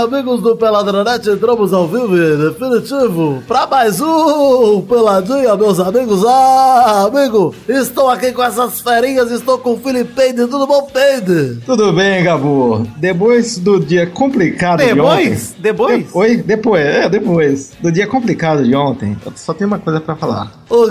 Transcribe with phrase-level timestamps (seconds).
[0.00, 6.24] amigos do Peladronete, entramos ao vivo e definitivo para mais um Peladinha, meus amigos.
[6.24, 11.60] Ah, amigo, estou aqui com essas ferinhas, estou com o Felipe Peide, tudo bom, Peide?
[11.66, 12.86] Tudo bem, Gabu.
[12.96, 15.30] Depois do dia complicado de ontem.
[15.30, 15.54] Depois?
[15.58, 16.06] Depois?
[16.14, 17.72] Oi, depois, é, depois.
[17.82, 20.50] Do dia complicado de ontem, eu só tenho uma coisa pra falar.
[20.70, 20.86] Ô,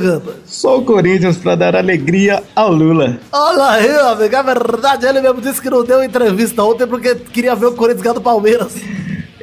[0.45, 3.17] Só o Corinthians pra dar alegria ao Lula.
[3.31, 7.55] olha aí, amigo, é verdade, ele mesmo disse que não deu entrevista ontem porque queria
[7.55, 8.73] ver o Corinthians ganhar do Palmeiras.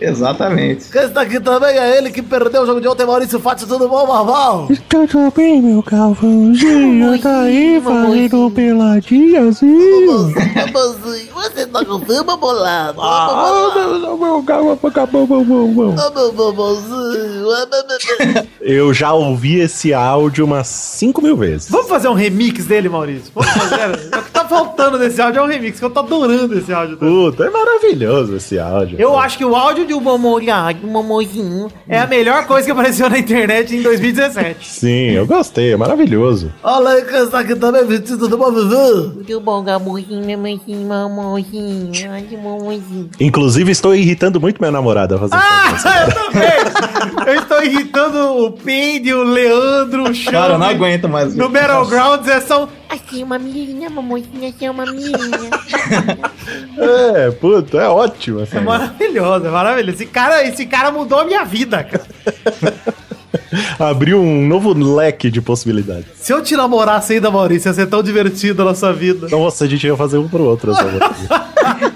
[0.01, 0.91] Exatamente.
[0.91, 3.89] Quem está aqui também é ele que perdeu o jogo de ontem, Maurício Fátio, tudo
[3.89, 4.69] bom, Marval?
[4.89, 7.19] Tudo bem, meu Galvãozinho?
[7.21, 10.35] Tá aí fazendo peladinhazinho?
[10.55, 13.01] Babozinho, você tá com fama bolado?
[13.01, 15.95] Ah, meu, meu Galvão, acabou, bom, bom, bom.
[15.95, 18.47] Ô, meu babozinho, é, é, é, é.
[18.61, 21.71] Eu já ouvi esse áudio umas 5 mil vezes.
[21.71, 23.31] Vamos fazer um remix dele, Maurício?
[23.35, 24.09] Vamos fazer.
[24.13, 26.73] é o que tá faltando nesse áudio é um remix, que eu tô adorando esse
[26.73, 26.97] áudio.
[26.97, 29.01] Puta, é maravilhoso esse áudio.
[29.01, 32.73] Eu acho que o áudio de um mamolhado, um mamozinho, é a melhor coisa que
[32.73, 34.69] apareceu na internet em 2017.
[34.69, 36.53] Sim, eu gostei, é maravilhoso.
[36.63, 39.25] Olha aí quem está aqui também, tudo bom, Vivi?
[39.25, 43.11] Tudo bom, Gabuzinho, mamãozinho, mamãozinho, ai, mamãozinho.
[43.21, 47.27] Inclusive, estou irritando muito minha namorada fazendo Ah, eu também!
[47.27, 50.33] Eu estou irritando o Peide, o Leandro, o Chão.
[50.33, 51.35] Cara, eu não aguento mais.
[51.35, 52.69] No Battlegrounds é só.
[52.89, 55.17] Assim, uma mirinha, mamãozinha, assim, uma mirinha.
[56.79, 59.97] É, puta, é ótimo essa É maravilhoso, é maravilhoso.
[59.97, 62.07] Esse cara, esse cara mudou a minha vida, cara.
[63.79, 66.07] Abriu um novo leque de possibilidades.
[66.17, 69.29] Se eu te namorasse ainda, Maurício, ia ser tão divertido a nossa vida.
[69.29, 70.73] Nossa, a gente ia fazer um pro outro.
[70.73, 71.96] essa.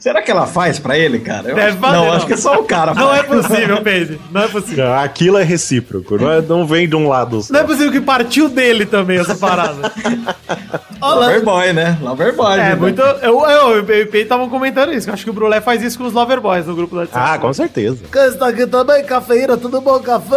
[0.00, 1.50] Será que ela faz pra ele, cara?
[1.50, 2.12] Eu Deve acho- fazer, não, não.
[2.14, 4.18] acho que só o cara Não é possível, Peide.
[4.32, 4.94] Não é possível.
[4.94, 7.52] Aquilo é recíproco, não, é- não vem de um lado só.
[7.52, 9.92] Não é possível que partiu dele também essa parada.
[11.00, 11.98] Loverboy, né?
[12.00, 12.54] Loverboy.
[12.54, 12.74] É, né?
[12.74, 13.00] muito.
[13.00, 15.08] Eu, eu, eu e o Peide estavam comentando isso.
[15.08, 17.06] Eu acho que o Brulé faz isso com os Loverboys no grupo da.
[17.12, 17.98] Ah, com certeza.
[18.12, 20.36] Quem está aqui também, Cafeína, tudo bom, Café?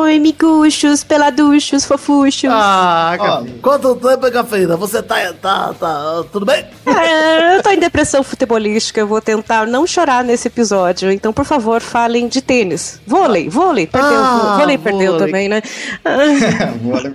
[0.00, 2.50] Oi, miguxos, peladuchos, fofuchos.
[2.52, 3.44] Ah, Ó, cara.
[3.62, 4.76] Quanto tempo, Cafeína?
[4.76, 6.64] Você tá, tá, tá, tudo bem?
[6.86, 8.22] É, eu tô em depressão
[8.62, 11.10] futebolística, eu vou tentar não chorar nesse episódio.
[11.10, 13.00] Então, por favor, falem de tênis.
[13.06, 14.10] Vôlei, vôlei, perdeu.
[14.14, 15.26] Ah, vôlei perdeu vôlei.
[15.26, 15.62] também, né?
[16.04, 16.22] Ah,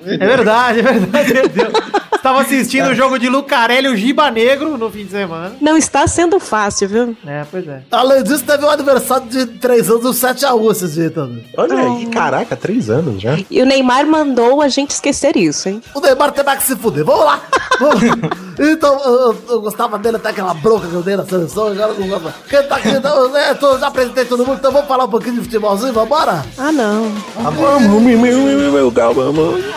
[0.07, 1.73] É verdade, é verdade, meu Deus.
[2.15, 5.53] Estava assistindo o jogo de Lucarelli, o Giba Negro, no fim de semana.
[5.61, 7.17] não está sendo fácil, viu?
[7.25, 7.81] É, pois é.
[7.91, 11.45] Além disso, teve um aniversário de 3 anos, um 7x1 esse dia também.
[11.55, 13.37] Olha aí, caraca, três anos já.
[13.49, 15.81] E o Neymar mandou a gente esquecer isso, hein?
[15.93, 17.05] O Neymar tem mais que se fuder.
[17.05, 17.41] Vamos lá.
[17.79, 18.15] Vamos lá.
[18.59, 21.91] Então, eu, eu- eu gostava dele até aquela bronca que eu dei na seleção, agora
[21.93, 22.35] eu não gosto mais.
[22.49, 25.35] Quem tá aqui, então, é, tô, já apresentei todo mundo, então vamos falar um pouquinho
[25.35, 26.45] de futebolzinho, vambora?
[26.57, 27.11] Ah, não.
[27.35, 29.63] Vamos, meu, meu, meu, meu, calma, vamos.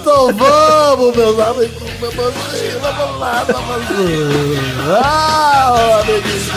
[0.00, 3.76] Então vamos, meus amigos, meu amiguinho, vamos lá, vamos lá.
[5.04, 6.48] Ah, amiguinho.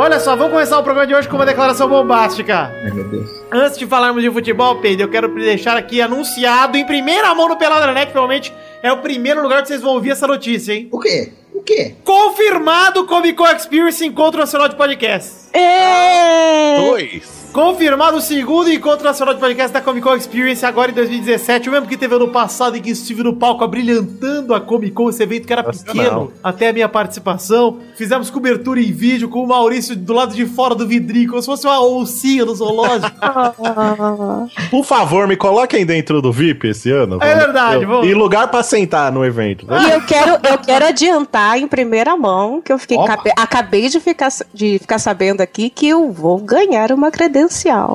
[0.00, 2.74] Olha só, vamos começar o programa de hoje com uma declaração bombástica.
[2.82, 3.28] Ai, meu Deus.
[3.52, 7.58] Antes de falarmos de futebol, Pedro, eu quero deixar aqui anunciado em primeira mão no
[7.58, 8.50] Peladranet, provavelmente
[8.82, 10.88] é o primeiro lugar que vocês vão ouvir essa notícia, hein?
[10.90, 11.34] O quê?
[11.52, 11.96] O quê?
[12.02, 15.50] Confirmado Comic Con Experience Encontro Nacional de Podcast.
[15.52, 16.78] É...
[16.78, 17.39] Dois.
[17.52, 21.72] Confirmado o segundo Encontro Nacional de Podcast da Comic Con Experience agora em 2017, o
[21.72, 25.20] mesmo que teve ano passado em que estive no palco abrilhantando a Comic Con, esse
[25.24, 25.94] evento que era Nacional.
[25.96, 27.78] pequeno, até a minha participação.
[27.96, 31.46] Fizemos cobertura em vídeo com o Maurício do lado de fora do vidrinho, como se
[31.46, 33.10] fosse uma oncinha no zoológico.
[34.70, 37.18] Por favor, me coloquem dentro do VIP esse ano.
[37.20, 38.06] É verdade, Eu- vamos.
[38.06, 39.66] E lugar pra sentar no evento.
[39.66, 39.88] né?
[39.88, 42.96] E eu quero, eu quero adiantar em primeira mão que eu fiquei
[43.36, 47.39] acabei de ficar, de ficar sabendo aqui que eu vou ganhar uma credencial.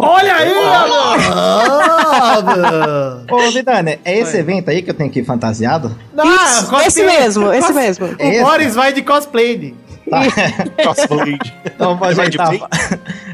[0.04, 1.18] Olha aí, amor!
[1.34, 3.18] Ah.
[3.32, 5.96] Ô, Vidane, é esse evento aí que eu tenho que ir fantasiado?
[6.14, 6.88] Isso, cosplay.
[6.88, 8.06] esse mesmo, esse Cos- mesmo.
[8.08, 8.44] O Esse?
[8.44, 9.76] Boris vai de cosplay.
[10.86, 11.40] Cosplay.
[11.66, 12.62] Então Vai bem?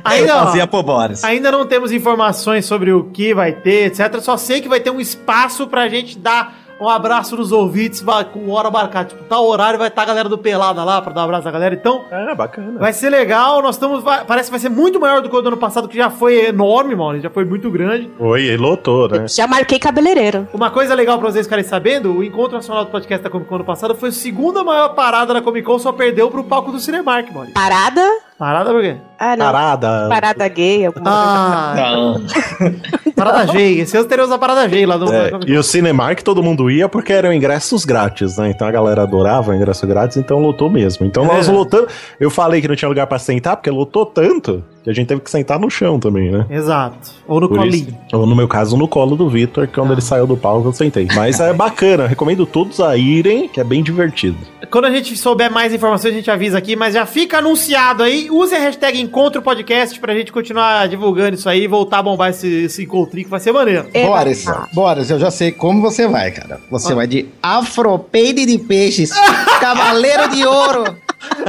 [0.05, 1.21] Ainda, Fazia pro Boris.
[1.21, 4.21] Ainda não temos informações sobre o que vai ter, etc.
[4.21, 8.25] Só sei que vai ter um espaço pra gente dar Um abraço nos ouvintes, vai,
[8.25, 9.09] com hora marcada.
[9.09, 11.51] Tipo, tal horário vai estar a galera do Pelada lá pra dar um abraço à
[11.51, 11.75] galera.
[11.75, 12.79] Então, É, bacana.
[12.79, 13.61] vai ser legal.
[13.61, 14.03] Nós estamos.
[14.03, 16.09] vai- parece que vai ser muito maior do que o do ano passado, que já
[16.09, 17.19] foi enorme, mano.
[17.21, 18.09] Já foi muito grande.
[18.17, 19.27] Oi, e lotou, né?
[19.27, 20.47] Já marquei cabeleireiro.
[20.53, 23.55] Uma coisa legal pra vocês ficarem sabendo: o encontro nacional do podcast da Comic Con
[23.55, 26.79] ano passado foi a segunda maior parada da Comic Con, só perdeu pro palco do
[26.79, 27.51] Cinemark, mano.
[27.53, 28.01] Parada?
[28.41, 28.95] Parada por quê?
[29.19, 29.45] Ah, não.
[29.45, 30.07] Parada.
[30.09, 30.87] Parada gay.
[30.87, 32.25] alguma Ah, Não.
[33.15, 33.81] parada G.
[33.81, 35.13] Esse ano teremos a parada G lá no.
[35.13, 38.49] É, e o Cinemark todo mundo ia porque eram ingressos grátis, né?
[38.49, 41.05] Então a galera adorava o ingresso grátis, então lotou mesmo.
[41.05, 41.51] Então nós É.
[41.51, 41.93] lotamos.
[42.19, 45.21] Eu falei que não tinha lugar pra sentar, porque lotou tanto que a gente teve
[45.21, 46.45] que sentar no chão também, né?
[46.49, 47.11] Exato.
[47.27, 47.97] Ou no Por colinho.
[48.07, 50.67] isso, ou no meu caso, no colo do Vitor, que quando ele saiu do palco
[50.67, 51.07] eu sentei.
[51.15, 54.37] Mas é bacana, recomendo todos a irem, que é bem divertido.
[54.69, 58.29] Quando a gente souber mais informações, a gente avisa aqui, mas já fica anunciado aí.
[58.31, 62.29] Use a hashtag Encontro Podcast pra gente continuar divulgando isso aí e voltar a bombar
[62.29, 63.87] esse, esse encontrinho que vai ser maneiro.
[63.93, 64.45] É, Boris.
[64.73, 66.59] Boris, eu já sei como você vai, cara.
[66.71, 69.11] Você vai de afropeide de peixes,
[69.59, 70.95] cavaleiro de ouro.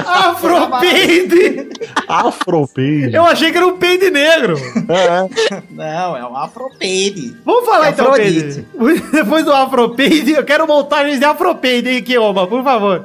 [0.07, 1.69] Afropeide!
[2.09, 3.11] Afropage.
[3.13, 4.57] Eu achei que era um peide negro.
[4.89, 5.63] É.
[5.71, 7.37] Não, é um afropeide.
[7.45, 8.67] Vamos falar então, Afrodite.
[8.79, 9.03] Peide.
[9.13, 13.05] Depois do Afropeide, eu quero montagens de Afropeide aí, Kioma, por favor.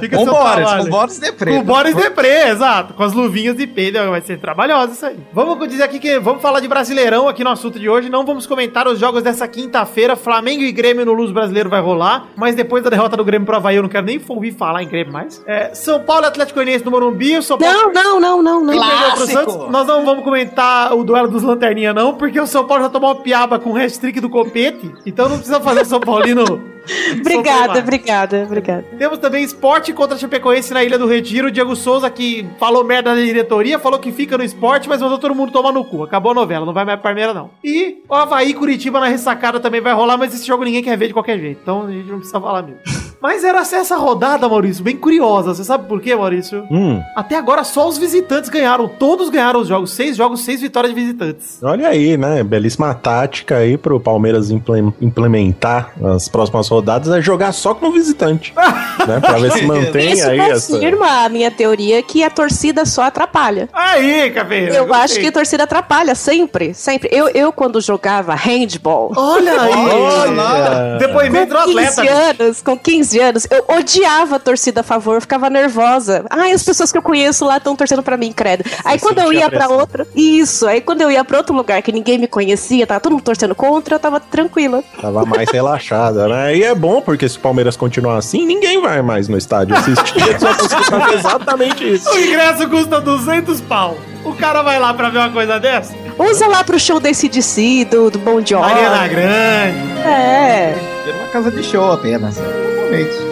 [0.00, 0.84] Fica Com Boris, trabalho.
[0.84, 2.94] com Boris de Com o Boris Depré, exato.
[2.94, 5.18] Com as luvinhas de peide, vai ser trabalhoso isso aí.
[5.32, 8.08] Vamos dizer aqui que vamos falar de Brasileirão aqui no assunto de hoje.
[8.08, 10.16] Não vamos comentar os jogos dessa quinta-feira.
[10.16, 12.26] Flamengo e Grêmio no Luz Brasileiro vai rolar.
[12.36, 14.88] Mas depois da derrota do Grêmio pro Havaí, eu não quero nem ouvir falar em
[14.88, 15.42] Grêmio mais.
[15.46, 17.38] É, São Paulo e Atlético Goianiense no Morumbi.
[17.38, 17.92] O São Paulo...
[17.92, 18.74] Não, não, não, não, não.
[18.74, 19.26] Clássico.
[19.26, 22.88] Santos, nós não vamos comentar o duelo dos lanterninha, não, porque o São Paulo já
[22.88, 26.62] tomou uma piaba com o hat-trick do Copete, então não precisa fazer o São Paulino.
[27.20, 28.84] Obrigada, obrigada, obrigada.
[28.98, 31.48] Temos também esporte contra Chapecoense na Ilha do Retiro.
[31.48, 35.18] O Diego Souza, que falou merda da diretoria, falou que fica no esporte, mas mandou
[35.18, 36.02] todo mundo tomar no cu.
[36.04, 37.50] Acabou a novela, não vai mais pra Palmeiras, não.
[37.64, 40.96] E o Havaí e Curitiba na ressacada também vai rolar, mas esse jogo ninguém quer
[40.96, 41.60] ver de qualquer jeito.
[41.62, 42.78] Então a gente não precisa falar mesmo.
[43.20, 45.52] Mas era essa rodada, Maurício, bem curiosa.
[45.52, 46.64] Você sabe por quê, Maurício?
[46.70, 48.88] Hum, Até agora só os visitantes ganharam.
[48.88, 49.90] Todos ganharam os jogos.
[49.90, 51.62] Seis jogos, seis vitórias de visitantes.
[51.62, 52.42] olha aí, né?
[52.42, 57.92] Belíssima tática aí pro Palmeiras imple- implementar as próximas rodadas é jogar só com o
[57.92, 58.54] visitante.
[59.06, 59.20] né?
[59.20, 60.72] Pra ver se mantém Isso aí essa.
[60.72, 63.68] confirma a minha teoria que a torcida só atrapalha.
[63.72, 64.74] Aí, Caveira.
[64.74, 65.04] Eu gostei.
[65.04, 67.08] acho que a torcida atrapalha, sempre, sempre.
[67.12, 69.72] Eu, eu quando jogava handball, Olha aí.
[69.90, 70.98] Olha!
[70.98, 72.02] Depoimento com atleta.
[72.02, 76.24] 15 anos, com 15 anos, eu odiava a torcida a favor, eu ficava nervosa.
[76.30, 78.64] Ai, as pessoas que eu conheço lá estão torcendo pra mim, credo.
[78.84, 79.78] Aí quando eu ia pra pressão.
[79.78, 83.12] outra, isso, aí quando eu ia pra outro lugar que ninguém me conhecia, tava todo
[83.12, 84.82] mundo torcendo contra, eu tava tranquila.
[85.00, 86.56] Tava mais relaxada, né?
[86.60, 90.20] E é bom, porque se o Palmeiras continuar assim, ninguém vai mais no estádio assistir.
[90.28, 92.10] Eles vão conseguir fazer exatamente isso.
[92.10, 93.96] O ingresso custa 200 pau.
[94.26, 95.94] O cara vai lá pra ver uma coisa dessa?
[96.18, 98.60] Usa lá pro show desse DC, do, do Bon Jovi.
[98.60, 99.78] Mariana Grande.
[100.04, 100.76] É.
[101.06, 102.36] É uma casa de show apenas.
[102.36, 103.29] Realmente.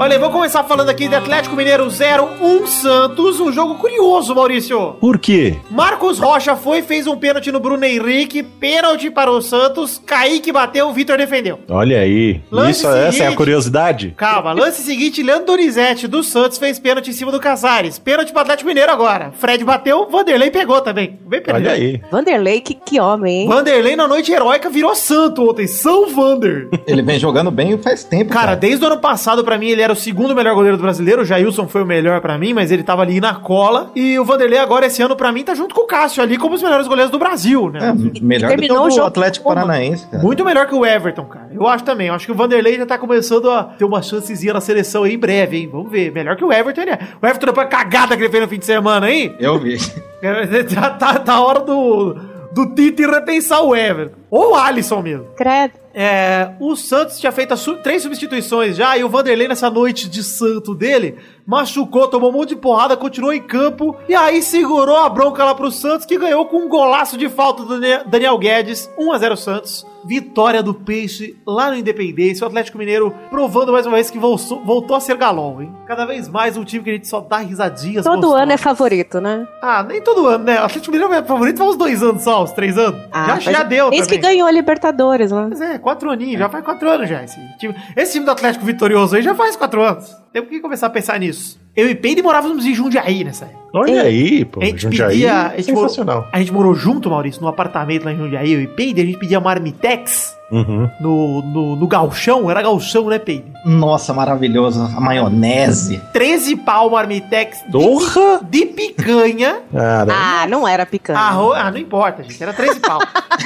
[0.00, 3.40] Olha, vou começar falando aqui de Atlético Mineiro 0, 1 Santos.
[3.40, 4.92] Um jogo curioso, Maurício.
[5.00, 5.56] Por quê?
[5.68, 10.88] Marcos Rocha foi, fez um pênalti no Bruno Henrique, pênalti para o Santos, Kaique bateu,
[10.88, 11.58] o Vitor defendeu.
[11.68, 12.40] Olha aí.
[12.48, 13.36] Lance Isso, essa é a seguinte.
[13.36, 14.14] curiosidade?
[14.16, 17.98] Calma, lance seguinte, Leandro Donizete do Santos fez pênalti em cima do Casares.
[17.98, 19.32] Pênalti para o Atlético Mineiro agora.
[19.32, 21.18] Fred bateu, Vanderlei pegou também.
[21.26, 22.00] Bem Olha aí.
[22.08, 23.48] Vanderlei, que, que homem, hein?
[23.48, 26.68] Vanderlei na noite heróica virou santo ontem, São Vander.
[26.86, 28.32] Ele vem jogando bem faz tempo.
[28.32, 31.22] Cara, desde o ano passado, pra mim, ele era o segundo melhor goleiro do brasileiro.
[31.22, 33.90] O Jailson foi o melhor pra mim, mas ele tava ali na cola.
[33.94, 36.54] E o Vanderlei agora, esse ano, pra mim, tá junto com o Cássio ali como
[36.54, 37.80] os melhores goleiros do Brasil, né?
[37.88, 39.04] É, melhor do que Terminou o o.
[39.04, 40.22] Atlético Paranaense, cara.
[40.22, 41.48] Muito melhor que o Everton, cara.
[41.52, 42.08] Eu acho também.
[42.08, 45.14] Eu acho que o Vanderlei já tá começando a ter uma chancezinha na seleção aí
[45.14, 45.68] em breve, hein?
[45.70, 46.12] Vamos ver.
[46.12, 46.98] Melhor que o Everton, ele é.
[47.20, 49.34] O Everton, depois da cagada que ele fez no fim de semana, hein?
[49.38, 49.78] Eu vi.
[50.68, 52.14] Já tá, tá a hora do,
[52.52, 54.16] do Tite repensar o Everton.
[54.30, 55.26] Ou o Alisson mesmo.
[55.36, 55.72] Credo.
[56.00, 60.08] É, o Santos tinha feito as su- três substituições já, e o Vanderlei, nessa noite
[60.08, 61.16] de santo dele,
[61.48, 65.54] machucou, tomou um monte de porrada, continuou em campo, e aí segurou a bronca lá
[65.54, 69.86] pro Santos, que ganhou com um golaço de falta do Dani- Daniel Guedes, 1x0 Santos.
[70.04, 74.62] Vitória do Peixe lá no Independência, o Atlético Mineiro provando mais uma vez que voltou,
[74.64, 75.74] voltou a ser galão, hein?
[75.86, 78.04] Cada vez mais um time que a gente só dá risadinhas.
[78.04, 78.42] Todo gostosas.
[78.42, 79.46] ano é favorito, né?
[79.60, 80.60] Ah, nem todo ano, né?
[80.60, 83.00] O Atlético Mineiro é favorito faz uns dois anos só, uns três anos.
[83.12, 84.08] já, já mas deu Esse também.
[84.08, 85.46] que ganhou a Libertadores, né?
[85.48, 87.24] Pois é, quatro aninhos, já faz quatro anos já.
[87.24, 90.16] Esse time, esse time do Atlético vitorioso aí já faz quatro anos.
[90.32, 91.37] Temos que começar a pensar nisso.
[91.76, 93.67] Eu e Peide morávamos em Jundiaí nessa época.
[93.72, 94.60] Olha aí, pô.
[94.62, 95.42] A gente Jundiaí, pedia.
[95.48, 96.28] A gente, morou, sensacional.
[96.32, 99.18] a gente morou junto, Maurício, num apartamento lá em Jundiaí, eu e Peide, a gente
[99.18, 100.88] pedia marmitex Uhum.
[100.98, 103.44] no, no, no galchão, era galchão, né, Peide?
[103.66, 104.80] Nossa, maravilhoso.
[104.96, 106.00] A maionese.
[106.14, 108.40] 13 pau marmitex de, Porra!
[108.48, 109.58] de picanha.
[109.70, 111.18] Cara, Ah, não era picanha.
[111.18, 112.42] Arroz, ah, não importa, gente.
[112.42, 112.98] Era 13 pau.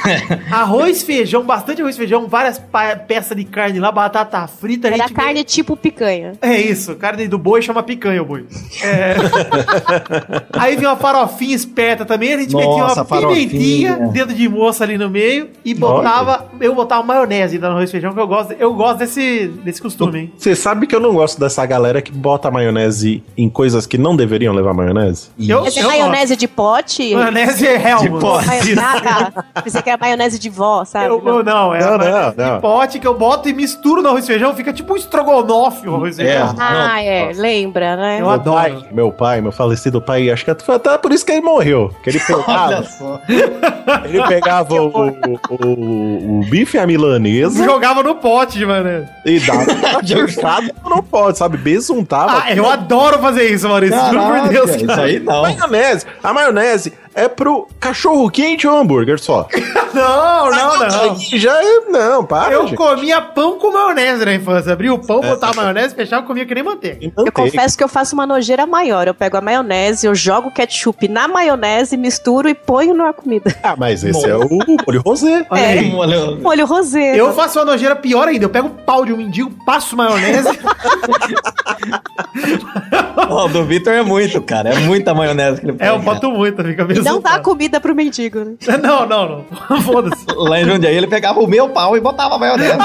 [0.52, 2.62] arroz, feijão, bastante arroz, feijão, várias
[3.08, 4.86] peças de carne lá, batata frita.
[4.86, 6.34] a Era gente carne tipo picanha.
[6.40, 8.46] É isso, carne do boi chama picanha o boi.
[8.80, 9.14] É.
[10.52, 13.48] Aí vinha uma farofinha esperta também, a gente metia Nossa, uma farofinha.
[13.48, 17.92] pimentinha, dedo de moça ali no meio e botava, eu botava maionese no arroz e
[17.92, 20.32] feijão, que eu gosto, eu gosto desse, desse costume, hein?
[20.36, 24.14] Você sabe que eu não gosto dessa galera que bota maionese em coisas que não
[24.16, 25.30] deveriam levar maionese?
[25.38, 27.10] Eu, Essa é eu maionese de pote?
[27.10, 27.18] gosto.
[27.22, 27.96] Maionese é.
[27.96, 28.46] De pote.
[28.46, 29.00] Maionese, ah,
[29.54, 29.62] tá.
[29.62, 31.06] Pensei que era maionese de vó, sabe?
[31.06, 32.54] Eu, eu não, é Não, não, não.
[32.56, 35.88] de pote que eu boto e misturo no arroz e feijão, fica tipo um estrogonofe
[35.88, 36.38] o arroz e É.
[36.38, 36.54] feijão.
[36.58, 37.32] Ah, é.
[37.34, 38.16] Lembra, né?
[38.16, 38.56] Eu meu adoro.
[38.56, 41.94] pai, meu pai, meu falecido pai, acho que foi até por isso que ele morreu.
[42.02, 43.20] Que ele Olha pegava, só.
[44.04, 49.08] ele pegava o, o, o- o bife à milanesa Jogava no pote de maionese.
[49.24, 49.64] e dava
[50.04, 51.56] jogado não pode, sabe?
[51.56, 52.42] Besuntava.
[52.44, 53.96] Ah, eu adoro fazer isso, Maurício.
[53.98, 54.70] Juro por Caraca, Deus.
[54.76, 55.42] isso aí não.
[55.42, 56.06] Maionese.
[56.22, 59.46] A maionese é pro cachorro quente ou hambúrguer só.
[59.92, 61.00] Não, não, não.
[61.02, 62.54] Aí já é, não, para.
[62.54, 62.76] Eu gente.
[62.76, 64.72] comia pão com maionese na infância.
[64.72, 66.98] Abria o pão, botava maionese, fechava e comia que nem manteiga.
[66.98, 67.50] Tem Eu manteiga.
[67.50, 69.06] confesso que eu faço uma nojeira maior.
[69.06, 73.54] Eu pego a maionese, eu jogo o ketchup na maionese, misturo e ponho na comida.
[73.62, 75.46] Ah, mas esse é o molho rosé.
[75.52, 75.66] É.
[75.66, 75.94] aí.
[75.94, 77.14] Olha, Molho rosé.
[77.14, 78.46] Eu faço uma nojeira pior ainda.
[78.46, 80.48] Eu pego o pau de um mendigo, passo maionese.
[83.30, 84.70] o do Vitor é muito, cara.
[84.70, 87.01] É muita maionese que ele é, eu boto muito, fica mesmo.
[87.04, 88.54] Não dá comida pro mendigo, né?
[88.82, 89.72] Não, não, não.
[89.82, 90.24] Foda-se.
[90.34, 92.78] Lá em Jundiaí ele pegava o meu pau e botava a maionese.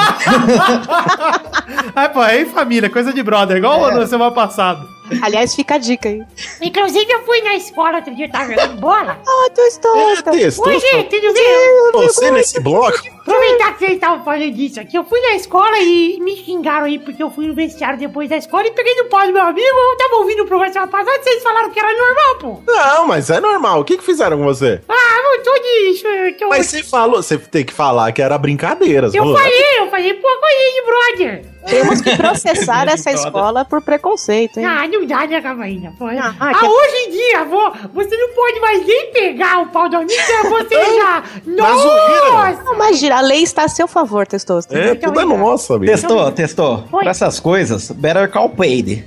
[1.95, 3.95] Ai, pô, aí família, coisa de brother, igual É.
[3.95, 4.85] na semana passada.
[5.21, 6.21] Aliás, fica a dica aí.
[6.61, 9.17] Inclusive, eu fui na escola outro dia, tava jogando bola.
[9.25, 10.69] Ah, tô É.
[10.69, 11.91] Oi, gente, tudo bem?
[12.03, 12.97] Você nesse bloco.
[13.37, 16.97] Aproveitar que vocês estavam falando disso aqui, eu fui na escola e me xingaram aí
[16.99, 19.67] porque eu fui no vestiário depois da escola e peguei no pau do meu amigo.
[19.67, 22.71] Eu tava ouvindo o programa semana passada e vocês falaram que era normal, pô.
[22.71, 23.81] Não, mas é normal.
[23.81, 24.81] O que, que fizeram com você?
[24.89, 26.07] Ah, não tô disso.
[26.07, 26.49] Eu, tô...
[26.49, 29.07] Mas você falou, você tem que falar que era brincadeira.
[29.07, 31.45] eu falou, falei, eu falei, pô, coisa de brother.
[31.67, 34.65] Temos que processar essa escola por preconceito, hein?
[34.65, 35.93] Ah, não dá, né, Cavaína?
[35.99, 39.89] Ah, Ah, que- hoje em dia, vô, você não pode mais nem pegar o pau
[39.89, 40.13] do amigo,
[40.49, 41.23] você já...
[41.45, 41.45] Zoeira.
[41.45, 42.63] Nossa!
[42.63, 44.75] Não, imagina, a lei está a seu favor, Testosto.
[44.75, 45.91] É, tudo é nossa, bicho.
[45.91, 46.83] Testou, testou.
[46.83, 49.05] Pra essas coisas, Better Call Paid.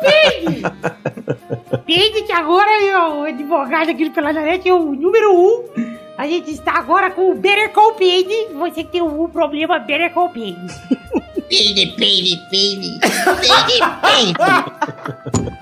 [0.00, 0.62] Peide!
[1.86, 5.64] Peide que agora é o advogado aqui do Peladanete, é o número um.
[6.16, 8.48] A gente está agora com o Better Call Peide.
[8.54, 10.60] Você que tem um problema, Better Call Peide.
[11.48, 12.98] Peide, peide, peide.
[13.40, 15.52] Peide, peide.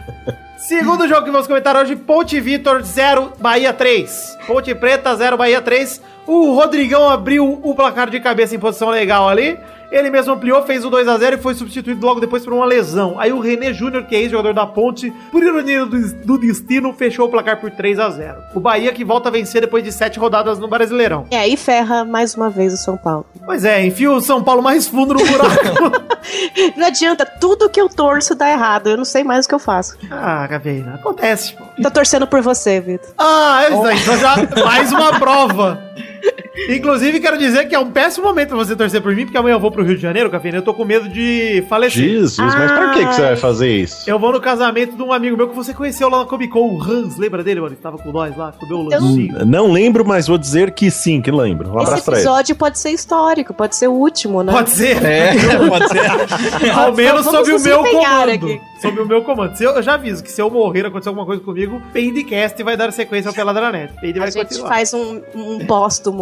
[0.70, 4.38] Segundo jogo que vamos comentar hoje, Ponte Vitor 0, Bahia 3.
[4.46, 6.00] Ponte Preta 0, Bahia 3.
[6.28, 9.58] O Rodrigão abriu o placar de cabeça em posição legal ali.
[9.90, 13.16] Ele mesmo ampliou, fez o 2x0 e foi substituído logo depois por uma lesão.
[13.18, 17.26] Aí o René Júnior, que é ex-jogador da Ponte, por ironia do, do destino, fechou
[17.26, 18.36] o placar por 3x0.
[18.54, 21.26] O Bahia que volta a vencer depois de sete rodadas no Brasileirão.
[21.30, 23.26] E aí ferra mais uma vez o São Paulo.
[23.44, 26.10] Pois é, enfia o São Paulo mais fundo no buraco.
[26.76, 28.88] Não adianta, tudo que eu torço dá errado.
[28.88, 29.96] Eu não sei mais o que eu faço.
[30.10, 31.64] ah, Gaveira, acontece, pô.
[31.82, 33.10] Tô torcendo por você, Vitor.
[33.18, 34.18] Ah, é isso aí.
[34.20, 35.82] Já mais uma prova.
[36.68, 39.54] Inclusive, quero dizer que é um péssimo momento pra você torcer por mim, porque amanhã
[39.54, 40.58] eu vou pro Rio de Janeiro, Cafeína.
[40.58, 42.02] Eu tô com medo de falecer.
[42.04, 44.08] Jesus, mas pra que, que você vai fazer isso?
[44.08, 46.74] Eu vou no casamento de um amigo meu que você conheceu lá na Comic Con,
[46.74, 47.16] o Hans.
[47.16, 47.72] Lembra dele, mano?
[47.74, 49.46] Ele tava com nós lá, comeu o Eu- lancinho.
[49.46, 51.68] Não lembro, mas vou dizer que sim, que lembro.
[51.70, 52.26] Um abraço Esse pra ele.
[52.26, 54.52] episódio pode ser histórico, pode ser o último, né?
[54.52, 54.98] Pode ser.
[55.02, 55.32] É,
[55.68, 56.70] pode ser.
[56.70, 58.30] Ao menos Vamos sob o meu comando.
[58.30, 58.60] aqui.
[58.80, 59.56] Sob o meu comando.
[59.56, 62.76] Se eu, eu já aviso que se eu morrer, acontecer alguma coisa comigo, Pendcast vai
[62.76, 63.92] dar sequência ao Pelada na Net.
[64.00, 64.68] Peide A vai gente continuar.
[64.68, 65.58] faz um, um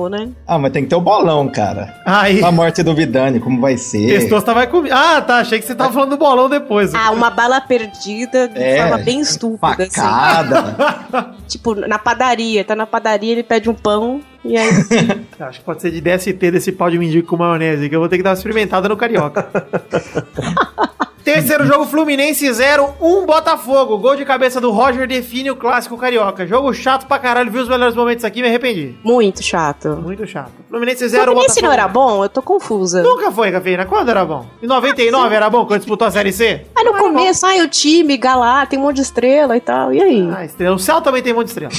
[0.08, 0.28] né?
[0.46, 1.94] Ah, mas tem que ter o bolão, cara.
[2.04, 4.06] Aí, A morte do Vidani, como vai ser?
[4.06, 4.94] Testosta vai comigo.
[4.94, 5.38] Ah, tá.
[5.38, 6.94] Achei que você tava falando do bolão depois.
[6.94, 10.00] Ah, uma bala perdida de É, forma bem estúpida, assim.
[10.00, 11.34] Facada.
[11.48, 14.68] Tipo, na padaria, tá na padaria, ele pede um pão e aí.
[15.40, 18.08] Acho que pode ser de DST desse pau de mendigo com maionese, que eu vou
[18.08, 19.48] ter que dar uma experimentada no Carioca.
[21.28, 23.98] Terceiro jogo, Fluminense 0, 1 Botafogo.
[23.98, 26.46] Gol de cabeça do Roger define o clássico carioca.
[26.46, 28.96] Jogo chato pra caralho, vi os melhores momentos aqui e me arrependi.
[29.04, 29.88] Muito chato.
[30.02, 30.52] Muito chato.
[30.70, 31.66] Fluminense 0, Fluminense Botafogo.
[31.66, 32.24] não era bom?
[32.24, 33.02] Eu tô confusa.
[33.02, 33.84] Nunca foi, Cafeína.
[33.84, 34.46] Quando era bom?
[34.62, 36.64] Em 99 era bom quando disputou a Série C?
[36.74, 39.92] Aí no Não começo, ai, o time, Galá, tem um monte de estrela e tal.
[39.92, 40.26] E aí?
[40.34, 40.76] Ah, estrela.
[40.76, 41.72] O Céu também tem um monte de estrela.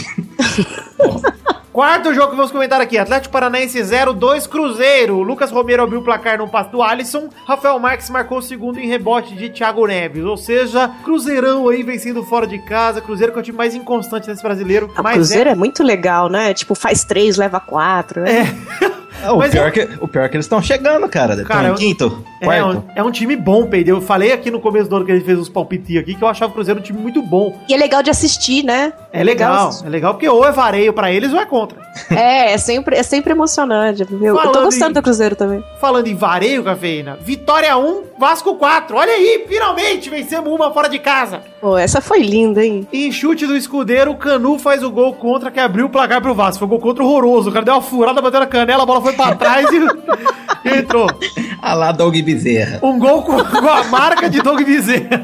[1.79, 5.21] Quarto jogo que vamos comentar aqui: Atlético Paranaense 0, 2 Cruzeiro.
[5.21, 7.29] Lucas Romero abriu o placar no passe do Alisson.
[7.47, 10.25] Rafael Marques marcou o segundo em rebote de Thiago Neves.
[10.25, 12.99] Ou seja, Cruzeirão aí vencendo fora de casa.
[12.99, 14.91] Cruzeiro que é o time mais inconstante desse brasileiro.
[14.93, 15.55] O mas Cruzeiro é...
[15.55, 16.53] muito legal, né?
[16.53, 18.23] Tipo, faz três, leva quatro.
[18.23, 18.41] Né?
[18.41, 18.91] É,
[19.31, 21.43] o, Mas pior eu- que, o pior é que eles estão chegando, cara.
[21.43, 22.77] Cara, em eu- quinto, É, quarto.
[22.77, 23.89] um, é um time bom, Peide.
[23.89, 26.23] Eu falei aqui no começo do ano que a gente fez os palpitinhos aqui que
[26.23, 27.57] eu achava o Cruzeiro um time muito bom.
[27.67, 28.93] E é legal de assistir, né?
[29.11, 29.87] É legal, assistir.
[29.87, 31.77] é legal porque ou é vareio pra eles ou é contra.
[32.09, 34.05] É, é sempre, é sempre emocionante.
[34.09, 35.63] Eu, eu tô gostando em- do Cruzeiro também.
[35.81, 38.95] Falando em vareio, cafeína, Vitória 1, Vasco 4.
[38.95, 41.41] Olha aí, finalmente vencemos uma fora de casa.
[41.59, 42.87] Pô, essa foi linda, hein?
[42.91, 46.21] E em chute do escudeiro, o Canu faz o gol contra que abriu o placar
[46.21, 46.59] pro Vasco.
[46.59, 47.49] Foi um gol contra horroroso.
[47.49, 49.77] O cara deu uma furada, bateu na canela, a bola foi pra trás e,
[50.67, 51.07] e entrou.
[51.61, 52.79] Ah lá, Doug Bezerra.
[52.83, 55.23] Um gol com, com a marca de Doug Bezerra.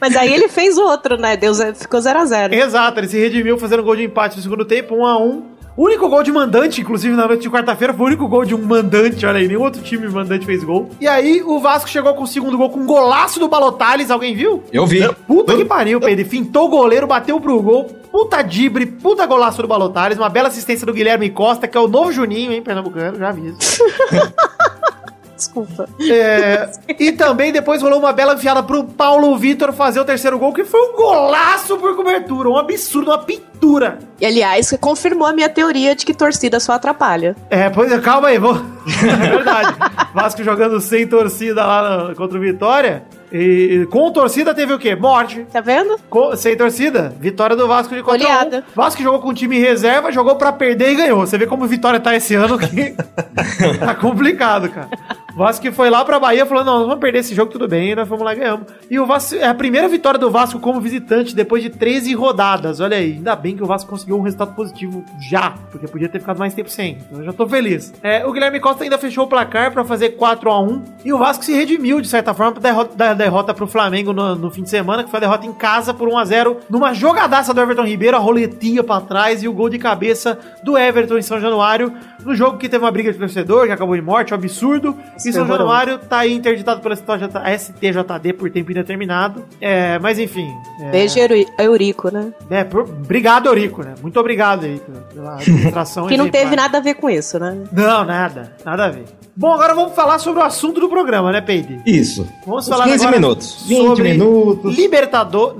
[0.00, 1.36] Mas aí ele fez outro, né?
[1.36, 4.42] Deu, ze- ficou 0 a 0 Exato, ele se redimiu fazendo gol de empate no
[4.42, 5.42] segundo tempo, 1 a 1
[5.76, 8.54] O único gol de mandante, inclusive na noite de quarta-feira, foi o único gol de
[8.54, 9.26] um mandante.
[9.26, 10.90] Olha aí, nenhum outro time mandante fez gol.
[11.00, 14.08] E aí o Vasco chegou com o segundo gol com um golaço do Balotales.
[14.08, 14.62] Alguém viu?
[14.72, 15.00] Eu vi.
[15.26, 16.24] Puta que pariu, Pedro.
[16.26, 17.86] Fintou o goleiro, bateu pro gol.
[18.12, 20.16] Puta dibre, puta golaço do Balotales.
[20.16, 23.58] Uma bela assistência do Guilherme Costa, que é o novo Juninho, hein, pernambucano, já aviso.
[25.44, 25.88] Desculpa.
[26.00, 30.52] É, e também depois rolou uma bela enfiada pro Paulo Vitor fazer o terceiro gol,
[30.52, 32.48] que foi um golaço por cobertura.
[32.48, 33.98] Um absurdo, uma pintura.
[34.20, 37.34] E aliás, confirmou a minha teoria de que torcida só atrapalha.
[37.50, 38.54] É, pois é, calma aí, vou.
[39.02, 39.74] É verdade.
[40.14, 43.02] Vasco jogando sem torcida lá no- contra o Vitória.
[43.36, 44.94] E com torcida teve o quê?
[44.94, 45.44] Morte.
[45.52, 45.98] Tá vendo?
[46.08, 48.32] Com- sem torcida, vitória do Vasco de 4 a 1.
[48.32, 48.64] Goleada.
[48.76, 51.18] Vasco jogou com time em reserva, jogou pra perder e ganhou.
[51.26, 52.94] Você vê como o Vitória tá esse ano que
[53.80, 54.88] tá complicado, cara.
[55.34, 57.66] O Vasco que foi lá pra Bahia falou: não, nós vamos perder esse jogo, tudo
[57.66, 58.66] bem, nós fomos lá e ganhamos.
[58.88, 62.78] E o Vasco é a primeira vitória do Vasco como visitante depois de 13 rodadas.
[62.78, 66.20] Olha aí, ainda bem que o Vasco conseguiu um resultado positivo já, porque podia ter
[66.20, 66.98] ficado mais tempo sem.
[67.08, 67.92] Então eu já tô feliz.
[68.00, 71.18] É, o Guilherme Costa ainda fechou o placar pra fazer 4 a 1 e o
[71.18, 74.62] Vasco se redimiu de certa forma da derrota, da derrota pro Flamengo no, no fim
[74.62, 77.60] de semana, que foi a derrota em casa por 1 a 0 numa jogadaça do
[77.60, 81.40] Everton Ribeiro, a roletinha pra trás e o gol de cabeça do Everton em São
[81.40, 81.92] Januário,
[82.24, 84.96] no jogo que teve uma briga de torcedor, que acabou em morte, um absurdo.
[85.16, 85.46] E São.
[85.46, 89.44] Januário tá aí interditado pela STJD por tempo indeterminado.
[89.60, 90.50] É, mas enfim.
[90.80, 92.32] É, Beijo Euri- Eurico, né?
[92.50, 93.94] é, por- obrigado, Eurico, né?
[94.02, 94.80] Muito obrigado aí
[95.14, 96.06] pela- administração.
[96.06, 97.56] Que não teve nada a ver com isso, né?
[97.72, 98.52] Não, nada.
[98.64, 99.04] Nada a ver.
[99.36, 101.80] Bom, agora vamos falar sobre o assunto do programa, né, Peide?
[101.84, 102.24] Isso.
[102.46, 103.64] Vamos falar 15 agora minutos.
[103.66, 104.76] 20 sobre minutos.
[104.76, 105.56] Libertador.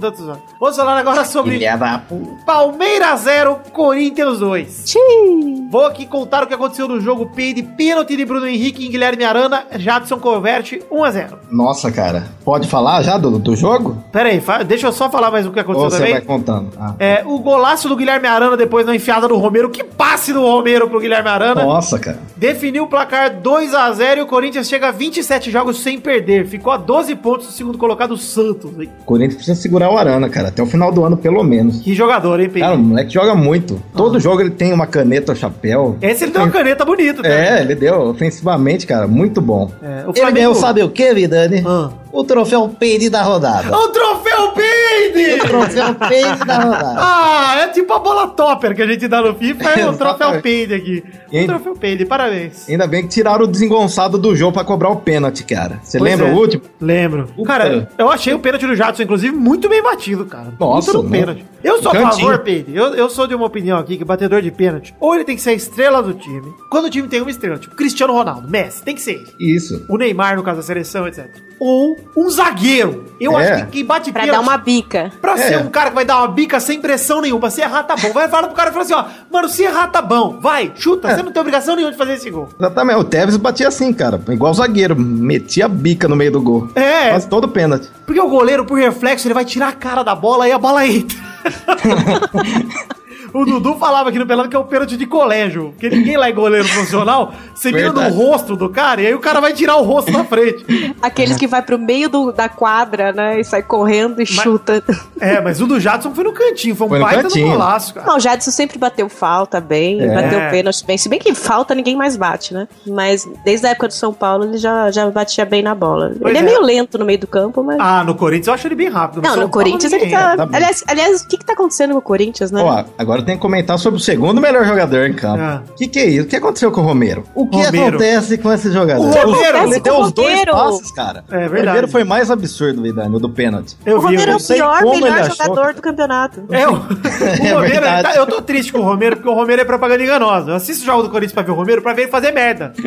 [0.61, 2.01] Vamos falar agora sobre da.
[2.47, 4.85] Palmeiras 0, Corinthians 2.
[4.85, 5.69] Tchim!
[5.73, 7.65] Vou aqui contar o que aconteceu no jogo Peide.
[7.65, 9.65] Pênalti de Bruno Henrique em Guilherme Arana.
[9.77, 11.39] Jadson converte 1 a 0.
[11.51, 12.29] Nossa, cara.
[12.45, 13.97] Pode falar já do, do jogo?
[14.13, 16.13] Pera aí, fa- deixa eu só falar mais o que Ou aconteceu você também.
[16.13, 16.71] vai contando?
[16.79, 16.95] Ah.
[17.01, 19.69] É, o golaço do Guilherme Arana depois na enfiada do Romero.
[19.69, 21.65] Que passe do Romero pro Guilherme Arana.
[21.65, 22.21] Nossa, cara.
[22.37, 26.47] Definiu o placar 2 a 0 e o Corinthians chega a 27 jogos sem perder.
[26.47, 28.73] Ficou a 12 pontos do segundo colocado Santos.
[28.79, 28.91] hein?
[29.01, 30.49] O Corinthians precisa segurar o Arana, cara.
[30.49, 31.81] Até o final do ano, pelo menos.
[31.81, 32.61] Que jogador, hein, Pedro?
[32.69, 33.81] Cara, o moleque joga muito.
[33.97, 35.97] Todo jogo ele tem uma caneta ou chapéu.
[36.03, 37.29] Esse ele deu uma caneta bonita, tá?
[37.29, 39.71] É, ele deu ofensivamente, cara, muito bom.
[39.83, 41.63] É, o Ele Flamengo- ganhou, sabe o que, Vidani?
[41.67, 41.91] Ah.
[42.15, 43.77] O troféu Peide da rodada.
[43.77, 45.41] O troféu Peide!
[45.41, 46.95] O troféu Peide da rodada.
[47.47, 50.41] Ah, é tipo a bola topper que a gente dá no FIFA, é o troféu
[50.41, 51.05] Peide aqui.
[51.33, 52.69] O troféu Peide, parabéns.
[52.69, 55.81] Ainda bem que tiraram o desengonçado do jogo pra cobrar o pênalti, cara.
[55.83, 56.33] Você lembra é.
[56.33, 56.63] o último?
[56.81, 57.27] Lembro.
[57.35, 57.49] Puta.
[57.49, 60.55] Cara, eu achei o pênalti do Jadson, inclusive, muito bem batido, cara.
[60.59, 61.11] Nossa, muito no não.
[61.11, 61.45] pênalti.
[61.65, 62.29] Eu sou a Cantinho.
[62.29, 62.75] favor, Pedro.
[62.75, 65.43] Eu, eu sou de uma opinião aqui que batedor de pênalti, ou ele tem que
[65.43, 66.53] ser a estrela do time.
[66.71, 69.33] Quando o time tem uma estrela, tipo Cristiano Ronaldo, Messi, tem que ser ele.
[69.41, 69.85] Isso.
[69.89, 71.27] O Neymar, no caso da seleção, etc.
[71.59, 73.05] Ou um zagueiro.
[73.21, 73.53] Eu É.
[73.53, 75.11] acho que quem bate Pra dar uma bica.
[75.21, 75.59] Pra ser É.
[75.59, 78.13] um cara que vai dar uma bica sem pressão nenhuma, se errar tá bom.
[78.13, 81.09] Vai falar pro cara e fala assim, ó, mano, se errar tá bom, vai, chuta,
[81.09, 81.15] É.
[81.17, 82.49] você não tem obrigação nenhuma de fazer esse gol.
[82.59, 82.99] Exatamente.
[82.99, 84.21] O Tevez batia assim, cara.
[84.29, 84.95] Igual o zagueiro.
[84.97, 86.69] Metia a bica no meio do gol.
[86.75, 87.11] É.
[87.11, 87.89] Quase todo pênalti.
[88.05, 90.87] Porque o goleiro, por reflexo, ele vai tirar a cara da bola e a bola
[90.87, 91.17] entra.
[93.35, 95.71] O Dudu falava aqui no Pelado que é o pênalti de colégio.
[95.73, 97.33] Porque ninguém lá é goleiro profissional.
[97.55, 100.25] Você mira no rosto do cara e aí o cara vai tirar o rosto da
[100.25, 100.65] frente.
[101.03, 103.41] Aqueles que vai pro meio do- da quadra, né?
[103.41, 104.83] E sai correndo e chuta.
[105.21, 106.77] É, mas o do Jadson foi no cantinho.
[106.77, 107.51] Foi um Foi no baita do cantinho.
[107.51, 108.07] golaço, cara.
[108.07, 110.15] Não, o Jadson sempre bateu falta bem, É.
[110.15, 110.97] bateu pênalti bem.
[110.97, 112.69] Se bem que falta ninguém mais bate, né?
[112.87, 116.13] Mas desde a época do São Paulo ele já, já batia bem na bola.
[116.21, 116.45] Pois ele é, é.
[116.45, 117.79] meio lento no meio do campo, mas.
[117.81, 119.23] Ah, no Corinthians eu acho ele bem rápido.
[119.23, 120.37] não, São no Corinthians Paulo, ele tá.
[120.37, 122.63] tá aliás, aliás, o que que tá acontecendo com o Corinthians, né?
[122.63, 125.41] Ó, agora tenho que comentar sobre o segundo melhor jogador em campo.
[125.41, 125.63] Ah.
[125.71, 126.23] O que, que é isso?
[126.25, 127.25] O que aconteceu com o Romero?
[127.35, 127.89] O que Romero.
[127.97, 129.03] acontece com esse jogador?
[129.05, 131.25] O Romero, ele deu os dois passes, cara.
[131.31, 131.61] É O verdade.
[131.63, 133.77] primeiro foi mais absurdo, Vidani, o do pênalti.
[133.85, 135.73] Eu O vi, Romero é eu o sei pior, melhor achou, jogador cara.
[135.75, 136.45] do campeonato.
[136.51, 138.03] É, o, o Romero, verdade.
[138.03, 140.51] tá- eu tô triste com o Romero, porque o Romero é propaganda enganosa.
[140.51, 142.73] Eu assisto o jogo do Corinthians pra ver o Romero, pra ver ele fazer merda.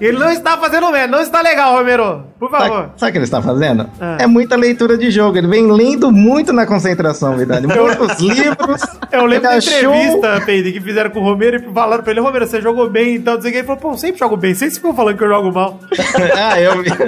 [0.00, 2.24] Ele não está fazendo merda, não está legal, Romero.
[2.38, 2.68] Por favor.
[2.68, 3.88] Sabe, sabe o que ele está fazendo?
[4.00, 4.16] Ah.
[4.20, 5.36] É muita leitura de jogo.
[5.36, 7.66] Ele vem lendo muito na concentração, Vidani.
[7.66, 8.80] Muitos livros.
[9.10, 12.46] Eu lembro achou- entrevista, Peide, que fizeram com o Romero e falaram pra ele, Romero,
[12.46, 13.58] você jogou bem, então não sei o que.
[13.58, 15.78] Ele falou, pô, eu sempre jogo bem, vocês ficam falando que eu jogo mal.
[16.36, 16.88] ah, eu vi.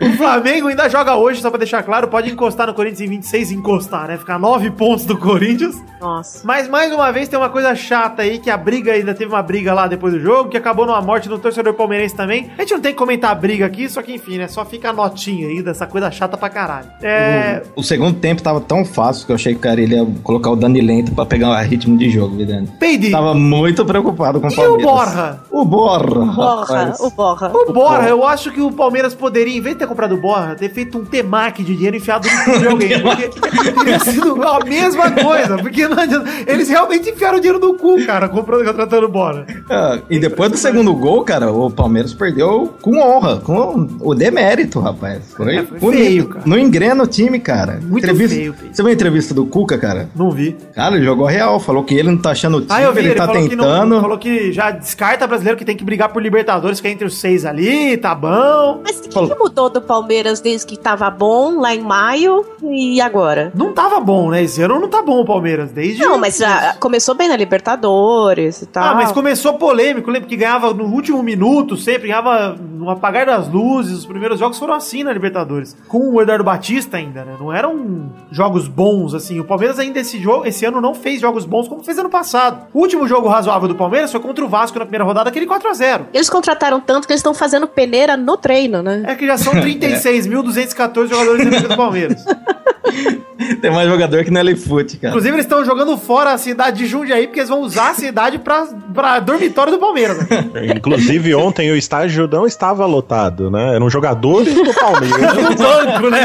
[0.00, 3.52] O Flamengo ainda joga hoje, só pra deixar claro, pode encostar no Corinthians em 26,
[3.52, 4.16] encostar, né?
[4.16, 5.80] Ficar 9 pontos do Corinthians.
[6.00, 6.40] Nossa.
[6.44, 9.42] Mas mais uma vez tem uma coisa chata aí, que a briga ainda teve uma
[9.42, 12.50] briga lá depois do jogo, que acabou numa morte do torcedor palmeirense também.
[12.58, 14.48] A gente não tem que comentar a briga aqui, só que enfim, né?
[14.48, 16.88] Só fica a notinha aí dessa coisa chata pra caralho.
[17.02, 17.62] É.
[17.76, 20.50] O segundo tempo tava tão fácil que eu achei que o cara ele ia colocar
[20.50, 22.68] o Dani lento pra pegar o ritmo de jogo, Vidani.
[22.78, 24.84] Peide, Tava muito preocupado com o e o Palmeiras.
[24.84, 25.40] Borra?
[25.50, 26.24] O Borra.
[26.32, 27.00] Borra, rapaz.
[27.00, 27.52] o Borra.
[27.54, 30.54] O Borra, eu acho que o Palmeiras poderia, em vez de ter comprado o Borra,
[30.54, 33.02] ter feito um temaki de dinheiro enfiado no cu de alguém.
[33.02, 35.56] Porque teria sido a mesma coisa.
[35.58, 36.28] Porque não adianta.
[36.46, 39.46] Eles realmente enfiaram o dinheiro no cu, cara, comprando, contratando o Borra.
[39.70, 44.80] Ah, e depois do segundo gol, cara, o Palmeiras perdeu com honra, com o demérito,
[44.80, 45.32] rapaz.
[45.36, 46.42] Foi, É, foi feio, cara.
[46.46, 47.80] Não engrena o time, cara.
[47.82, 48.74] Muito Entrevista- feio, feio.
[48.74, 50.08] Você viu a entrevista do Cuca, cara?
[50.14, 50.56] Não vi.
[50.74, 53.00] Cara, ele jogou real, falou que ele não tá achando o time, Ah, eu vi,
[53.00, 53.86] ele, ele, tá falou, que tentando.
[53.86, 57.06] não, falou que já descarta brasileiro que tem que brigar por Libertadores, que é entre
[57.06, 58.80] os seis ali, tá bom.
[58.84, 63.00] Mas o que, que mudou do Palmeiras desde que tava bom lá em maio e
[63.00, 63.52] agora?
[63.54, 64.42] Não tava bom, né?
[64.42, 66.00] Esse ano não tá bom o Palmeiras, desde...
[66.02, 68.84] Não, mas já começou bem na Libertadores e tal.
[68.84, 73.48] Ah, mas começou polêmico, lembra que ganhava no último minuto, sempre ganhava no apagar das
[73.48, 73.98] luzes.
[73.98, 75.76] Os primeiros jogos foram assim na Libertadores.
[75.88, 77.36] Com o Eduardo Batista ainda, né?
[77.38, 79.40] Não eram jogos bons, assim.
[79.40, 82.66] O Palmeiras ainda esse jogo, esse ano não fez jogos bons como fez ano passado.
[82.72, 86.06] O último jogo razoável do Palmeiras foi contra o Vasco na primeira rodada, aquele 4x0.
[86.12, 89.02] Eles contrataram tanto que eles estão fazendo peneira no treino, né?
[89.06, 92.24] É que já são 36.214 jogadores do Palmeiras.
[93.60, 95.08] Tem mais jogador que não é Leifute, cara.
[95.10, 98.38] Inclusive, eles estão jogando fora a cidade de Jundiaí, porque eles vão usar a cidade
[98.38, 100.18] pra, pra dormitório do Palmeiras.
[100.28, 100.44] né?
[100.76, 103.74] Inclusive, ontem o estágio não estava lotado, né?
[103.74, 106.24] Eram jogadores do Palmeiras No banco, né?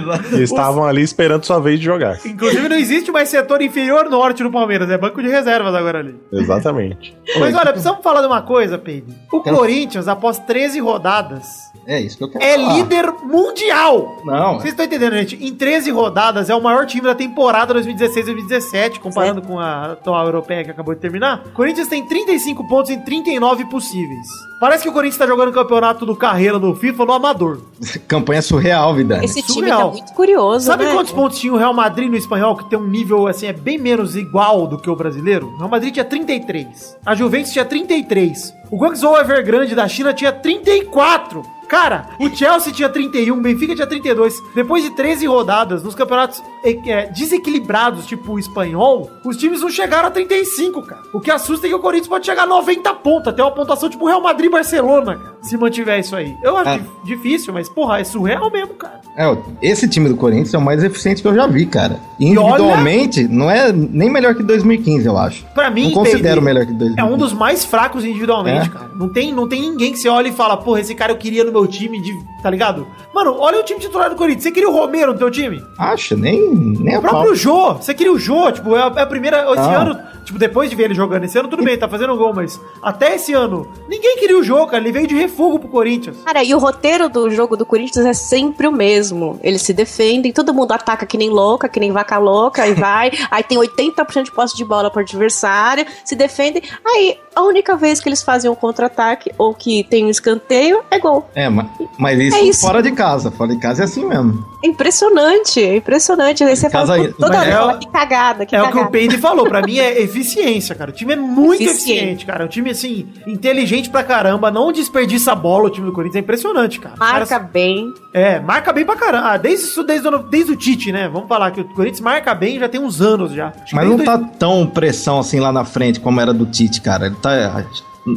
[0.00, 0.36] Banco.
[0.36, 2.18] estavam ali esperando sua vez de jogar.
[2.24, 6.14] Inclusive, não existe mais setor inferior norte no Palmeiras, é banco de reservas agora ali.
[6.32, 7.16] Exatamente.
[7.38, 9.14] Mas olha, precisamos falar de uma coisa, Pedro.
[9.32, 11.44] O Corinthians, após 13 rodadas,
[11.86, 12.74] É isso que eu quero é falar.
[12.74, 14.22] líder mundial.
[14.24, 15.38] Não, Vocês estão entendendo, gente?
[15.44, 20.64] Em 13 rodadas é o maior time da temporada 2016-2017, comparando com a atual europeia
[20.64, 21.42] que acabou de terminar.
[21.44, 24.26] O Corinthians tem 35 pontos em 39 possíveis.
[24.58, 27.60] Parece que o Corinthians tá jogando o campeonato do carreira no FIFA no amador.
[28.08, 29.26] campanha surreal, Vidani.
[29.26, 29.90] Esse time surreal.
[29.90, 30.92] tá muito curioso, Sabe né?
[30.94, 33.76] quantos pontos tinha o Real Madrid no espanhol, que tem um nível, assim, é bem
[33.76, 35.48] menos igual do que o brasileiro?
[35.48, 36.96] O Real Madrid tinha 33.
[37.04, 38.54] A Juventus tinha 33.
[38.70, 41.42] O Guangzhou Evergrande da China tinha 34.
[41.68, 44.42] Cara, o Chelsea tinha 31, o Benfica tinha 32.
[44.54, 49.68] Depois de 13 rodadas, nos campeonatos é, é, desequilibrados, tipo o espanhol, os times não
[49.70, 51.02] chegaram a 35, cara.
[51.12, 53.88] O que assusta é que o Corinthians pode chegar a 90 pontos, até uma pontuação
[53.88, 56.34] tipo Real Madrid Barcelona, cara, se mantiver isso aí.
[56.42, 59.00] Eu acho dif- difícil, mas, porra, é surreal mesmo, cara.
[59.16, 62.00] É, esse time do Corinthians é o mais eficiente que eu já vi, cara.
[62.18, 65.44] E E olha- individualmente, não é nem melhor que 2015, eu acho.
[65.54, 67.00] Pra mim, não considero Peide, melhor que 2015.
[67.00, 68.72] É um dos mais fracos individualmente, É?
[68.72, 68.90] cara.
[68.94, 71.44] Não tem, não tem ninguém que você olha e fala, porra, esse cara eu queria
[71.44, 72.86] no meu time, de, tá ligado?
[73.14, 74.42] Mano, olha o time titular do Corinthians.
[74.44, 75.62] Você queria o Romero no teu time?
[75.78, 77.10] Acho, nem, nem O a pau.
[77.10, 77.74] próprio Jô.
[77.74, 79.44] Você queria o Jô, tipo, é a, é a primeira.
[79.50, 79.80] Esse Ah.
[79.80, 82.60] ano, tipo, depois de ver ele jogando esse ano, tudo bem, tá fazendo gol, mas
[82.82, 84.78] até esse ano, ninguém queria o Jô, cara.
[84.82, 86.16] Ele veio de refugo pro Corinthians.
[86.24, 89.38] Cara, e o roteiro do jogo do Corinthians é sempre o mesmo.
[89.42, 93.10] Eles se defendem, todo mundo ataca que nem louca, que nem vaca louca, e vai.
[93.30, 96.62] aí tem 80% de posse de bola pro adversário, se defendem.
[96.84, 100.98] Aí a única vez que eles fazem um contra-ataque ou que tem um escanteio é
[100.98, 101.28] gol.
[101.34, 101.66] É, mas,
[101.98, 102.60] mas isso, É isso.
[102.60, 103.30] fora de casa.
[103.30, 104.44] Fora de casa é assim mesmo.
[104.64, 106.42] É impressionante, é impressionante.
[106.44, 108.88] Aí você Casa fala, toda hora é- fala, que cagada, que é o que cagada.
[108.88, 109.44] o Peide falou.
[109.46, 110.90] Pra mim é eficiência, cara.
[110.90, 111.90] O time é muito Eficiente.
[111.92, 112.44] eficiente, cara.
[112.44, 114.50] O time, assim, inteligente pra caramba.
[114.50, 116.16] Não desperdiça a bola o time do Corinthians.
[116.16, 116.94] É impressionante, cara.
[116.98, 117.92] Marca caras- bem.
[118.12, 119.28] É, marca bem pra caramba.
[119.32, 121.08] Ah, desde, isso, desde, o- desde o Tite, né?
[121.08, 123.48] Vamos falar que o Corinthians marca bem já tem uns anos já.
[123.62, 126.80] Acho Mas não tá dois- tão pressão assim lá na frente como era do Tite,
[126.80, 127.06] cara.
[127.06, 127.64] Ele tá.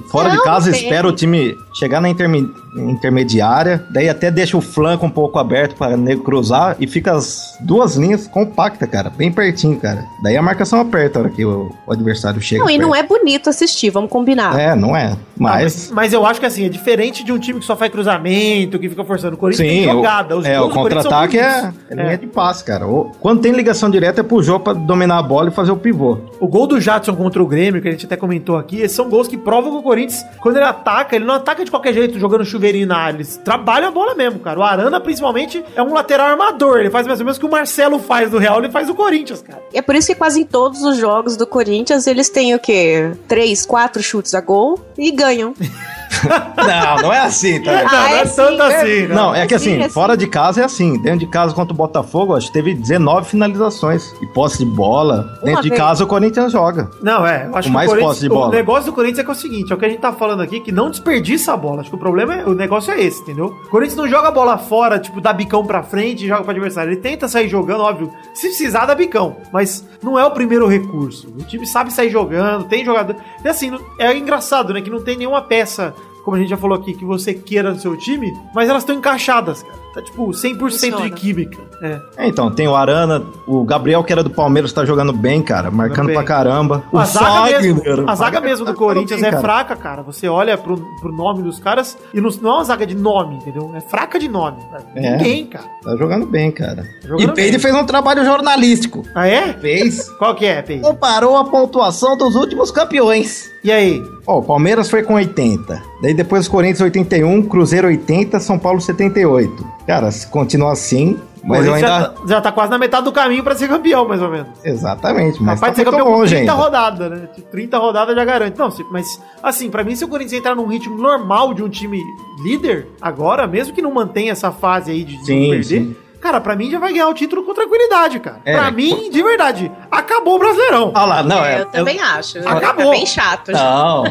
[0.07, 4.61] Fora Não, de casa, espera o time chegar na interme- intermediária, daí até deixa o
[4.61, 9.09] flanco um pouco aberto para o nego cruzar e fica as duas linhas compactas, cara,
[9.09, 10.03] bem pertinho, cara.
[10.21, 12.63] Daí a marcação aperta a hora que o, o adversário chega.
[12.63, 13.05] Não, e não perto.
[13.05, 14.59] é bonito assistir, vamos combinar.
[14.59, 15.15] É, não é.
[15.37, 15.91] Mas.
[15.91, 18.89] Mas eu acho que assim, é diferente de um time que só faz cruzamento, que
[18.89, 19.35] fica forçando.
[19.35, 20.37] O Corinthians tem Sim, jogada.
[20.37, 22.87] Os é, o contra-ataque é, é linha de passe, cara.
[22.87, 25.77] O- quando tem ligação direta é pro jogo pra dominar a bola e fazer o
[25.77, 26.17] pivô.
[26.39, 29.09] O gol do Jadson contra o Grêmio, que a gente até comentou aqui, esses são
[29.09, 32.19] gols que provam que o Corinthians, quando ele ataca, ele não ataca de qualquer jeito
[32.19, 33.17] jogando chuveirinho na área.
[33.17, 34.59] Eles trabalham a bola mesmo, cara.
[34.59, 36.79] O Arana, principalmente, é um lateral armador.
[36.79, 38.95] Ele faz mais ou menos o que o Marcelo faz do Real, ele faz do
[38.95, 39.61] Corinthians, cara.
[39.73, 43.11] É por isso que quase em todos os jogos do Corinthians eles têm o quê?
[43.27, 45.53] Três, quatro chutes a gol e ganham.
[46.57, 47.71] Não, não é assim, tá?
[47.83, 50.63] Não, não é tanto assim, Não, é que assim, Sim, é fora de casa é
[50.63, 50.97] assim.
[51.01, 54.13] Dentro de casa contra o Botafogo, acho que teve 19 finalizações.
[54.21, 55.39] E posse de bola.
[55.43, 55.79] Dentro de vez.
[55.81, 56.89] casa o Corinthians joga.
[57.01, 57.45] Não, é.
[57.47, 58.47] Eu acho Com que mais o, posse de bola.
[58.47, 60.11] o negócio do Corinthians é que é o seguinte: é o que a gente tá
[60.11, 61.81] falando aqui, que não desperdiça a bola.
[61.81, 62.45] Acho que o problema é.
[62.45, 63.47] O negócio é esse, entendeu?
[63.65, 66.51] O Corinthians não joga a bola fora, tipo, dá bicão pra frente e joga pro
[66.51, 66.91] adversário.
[66.91, 68.11] Ele tenta sair jogando, óbvio.
[68.33, 69.37] Se precisar, dá bicão.
[69.53, 71.27] Mas não é o primeiro recurso.
[71.39, 73.15] O time sabe sair jogando, tem jogador.
[73.43, 74.81] E assim, não- é engraçado, né?
[74.81, 75.93] Que não tem nenhuma peça,
[76.27, 78.93] como a gente já falou aqui, que você queira no seu time, mas elas estão
[78.93, 79.77] encaixadas, cara.
[79.93, 81.09] Tá tipo 100% de Funciona.
[81.09, 81.57] química.
[81.81, 82.01] É.
[82.17, 85.71] É, então, tem o Arana, o Gabriel, que era do Palmeiras, tá jogando bem, cara.
[85.71, 86.15] Marcando bem.
[86.15, 86.83] pra caramba.
[86.93, 90.01] A zaga, mesmo, Fagner, a zaga mesmo do tá Corinthians bem, é fraca, cara.
[90.01, 93.37] Você olha pro, pro nome dos caras e não, não é uma zaga de nome,
[93.37, 93.71] entendeu?
[93.73, 94.57] É fraca de nome.
[94.95, 95.11] É.
[95.11, 95.65] Ninguém, cara.
[95.81, 96.83] Tá jogando bem, cara.
[97.03, 99.03] Jogando e Peide fez um trabalho jornalístico.
[99.15, 99.53] Ah, é?
[99.53, 100.09] Fez.
[100.09, 100.89] Qual que é, Pedro?
[100.89, 103.49] Comparou a pontuação dos últimos campeões.
[103.67, 104.01] E aí?
[104.25, 105.83] Ó, o Palmeiras foi com 80.
[106.01, 109.67] Daí depois Corinthians 81, Cruzeiro 80, São Paulo 78.
[109.85, 111.85] Cara, se continuar assim, mas eu ainda.
[111.85, 114.47] já, tá, já tá quase na metade do caminho pra ser campeão, mais ou menos.
[114.63, 116.63] Exatamente, mas Capaz de ser tá campeão com longe 30 ainda.
[116.63, 117.29] rodadas, né?
[117.51, 118.57] 30 rodadas já garante.
[118.57, 122.01] Não, mas assim, pra mim, se o Corinthians entrar num ritmo normal de um time
[122.41, 125.95] líder, agora, mesmo que não mantenha essa fase aí de, de Sim, não perder, sim.
[126.27, 128.39] Cara, pra mim já vai ganhar o título com tranquilidade, cara.
[128.43, 128.53] É.
[128.53, 130.91] Pra mim, de verdade, acabou o Brasileirão.
[130.93, 131.61] Olha lá, não, é.
[131.61, 132.39] eu também acho.
[132.47, 132.93] Acabou.
[132.93, 133.51] É bem chato.
[133.51, 134.03] Não.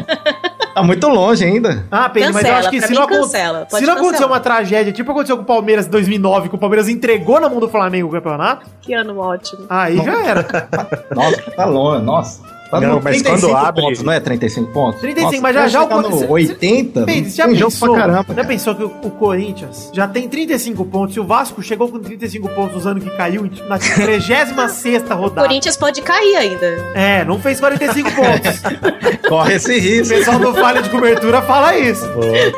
[0.73, 1.85] tá muito longe ainda.
[1.91, 5.11] Ah, Pedro, mas eu acho que se não, cancela, se não acontecer uma tragédia, tipo
[5.11, 8.11] aconteceu com o Palmeiras em 2009, que o Palmeiras entregou na mão do Flamengo o
[8.11, 9.65] campeonato, Que ano ótimo.
[9.69, 10.45] aí já era.
[11.13, 12.56] Nossa, tá longe, nossa.
[12.69, 14.99] Tá Não, mas 35 quando abre- pontos, não é 35 pontos?
[14.99, 17.55] 35, Nossa, mas já vai já o chegar no Corinthians- 80, Pedro, você já tem
[17.55, 18.33] jogo pensou, pra caramba.
[18.35, 21.99] já pensou que o, o Corinthians já tem 35 pontos e o Vasco chegou com
[21.99, 24.51] 35 pontos nos anos que caiu na 36
[25.09, 25.47] O rodada?
[25.47, 26.65] Corinthians pode cair ainda.
[26.93, 28.61] É, não fez 45 pontos.
[29.29, 30.13] Corre esse O risco.
[30.15, 32.05] pessoal do Falha de Cobertura fala isso.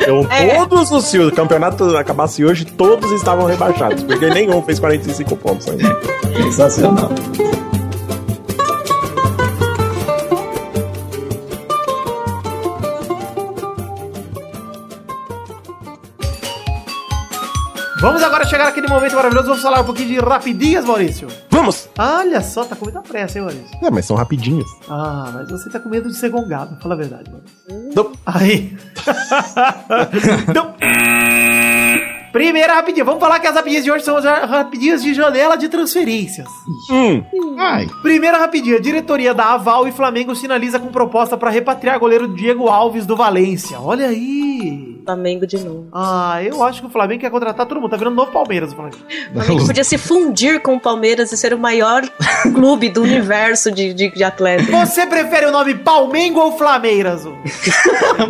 [0.02, 0.56] Então, É.
[0.56, 1.06] todos os.
[1.06, 4.04] Se o campeonato acabasse hoje, todos estavam rebaixados.
[4.04, 5.98] Porque nenhum fez 45 pontos ainda.
[6.44, 7.10] Sensacional.
[18.00, 21.28] Vamos agora chegar naquele momento maravilhoso, vamos falar um pouquinho de rapidinhas, Maurício.
[21.50, 21.90] Vamos!
[21.98, 23.78] Olha só, tá com muita pressa, hein, Maurício?
[23.84, 24.70] É, mas são rapidinhos.
[24.90, 27.94] Ah, mas você tá com medo de ser gongado, fala a verdade, Maurício.
[27.94, 28.14] Não.
[28.26, 28.78] Aí.
[30.48, 30.76] então,
[32.40, 33.04] primeira rapidinha.
[33.04, 36.48] Vamos falar que as rapidinhas de hoje são as rapidinhas de janela de transferências.
[36.90, 37.22] Hum,
[37.58, 38.80] Ai, Primeira rapidinha.
[38.80, 43.80] Diretoria da Aval e Flamengo sinaliza com proposta para repatriar goleiro Diego Alves do Valência.
[43.80, 45.00] Olha aí.
[45.06, 45.88] Flamengo de novo.
[45.92, 47.90] Ah, eu acho que o Flamengo quer contratar todo mundo.
[47.90, 48.98] Tá virando novo Palmeiras o Flamengo.
[49.32, 52.04] O Flamengo podia se fundir com o Palmeiras e ser o maior
[52.54, 54.68] clube do universo de, de, de atletas.
[54.68, 57.28] Você prefere o nome Palmengo ou Flameiras?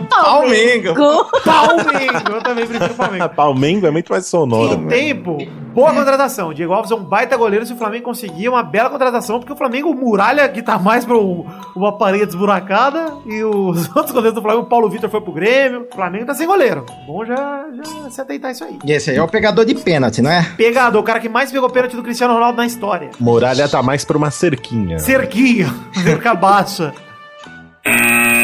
[0.10, 0.94] Palmengo.
[0.94, 1.26] Gol.
[1.44, 2.32] Palmengo.
[2.34, 3.30] Eu também prefiro Palmengo.
[3.36, 4.74] Palmengo é muito mais sonoro.
[4.74, 5.38] Em tempo,
[5.74, 6.54] boa contratação.
[6.54, 7.66] Diego Alves é um baita goleiro.
[7.66, 11.06] Se o Flamengo conseguir, é uma bela contratação, porque o Flamengo muralha que tá mais
[11.06, 13.14] pra um- uma parede desburacada.
[13.26, 15.88] E os outros goleiros do Flamengo, o Paulo Vitor foi pro Grêmio.
[15.92, 16.86] O Flamengo tá sem goleiro.
[17.06, 18.80] Bom já, já se ateitar isso aí.
[18.86, 20.44] E esse aí é o pegador de pênalti, não é?
[20.58, 23.10] Pegador, o cara que mais pegou pênalti do Cristiano Ronaldo na história.
[23.20, 24.98] Muralha tá mais pra uma cerquinha.
[25.00, 25.68] Cerquinha,
[26.04, 26.94] cerca baixa.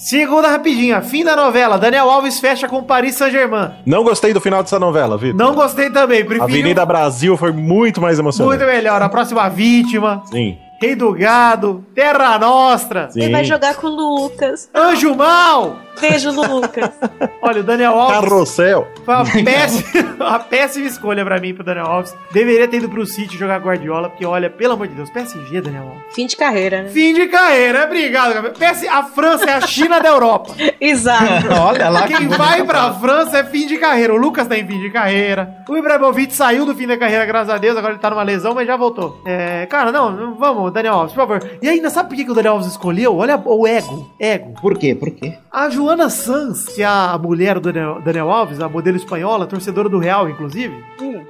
[0.00, 1.76] Segunda rapidinha, fim da novela.
[1.76, 3.72] Daniel Alves fecha com Paris Saint-Germain.
[3.84, 5.36] Não gostei do final dessa novela, Vitor.
[5.36, 8.56] Não gostei também, prefiro Avenida Brasil foi muito mais emocionante.
[8.58, 9.02] muito melhor.
[9.02, 13.20] A próxima vítima, Sim, Rei do Gado, Terra Nostra, sim.
[13.22, 14.70] Ele vai jogar com o Lucas.
[14.74, 15.76] Anjo Mal.
[16.00, 16.88] Beijo, Lucas.
[17.42, 18.88] Olha, o Daniel Alves Carrossel.
[19.04, 22.14] foi uma péssima, uma péssima escolha pra mim, pro Daniel Alves.
[22.32, 25.82] Deveria ter ido pro City jogar Guardiola, porque olha, pelo amor de Deus, PSG, Daniel
[25.82, 26.14] Alves.
[26.14, 26.88] Fim de carreira, né?
[26.88, 28.32] Fim de carreira, obrigado.
[28.32, 28.54] Gabriel.
[28.54, 30.54] PS, a França é a China da Europa.
[30.80, 31.46] Exato.
[31.60, 32.06] Olha lá.
[32.06, 34.14] Quem vai pra França é fim de carreira.
[34.14, 35.56] O Lucas tá em fim de carreira.
[35.68, 37.76] O Ibrahimovic saiu do fim da carreira, graças a Deus.
[37.76, 39.20] Agora ele tá numa lesão, mas já voltou.
[39.26, 40.69] É, cara, não- vamos.
[40.70, 41.50] Daniel Alves, por favor.
[41.62, 43.16] E ainda, sabe por que, que o Daniel Alves escolheu?
[43.16, 44.10] Olha o ego.
[44.18, 44.54] Ego.
[44.60, 44.94] Por quê?
[44.94, 45.34] Por quê?
[45.52, 49.88] A Joana Sanz, que é a mulher do Daniel, Daniel Alves, a modelo espanhola, torcedora
[49.88, 50.74] do Real, inclusive,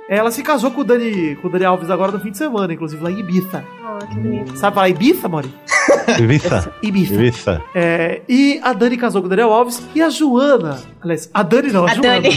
[0.08, 2.72] ela se casou com o, Dani, com o Daniel Alves agora no fim de semana,
[2.72, 3.64] inclusive, lá em Ibiza.
[3.84, 4.56] Ah, que bonito.
[4.56, 5.54] Sabe falar Ibiza, Mori?
[6.18, 6.72] Ibiza.
[6.82, 7.14] Ibiza.
[7.14, 7.62] Ibiza.
[7.74, 10.78] É, e a Dani casou com o Daniel Alves e a Joana.
[11.02, 12.20] Aliás, a Dani não, a, A Joana.
[12.20, 12.36] Dani.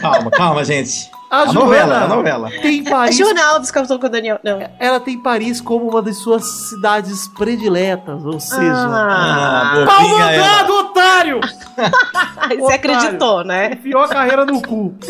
[0.00, 1.10] Calma, calma, gente.
[1.30, 2.50] A, A Joana novela, a novela.
[2.62, 3.16] tem A Paris.
[3.16, 4.38] Joana Alves casou com o Daniel.
[4.44, 4.58] Não.
[4.78, 8.62] Ela tem Paris como uma das suas cidades prediletas, ou seja.
[8.72, 10.42] Ah, Pau bobinha ela.
[10.48, 11.40] mandado, otário!
[12.60, 13.72] você acreditou, né?
[13.72, 14.94] Enfiou a carreira no cu.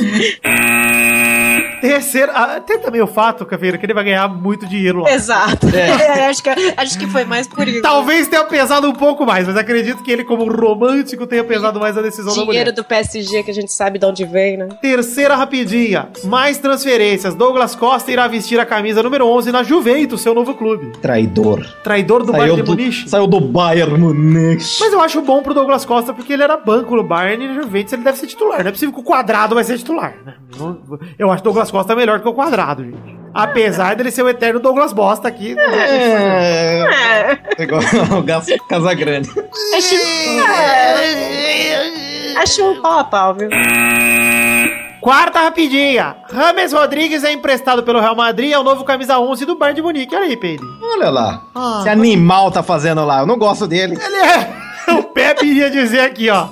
[1.89, 2.33] Terceiro.
[2.35, 5.13] ah, tem também o fato, Caveira, que ele vai ganhar muito dinheiro lá.
[5.13, 5.67] Exato.
[5.75, 7.83] É, acho, que, acho que foi mais por isso.
[7.83, 11.97] Talvez tenha pesado um pouco mais, mas acredito que ele, como romântico, tenha pesado mais
[11.99, 12.65] a decisão da mulher.
[12.65, 14.69] Dinheiro do PSG que a gente sabe de onde vem, né?
[14.81, 16.09] Terceira rapidinha.
[16.25, 17.35] Mais transferências.
[17.35, 20.93] Douglas Costa irá vestir a camisa número 11 na Juventus, seu novo clube.
[21.03, 21.67] Traidor.
[21.83, 23.09] Traidor do Saiu Bayern de do, Munique.
[23.11, 24.65] saiu do Bayern Munique.
[24.81, 27.63] Mas eu acho bom pro Douglas Costa porque ele era banco no Bayern e no
[27.63, 28.63] Juventus ele deve ser titular.
[28.63, 30.35] Não é possível que o quadrado vai ser titular, né?
[31.19, 33.19] Eu acho o Douglas Costa melhor que o quadrado, gente.
[33.35, 35.57] Apesar dele ser o eterno Douglas Bosta aqui.
[35.59, 36.85] É.
[37.59, 37.63] É.
[37.65, 37.83] Igual
[38.17, 39.29] o Gas Casagrande.
[39.77, 39.97] Acho,
[42.41, 43.51] acho um pau a pau, viu?
[45.01, 46.15] Quarta rapidinha.
[46.33, 49.83] Rames Rodrigues é emprestado pelo Real Madrid é o novo camisa 11 do Bayern de
[49.83, 50.15] Munique.
[50.15, 50.63] Olha aí, Peide.
[50.81, 51.43] Olha lá.
[51.57, 53.19] Ah, Esse animal tá fazendo lá.
[53.19, 53.99] Eu não gosto dele.
[54.01, 54.55] Ele é.
[54.95, 56.47] O Pepe iria dizer aqui, ó.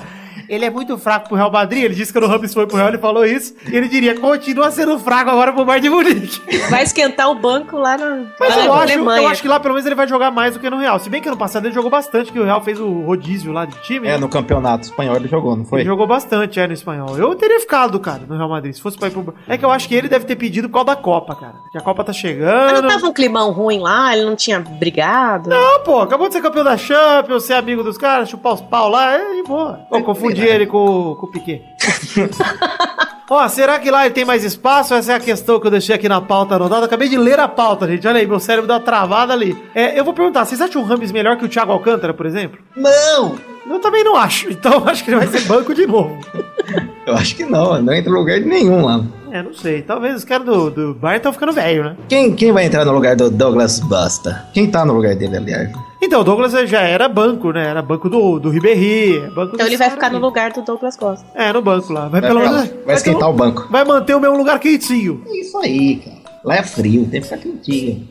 [0.53, 1.85] Ele é muito fraco pro Real Madrid.
[1.85, 3.55] Ele disse que o Rames foi pro Real, ele falou isso.
[3.73, 6.43] E ele diria: continua sendo fraco agora pro Bayern de Munique.
[6.69, 9.23] Vai esquentar o banco lá na, Mas lá eu na acho, Alemanha.
[9.23, 10.99] eu acho que lá pelo menos ele vai jogar mais do que no Real.
[10.99, 13.65] Se bem que ano passado ele jogou bastante, que o Real fez o rodízio lá
[13.65, 14.07] de time.
[14.07, 14.19] É, né?
[14.19, 15.81] no campeonato espanhol ele jogou, não foi?
[15.81, 17.17] Ele jogou bastante, é, no espanhol.
[17.17, 18.75] Eu teria ficado, cara, no Real Madrid.
[18.75, 19.35] Se fosse pra ir pro...
[19.49, 21.55] É que eu acho que ele deve ter pedido por causa da Copa, cara.
[21.71, 22.83] Que a Copa tá Mas chegando.
[22.83, 24.15] não tava um climão ruim lá?
[24.15, 25.49] Ele não tinha brigado?
[25.49, 28.91] Não, pô, acabou de ser campeão da Champions, ser amigo dos caras, chupar os pau
[28.91, 29.81] lá, é de boa.
[29.89, 31.63] Pô, confundi ele com, com o Piquet.
[33.31, 34.93] Ó, será que lá ele tem mais espaço?
[34.93, 36.85] Essa é a questão que eu deixei aqui na pauta anotada.
[36.85, 38.07] Acabei de ler a pauta, gente.
[38.07, 39.57] Olha aí, meu cérebro deu uma travada ali.
[39.75, 42.59] É, eu vou perguntar, vocês acham o Rames melhor que o Thiago Alcântara, por exemplo?
[42.77, 43.39] Não!
[43.67, 44.51] Eu também não acho.
[44.51, 46.19] Então eu acho que ele vai ser banco de novo.
[47.05, 49.05] Eu acho que não, não entra lugar de nenhum lá.
[49.33, 49.83] É, não sei.
[49.83, 51.97] Talvez os caras do, do Bayern estão ficando velho, né?
[52.09, 54.47] Quem, quem vai entrar no lugar do Douglas Basta?
[54.55, 55.73] Quem tá no lugar dele, aliás?
[56.05, 57.65] Então, o Douglas já era banco, né?
[57.69, 59.19] Era banco do, do Ribéry.
[59.19, 60.23] é Banco Então ele vai ficar no aí.
[60.23, 61.25] lugar do Douglas Costa.
[61.35, 62.09] É, no banco lá.
[62.09, 62.57] Vai, Vai, pelo menos.
[62.57, 63.69] vai ter esquentar o banco.
[63.71, 65.23] Vai manter o mesmo lugar quentinho.
[65.29, 66.17] É isso aí, cara.
[66.45, 68.09] Lá é frio, tem que ficar quentinho.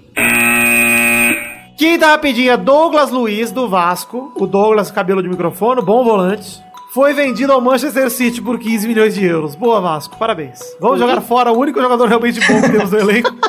[1.77, 4.32] Quinta rapidinha, Douglas Luiz, do Vasco.
[4.38, 6.62] O Douglas, cabelo de microfone, bom volante.
[6.93, 9.56] Foi vendido ao Manchester City por 15 milhões de euros.
[9.56, 10.17] Boa, Vasco.
[10.17, 10.60] Parabéns.
[10.80, 13.32] Vamos jogar fora o único jogador realmente bom que temos no elenco.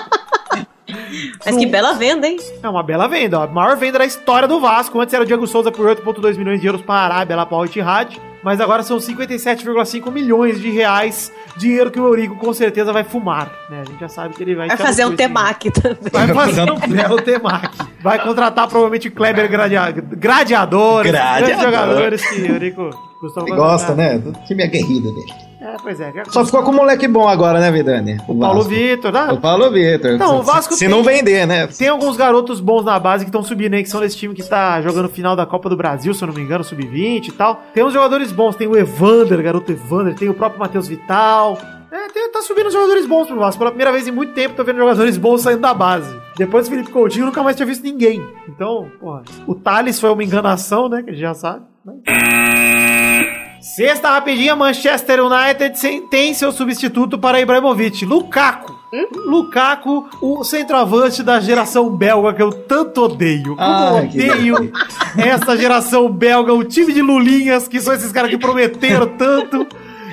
[1.44, 2.36] Mas que bela venda, hein?
[2.62, 3.44] É uma bela venda, ó.
[3.44, 5.00] A maior venda da história do Vasco.
[5.00, 7.58] Antes era o Diego Souza por 8,2 milhões de euros para a Arábia, lá para
[7.58, 8.20] o Etihad.
[8.42, 11.32] Mas agora são 57,5 milhões de reais.
[11.56, 13.82] Dinheiro que o Eurico com certeza vai fumar, né?
[13.82, 14.66] A gente já sabe que ele vai...
[14.66, 15.98] Vai fazer um temaki também.
[16.10, 17.78] Vai fazer um belo temaki.
[18.00, 19.92] Vai contratar provavelmente Kleber gradia...
[19.92, 21.46] Gradiador, esses Gradiador.
[21.46, 24.18] grandes jogadores que o Eurico costuma Ele gosta, né?
[24.18, 25.32] Do time aguerrido dele.
[25.60, 26.12] É, pois é.
[26.28, 28.18] Só ficou com um moleque bom agora, né, Vidani?
[28.28, 28.68] O Paulo Vasco.
[28.74, 29.28] Vitor, né?
[29.32, 30.18] O Paulo Vitor.
[30.18, 31.68] Não, o Se- Vasco Se tem- não vender, né?
[31.68, 34.42] Tem alguns garotos bons na base que estão subindo aí, que são desse time que
[34.42, 37.62] tá jogando final da Copa do Brasil, se eu não me engano, sub-20 e tal.
[37.72, 41.56] Tem uns jogadores bons, tem o Evander, garoto Evander, tem o próprio Matheus Vital.
[41.92, 43.58] É, tem- tá subindo jogadores bons pro Vasco.
[43.58, 46.12] Pela primeira vez em muito tempo, tô vendo jogadores bons saindo da base.
[46.36, 48.20] Depois do Felipe Coutinho, nunca mais tinha visto ninguém.
[48.48, 51.60] Então, porra, o Thales foi uma enganação, né, que a gente já sabe.
[51.84, 51.94] né?
[53.62, 55.78] Sexta rapidinha, Manchester United
[56.10, 58.76] tem seu substituto para Ibrahimovic, Lukaku.
[59.24, 63.54] Lukaku, o centroavante da geração belga que eu tanto odeio.
[63.54, 64.72] Como eu Ai, que odeio
[65.16, 69.64] essa geração belga, o time de lulinhas, que são esses caras que prometeram tanto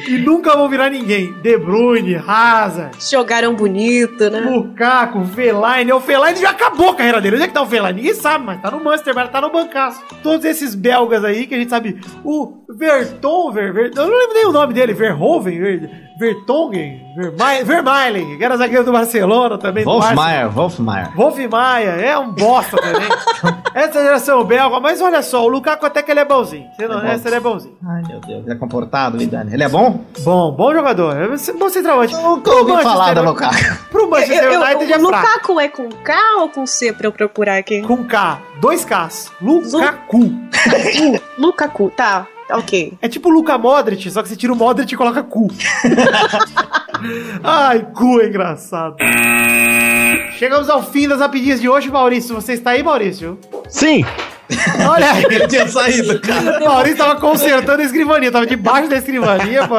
[0.07, 1.33] e nunca vão virar ninguém.
[1.41, 4.39] De Bruyne, Hazard, Jogaram bonito, né?
[4.39, 5.91] Lukaku, Fellaini.
[5.91, 7.35] O Fellaini já acabou a carreira dele.
[7.35, 8.01] Onde é que tá o Fellaini?
[8.01, 10.01] Ninguém sabe, mas tá no Manchester, mas tá no bancaço.
[10.23, 11.99] Todos esses belgas aí que a gente sabe.
[12.23, 14.93] O Vertonver, Ver, eu não lembro nem o nome dele.
[14.93, 17.01] Verhoeven, Ver, Vertongen,
[17.65, 19.85] Vermeilen, era zagueiro do Barcelona também.
[19.85, 21.15] Wolfmaier, Wolfmaier.
[21.15, 23.07] Wolf Maia, é um bosta também.
[23.73, 26.67] Essa geração belga, mas olha só, o Lukaku até que ele é bonzinho.
[26.75, 27.07] Você não, É bom.
[27.07, 27.77] essa ele é bonzinho.
[27.87, 29.53] Ai, meu Deus, ele é comportado, Vidani.
[29.53, 30.01] Ele é bom?
[30.19, 31.15] Bom, bom jogador.
[31.15, 32.13] É Bom centroavante.
[32.15, 33.55] Nunca ouvi falar da Lukaku.
[33.89, 35.25] Pro Manchester Eu- eu- United é o fraco.
[35.27, 37.81] Lukaku é com K ou com C pra eu procurar aqui?
[37.83, 38.39] Com K.
[38.59, 39.31] Dois Ks.
[39.41, 40.17] Lukaku.
[40.19, 42.93] Lu- Lukaku, tá, ok.
[43.01, 45.47] É tipo o Luka Modric, só que você tira o Modric e coloca cu.
[47.43, 48.95] Ai, cu é engraçado.
[50.37, 52.35] Chegamos ao fim das rapidinhas de hoje, Maurício.
[52.35, 53.37] Você está aí, Maurício?
[53.69, 54.03] Sim!
[54.89, 55.23] Olha aí.
[55.29, 56.59] Ele tinha saído, cara.
[56.59, 59.75] Maurício tava consertando a escrivaninha, tava debaixo da escrivaninha, pô,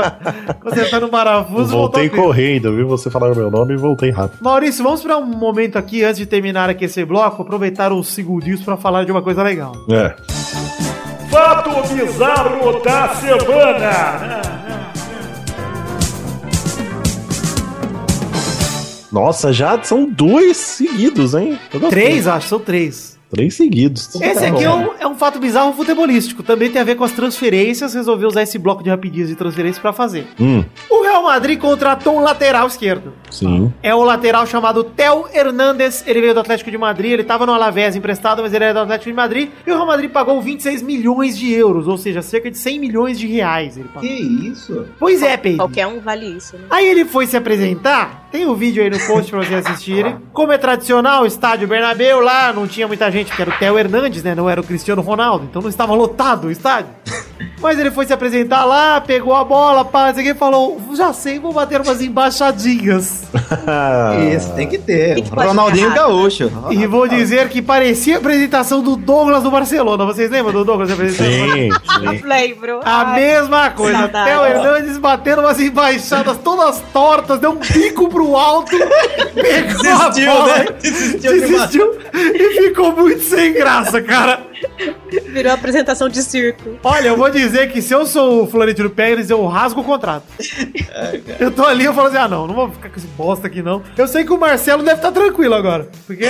[0.60, 1.70] consertando o parafuso.
[1.70, 2.86] voltei voltou correndo, viu?
[2.88, 4.38] Você falaram meu nome e voltei rápido.
[4.42, 8.62] Maurício, vamos para um momento aqui, antes de terminar aqui esse bloco, aproveitar uns segundinhos
[8.62, 9.72] para falar de uma coisa legal.
[9.90, 10.89] É.
[11.30, 14.40] Fato bizarro da semana.
[19.12, 21.58] Nossa, já são dois seguidos, hein?
[21.88, 23.18] Três, acho, são três.
[23.30, 24.12] Três seguidos.
[24.20, 26.42] Esse aqui é um, é um fato bizarro futebolístico.
[26.42, 27.94] Também tem a ver com as transferências.
[27.94, 30.26] Resolveu usar esse bloco de rapidinhas de transferência para fazer.
[30.40, 33.12] Hum, O Real Madrid contratou um lateral esquerdo.
[33.30, 33.72] Sim.
[33.82, 36.04] É o lateral chamado Theo Hernandes.
[36.06, 37.12] Ele veio do Atlético de Madrid.
[37.12, 39.50] Ele estava no Alavés emprestado, mas ele era do Atlético de Madrid.
[39.66, 43.18] E o Real Madrid pagou 26 milhões de euros, ou seja, cerca de 100 milhões
[43.18, 43.76] de reais.
[43.76, 44.08] Ele pagou.
[44.08, 44.86] Que isso?
[44.98, 45.58] Pois é, Pedro.
[45.58, 46.64] Qualquer um vale isso, né?
[46.70, 48.28] Aí ele foi se apresentar.
[48.30, 50.16] Tem o vídeo aí no post pra vocês assistirem.
[50.32, 53.78] Como é tradicional, o estádio Bernabéu lá não tinha muita gente, porque era o Theo
[53.78, 54.34] Hernandes, né?
[54.34, 56.90] Não era o Cristiano Ronaldo, então não estava lotado o estádio.
[57.60, 61.52] Mas ele foi se apresentar lá, pegou a bola, pá, e falou: Já sei, vou
[61.52, 63.19] bater umas embaixadinhas.
[64.36, 65.16] Isso, tem que ter.
[65.16, 65.92] Que que Ronaldinho?
[65.94, 66.50] Gaúcho.
[66.70, 70.04] E vou dizer que parecia a apresentação do Douglas do Barcelona.
[70.04, 71.52] Vocês lembram do Douglas apresentando?
[71.52, 72.26] Sim, sim.
[72.26, 72.80] Lembro.
[72.84, 73.98] A Ai, mesma coisa.
[73.98, 74.30] saudade.
[74.30, 78.70] Theo Hernandes batendo umas embaixadas todas tortas, deu um pico pro alto,
[79.34, 80.66] pegou Desistiu, a bola, né?
[80.80, 84.40] Desistiu de desistiu e ficou muito sem graça, cara.
[85.28, 86.78] Virou apresentação de circo.
[86.82, 90.24] Olha, eu vou dizer que se eu sou o Florentino Pérez, eu rasgo o contrato.
[91.38, 93.62] eu tô ali, eu falo assim, ah não, não vou ficar com esse bosta aqui
[93.62, 93.82] não.
[93.96, 96.26] Eu sei que o Marcelo deve estar tranquilo agora, porque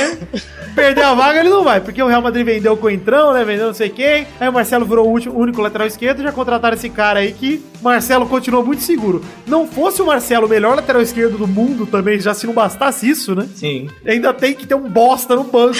[0.75, 3.67] perder a vaga ele não vai, porque o Real Madrid vendeu o Coentrão, né, vendeu
[3.67, 6.89] não sei quem, aí o Marcelo virou o último, único lateral esquerdo, já contrataram esse
[6.89, 9.25] cara aí que Marcelo continuou muito seguro.
[9.47, 13.09] Não fosse o Marcelo o melhor lateral esquerdo do mundo também, já se não bastasse
[13.09, 13.49] isso, né?
[13.55, 13.89] Sim.
[14.07, 15.80] ainda tem que ter um bosta no banco.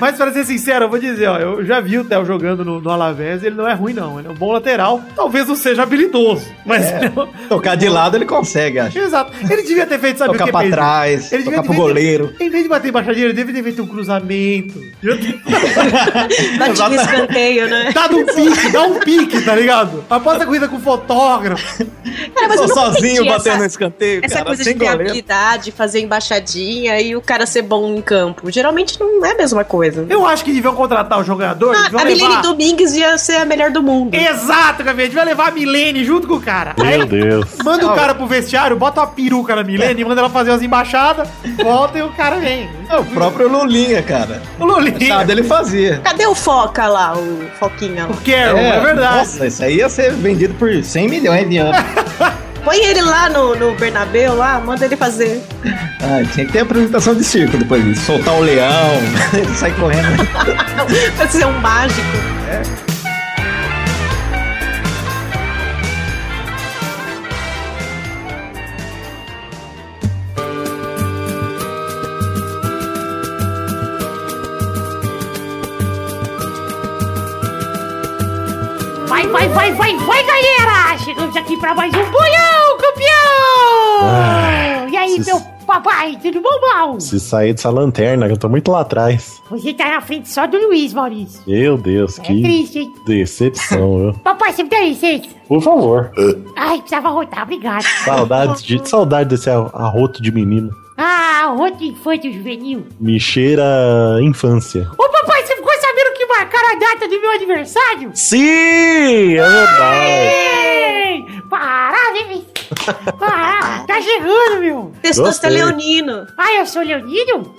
[0.00, 2.80] Mas pra ser sincero, eu vou dizer, ó, eu já vi o Theo jogando no,
[2.80, 5.82] no Alavés, ele não é ruim não, ele é um bom lateral, talvez não seja
[5.82, 8.98] habilidoso, mas é um- Tocar de lado ele consegue, acho.
[8.98, 9.32] Exato.
[9.50, 10.76] Ele devia ter feito, sabe Tocar o que pra Pedro?
[10.76, 12.32] trás, Ele tocar devia pro ter- goleiro.
[12.40, 14.80] Em vez de bater embaixadinha, ele devia ter feito um cruzamento.
[15.02, 17.90] Ter Bate no escanteio, né?
[17.94, 20.04] Dado um pique, dá um pique, tá ligado?
[20.08, 21.84] Após a corrida com fotógrafo.
[22.34, 24.78] Cara, mas Só eu nunca sozinho batendo no essa, escanteio, essa cara, coisa sem de
[24.78, 25.10] ter goleiro.
[25.10, 28.50] habilidade, fazer embaixadinha e o cara ser bom em campo.
[28.50, 29.89] Geralmente não é a mesma coisa.
[30.08, 31.74] Eu acho que deviam contratar o jogador.
[31.74, 34.14] Ah, a Milene levar- Domingues ia ser a melhor do mundo.
[34.14, 35.08] Exato, Gabriel.
[35.08, 36.74] Devia levar a Milene junto com o cara.
[36.80, 37.46] Aí Meu ele- Deus.
[37.64, 41.28] Manda o cara pro vestiário, bota uma peruca na Milene, manda ela fazer umas embaixadas,
[41.62, 42.68] volta e o cara vem.
[42.88, 44.42] É o próprio Lulinha, cara.
[44.58, 45.08] O Lulinha.
[45.14, 46.00] Nada ele fazia.
[46.02, 48.10] Cadê o Foca lá, o Foquinha lá?
[48.10, 49.16] O Carol, é, verdade.
[49.18, 51.76] Nossa, isso aí ia ser vendido por 100 milhões de anos.
[52.64, 55.42] Põe ele lá no, no Bernabéu, lá, manda ele fazer.
[56.02, 58.02] ah, tinha que ter apresentação de circo depois disso.
[58.06, 58.90] Soltar o leão,
[59.32, 60.26] ele sai correndo.
[61.16, 62.00] Pra ser um mágico.
[62.46, 62.62] Vai,
[79.32, 80.98] vai, vai, vai, vai, galera!
[80.98, 84.00] Chegamos aqui pra mais um bolhão, campeão!
[84.02, 87.00] Ah, e aí, esses- meu papai, tudo bom, mal?
[87.00, 89.40] Se sair dessa lanterna, que eu tô muito lá atrás.
[89.50, 91.40] Você tá na frente só do Luiz, Maurício.
[91.46, 92.92] Meu Deus, É que triste, hein?
[93.06, 94.12] decepção, viu?
[94.24, 95.28] Papai, você me dá licença?
[95.46, 96.10] Por favor.
[96.56, 97.82] Ai, precisava rotar, obrigado.
[98.04, 100.70] Saudade, de, saudade desse ar- arroto de menino.
[100.96, 102.84] Ah, outro infantil juvenil.
[103.00, 103.64] Me cheira
[104.22, 104.86] infância.
[104.98, 105.46] Ô, papai,
[106.58, 108.10] a data do meu aniversário?
[108.14, 111.42] Sim, é verdade.
[111.48, 112.44] Parabéns!
[113.18, 113.86] Parabéns!
[113.86, 114.92] Tá chegando, meu!
[115.02, 115.50] Testosta Gostei.
[115.50, 116.26] Leonino.
[116.38, 117.54] Ah, eu sou Leonido?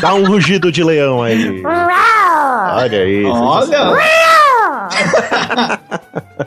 [0.00, 1.62] Dá um rugido de leão aí.
[1.62, 2.76] Uau!
[2.76, 3.24] Olha aí.
[3.24, 3.96] Olha,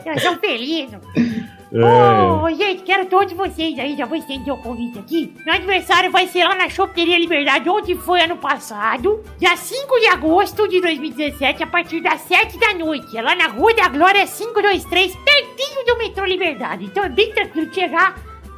[0.04, 1.00] Eu sou felino.
[1.72, 2.42] É.
[2.42, 5.32] Ô, gente, quero todos vocês aí, já vou estender o convite aqui.
[5.44, 10.06] Meu aniversário vai ser lá na Choperia Liberdade, onde foi ano passado, dia 5 de
[10.08, 13.16] agosto de 2017, a partir das 7 da noite.
[13.16, 16.84] É lá na Rua da Glória 523, pertinho do metrô Liberdade.
[16.84, 17.74] Então é bem tranquilo de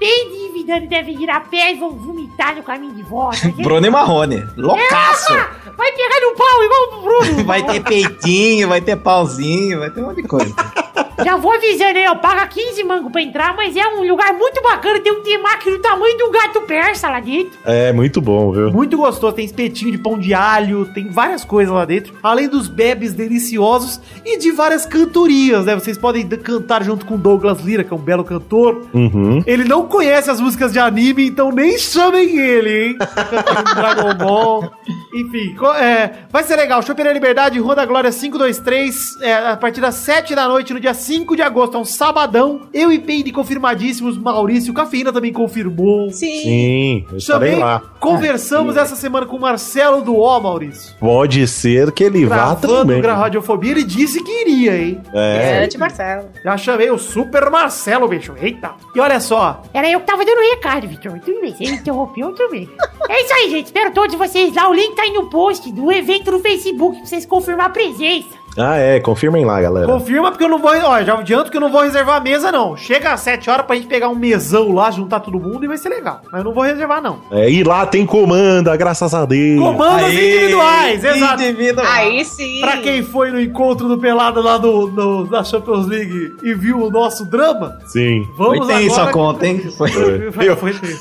[0.03, 0.12] chegar.
[0.12, 3.36] Bem dividendo, devem ir a pé e vão vomitar no caminho de volta.
[3.62, 4.44] Bruno e Marrone.
[4.57, 5.32] Loucaço.
[5.32, 7.44] Ah, vai pegar no pau igual o Bruno.
[7.53, 10.55] Vai ter peitinho, vai ter pauzinho, vai ter um monte de coisa.
[11.24, 12.14] Já vou avisando aí, ó.
[12.14, 15.01] Paga 15 mangos pra entrar, mas é um lugar muito bacana.
[15.01, 17.59] Tem um temaki do tamanho de um gato persa lá dentro.
[17.64, 18.70] É, muito bom, viu?
[18.70, 22.14] Muito gostoso, tem espetinho de pão de alho, tem várias coisas lá dentro.
[22.22, 25.74] Além dos bebes deliciosos e de várias cantorias, né?
[25.74, 28.86] Vocês podem cantar junto com Douglas Lira, que é um belo cantor.
[28.93, 29.43] Uhum.
[29.47, 32.99] Ele não conhece as músicas de anime, então nem chamem ele, hein?
[32.99, 34.72] Cantando Dragon Ball.
[35.14, 36.82] Enfim, é, vai ser legal.
[36.82, 40.93] Choperia Liberdade, Rua da Glória 523, é, a partir das 7 da noite, no dia
[40.93, 42.62] 5 de agosto, é um sabadão.
[42.74, 46.11] Eu e Peide confirmadíssimos, Maurício, Cafeína também confirmou.
[46.11, 46.43] Sim.
[46.43, 47.80] Sim, eu estarei Também lá.
[48.01, 50.95] conversamos essa semana com o Marcelo do O, Maurício.
[50.99, 53.01] Pode ser que ele vá Gravando também.
[53.01, 55.01] Gra Radiofobia, ele disse que iria, hein?
[55.14, 55.57] É.
[55.61, 56.28] Grande Marcelo.
[56.45, 58.35] Já chamei o Super Marcelo, bicho.
[58.41, 58.72] Eita.
[58.95, 61.18] E olha só, Era eu que tava dando recado, Vitor.
[61.20, 62.68] Tudo bem, você me interrompeu, tudo bem.
[63.09, 63.66] É isso aí, gente.
[63.66, 64.68] Espero todos vocês lá.
[64.68, 68.41] O link tá aí no post do evento no Facebook pra vocês confirmar a presença.
[68.57, 69.86] Ah, é, confirmem lá, galera.
[69.86, 70.70] confirma porque eu não vou.
[70.70, 72.76] Ó, já adianto que eu não vou reservar a mesa, não.
[72.76, 75.78] Chega às 7 horas pra gente pegar um mesão lá, juntar todo mundo e vai
[75.78, 76.20] ser legal.
[76.30, 77.20] Mas eu não vou reservar, não.
[77.30, 79.59] É, e lá tem comanda, graças a Deus.
[79.59, 81.42] Comandos Aê, individuais, exato.
[81.42, 81.86] individual.
[81.90, 82.61] Aí sim.
[82.61, 86.82] Pra quem foi no encontro do Pelado lá do, no- da Champions League e viu
[86.82, 88.26] o nosso drama, Sim.
[88.36, 89.09] Foi vamos tenso agora...
[89.09, 89.61] a conta, hein?
[89.78, 89.90] Foi.
[90.32, 91.00] Foi, foi tenso.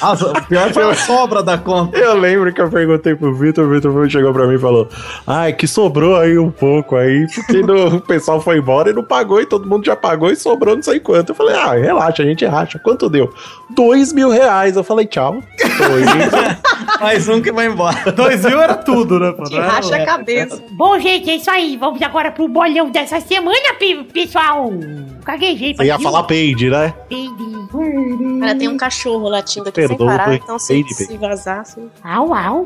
[0.00, 1.98] Nossa, o pior foi a sobra da conta.
[1.98, 4.88] Eu lembro que eu perguntei pro Vitor, o Vitor chegou pra mim e falou:
[5.26, 9.02] Ai, que sobrou aí um pouco aí, porque no- o pessoal foi embora e não
[9.04, 11.30] pagou, e todo mundo já pagou e sobrou não sei quanto.
[11.30, 12.78] Eu falei, ah, relaxa, a gente racha.
[12.78, 13.32] Quanto deu?
[13.70, 14.76] Dois mil reais.
[14.76, 15.42] Eu falei, tchau.
[15.78, 16.06] Dois.
[17.00, 18.10] Mais um que vai embora.
[18.12, 19.32] Dois mil era tudo, né?
[19.32, 19.44] pô?
[19.44, 20.62] Te racha a cabeça.
[20.72, 21.76] Bom, gente, é isso aí.
[21.76, 24.70] Vamos agora pro bolão dessa semana, pe- pessoal.
[25.28, 25.74] Caguejei.
[25.74, 26.94] Você ia falar peide, né?
[28.40, 31.60] Cara, tem um cachorro latindo aqui sem Perdoa, parar, foi então se, peide, se vazar,
[31.60, 31.90] assim.
[32.02, 32.64] Au, au.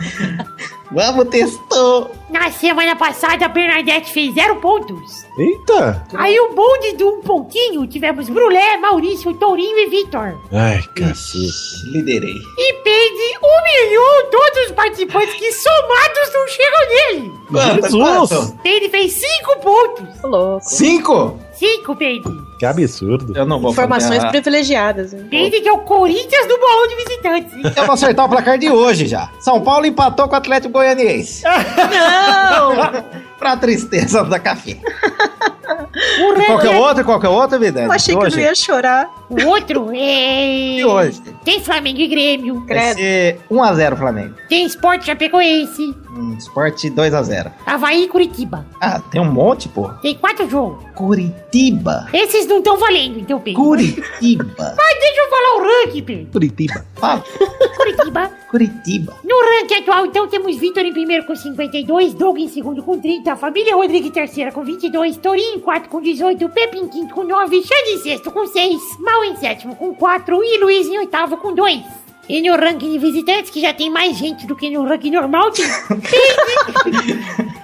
[0.90, 2.06] Vamos testar.
[2.30, 5.26] Na semana passada, a Bernadette fez zero pontos.
[5.38, 6.02] Eita!
[6.14, 10.34] Aí o bonde do um pontinho, tivemos Brulé, Maurício, Tourinho e Vitor.
[10.52, 11.90] Ai, cacete.
[11.92, 12.38] Liderei.
[12.56, 17.32] E Peide humilhou todos os participantes que somados não chegam nele.
[17.50, 17.90] Quanto?
[17.90, 18.54] Jesus!
[18.62, 20.20] Peide fez cinco pontos.
[20.22, 20.64] Tô louco.
[20.64, 21.45] Cinco?
[21.58, 22.28] Cinco, Peide.
[22.58, 23.36] Que absurdo.
[23.36, 25.12] Eu não vou Informações privilegiadas.
[25.14, 25.26] hein?
[25.30, 27.52] Peide que é o Corinthians do bolão de visitantes.
[27.76, 29.30] Eu vou acertar o placar de hoje já.
[29.40, 31.42] São Paulo empatou com o Atlético Goianiense.
[31.44, 33.04] Não!
[33.38, 34.78] pra tristeza da café.
[36.20, 37.04] O Qual que é outro?
[37.04, 37.86] Qual que é o outro, Vidente?
[37.86, 39.10] Eu achei que eu não ia chorar.
[39.28, 40.76] O outro é...
[40.78, 41.20] E hoje?
[41.44, 42.64] Tem Flamengo e Grêmio.
[42.66, 42.98] Vai Credo.
[42.98, 44.34] ser 1x0 Flamengo.
[44.48, 45.94] Tem Sport Chapecoense.
[46.38, 47.52] Esporte 2x0.
[47.66, 48.66] Havaí e Curitiba.
[48.80, 49.88] Ah, tem um monte, pô.
[50.02, 50.84] Tem quatro jogos.
[50.94, 52.08] Curitiba.
[52.12, 53.62] Esses não estão valendo, então, Pedro.
[53.62, 54.44] Curitiba.
[54.58, 56.26] Mas deixa eu falar o ranking, Pedro.
[56.32, 56.86] Curitiba.
[56.94, 57.24] Fala.
[57.76, 58.30] Curitiba.
[58.50, 59.14] Curitiba.
[59.24, 63.36] No ranking atual, então, temos Vitor em primeiro com 52, Doug em segundo com 30,
[63.36, 67.24] Família Rodrigues em terceira com 22, Torinho em quarto com 18, Pepe em quinto com
[67.24, 71.36] 9, Xande em sexto com 6, Mal em sétimo com 4 e Luiz em oitavo
[71.36, 72.05] com 2.
[72.28, 75.50] E no ranking de visitantes, que já tem mais gente do que no ranking normal,
[75.50, 75.64] tem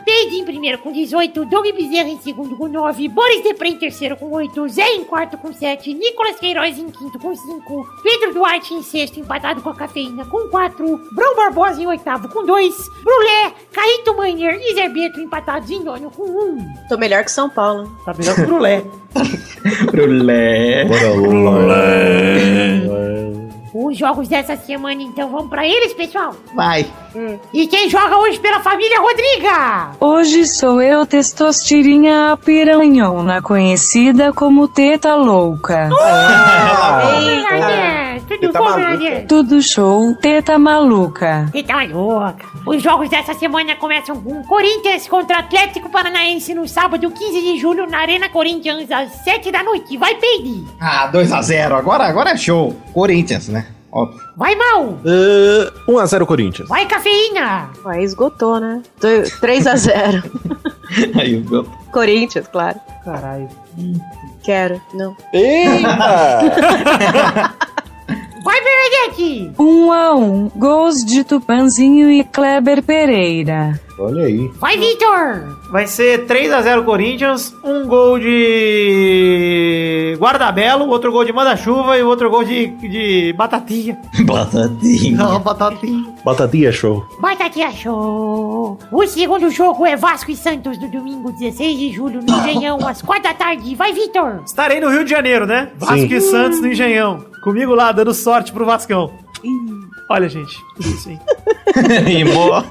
[0.05, 4.17] Peide, em primeiro com 18, Doug Bezerra em segundo com 9, Boris Depre em terceiro
[4.17, 8.75] com 8, Zé em quarto com 7, Nicolas Queiroz em quinto com 5, Pedro Duarte
[8.75, 13.55] em sexto empatado com a cafeína com 4, Brão Barbosa em oitavo com 2, Brulé,
[13.73, 16.89] Caíto Manher e Zerbeto empatados em nono com 1.
[16.89, 17.91] Tô melhor que São Paulo.
[18.05, 18.85] Tá melhor que o Brulé.
[19.91, 20.85] Brulé.
[23.75, 26.35] Os jogos dessa semana, então, vamos pra eles, pessoal.
[26.55, 26.87] Vai.
[27.55, 29.91] E quem joga hoje pela família Rodriga?
[29.99, 35.89] Hoje sou eu, Testostirinha a piranhona, conhecida como Teta Louca.
[35.89, 38.12] Bernadette, tudo
[38.47, 39.25] Teta bom, maluca.
[39.29, 41.49] Tudo show, Teta Maluca.
[41.55, 42.45] Eita, louca.
[42.67, 47.87] Os jogos dessa semana começam com Corinthians contra Atlético Paranaense no sábado 15 de julho
[47.89, 49.97] na Arena Corinthians às 7 da noite.
[49.97, 50.65] Vai, Peide.
[50.81, 51.73] Ah, 2x0.
[51.73, 52.75] Agora, agora é show.
[52.93, 53.67] Corinthians, né?
[53.93, 54.21] Óbvio.
[54.37, 54.83] Vai, Mal.
[54.85, 56.69] Uh, 1x0 Corinthians.
[56.69, 57.71] Vai, Cafeína.
[57.87, 58.83] Aí esgotou, né?
[59.01, 60.25] 3x0.
[61.19, 61.65] Aí, viu?
[61.93, 62.81] Corinthians, claro.
[63.05, 63.49] Caralho.
[64.43, 64.81] Quero.
[64.95, 65.17] Não.
[65.33, 66.51] Eita!
[68.45, 69.53] Vai, Bernadette.
[69.59, 73.81] Um a um, gols de Tupanzinho e Kleber Pereira.
[73.99, 74.51] Olha aí.
[74.59, 75.57] Vai, Vitor.
[75.71, 82.45] Vai ser 3x0 Corinthians, um gol de Guardabelo, outro gol de Manda-Chuva e outro gol
[82.45, 83.99] de, de Batatinha.
[84.25, 85.17] Batatinha.
[85.17, 86.13] Não, Batatinha.
[86.25, 87.05] Batatinha show.
[87.21, 88.79] Batatinha Show.
[88.91, 93.03] O segundo jogo é Vasco e Santos no domingo 16 de julho no Engenhão às
[93.03, 93.75] 4 da tarde.
[93.75, 94.43] Vai, Vitor.
[94.47, 95.71] Estarei no Rio de Janeiro, né?
[95.77, 97.25] Vasco e Santos no Engenhão.
[97.43, 99.13] Comigo lá, dando sorte pro Vascão.
[100.13, 100.63] Olha, gente?
[102.07, 102.67] E boa.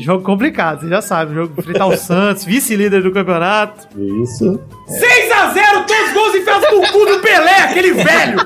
[0.00, 1.32] Jogo complicado, você já sabe.
[1.32, 3.86] Jogo enfrentar o Santos, vice-líder do campeonato.
[3.96, 4.58] Isso.
[4.88, 8.38] 6x0, todos os gols enfiados no cu do Pelé, aquele velho!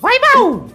[0.00, 0.66] Vai, Baú.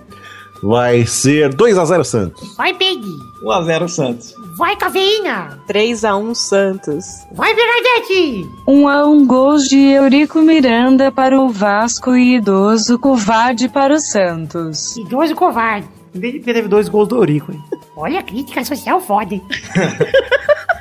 [0.61, 2.55] Vai ser 2x0 Santos.
[2.57, 3.07] Vai, Peide.
[3.41, 4.33] 1x0 Santos.
[4.57, 5.57] Vai, Cafeína.
[5.67, 7.05] 3x1 Santos.
[7.31, 8.49] Vai, Bernadette.
[8.67, 13.99] Um a um gols de Eurico Miranda para o Vasco e idoso covarde para o
[13.99, 14.97] Santos.
[14.97, 15.87] Idoso covarde.
[16.13, 17.63] Desde que teve dois gols do Eurico, hein?
[17.95, 19.43] Olha, crítica social foda, hein?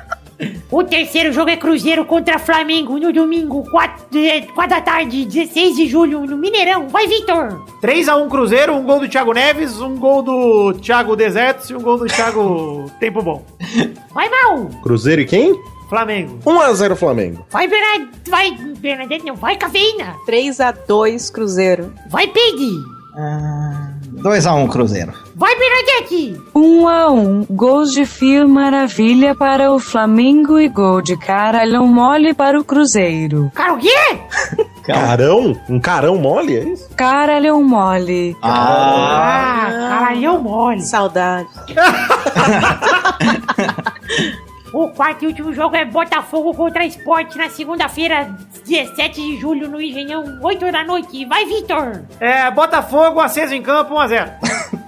[0.71, 4.05] O terceiro jogo é Cruzeiro contra Flamengo no domingo, 4,
[4.69, 6.87] da tarde, 16 de julho, no Mineirão.
[6.89, 7.65] Vai, Vitor!
[7.81, 11.97] 3x1 Cruzeiro, um gol do Thiago Neves, um gol do Thiago Desertos e um gol
[11.97, 13.43] do Thiago Tempo Bom.
[14.13, 14.65] Vai, Mal!
[14.83, 15.59] Cruzeiro e quem?
[15.89, 16.37] Flamengo.
[16.45, 17.43] 1x0 Flamengo.
[17.49, 18.29] Vai, Bernadette!
[18.29, 19.35] Vai, Bernadette, não.
[19.35, 20.15] Vai, Cafeína!
[20.27, 21.91] 3x2 Cruzeiro.
[22.11, 22.77] Vai, Pig!
[24.21, 25.13] 2x1 Cruzeiro.
[25.35, 26.41] Vai, Bernadette!
[26.53, 32.33] Um a um gols de Fio Maravilha para o Flamengo e gol de Caralhão Mole
[32.33, 33.49] para o Cruzeiro.
[33.55, 33.89] Cara, o quê?
[34.83, 35.55] Carão?
[35.69, 36.89] Um carão mole, é isso?
[36.95, 38.35] Caralhão Mole.
[38.41, 40.81] Ah, Ah, caralhão mole.
[40.81, 41.47] Saudade.
[44.79, 48.33] O quarto e último jogo é Botafogo contra Esporte na segunda-feira,
[48.65, 51.25] 17 de julho, no Engenhão, 8 da noite.
[51.25, 52.03] Vai, Vitor!
[52.17, 54.31] É, Botafogo, aceso em campo, 1x0.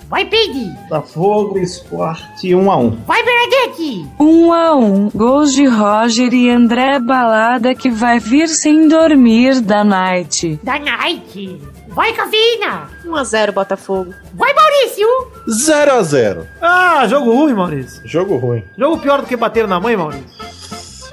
[0.08, 0.70] Vai, Peide!
[0.84, 2.98] Botafogo, Esporte 1x1.
[3.06, 4.08] Vai, Bernadette!
[4.18, 9.84] Um a um gols de Roger e André Balada que vai vir sem dormir da
[9.84, 10.58] night.
[10.64, 11.60] Da Night!
[11.92, 12.90] Vai, Cafeína!
[13.06, 14.14] 1x0 Botafogo.
[14.34, 15.08] Vai, Maurício!
[15.48, 16.46] 0x0.
[16.62, 18.02] Ah, jogo ruim, Maurício.
[18.06, 18.64] Jogo ruim.
[18.78, 20.26] Jogo pior do que bater na mãe, Maurício.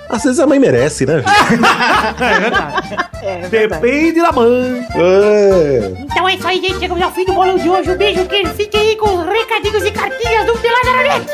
[0.08, 1.22] Às vezes a mãe merece, né?
[2.20, 2.96] É verdade.
[3.22, 4.86] É, Depende da mãe.
[4.94, 5.92] É.
[5.98, 6.78] Então é isso aí, gente.
[6.78, 7.90] Chegamos ao fim do bolão de hoje.
[7.90, 11.30] Um beijo, que fique aí com os recadinhos e cartinhas do Peladranet!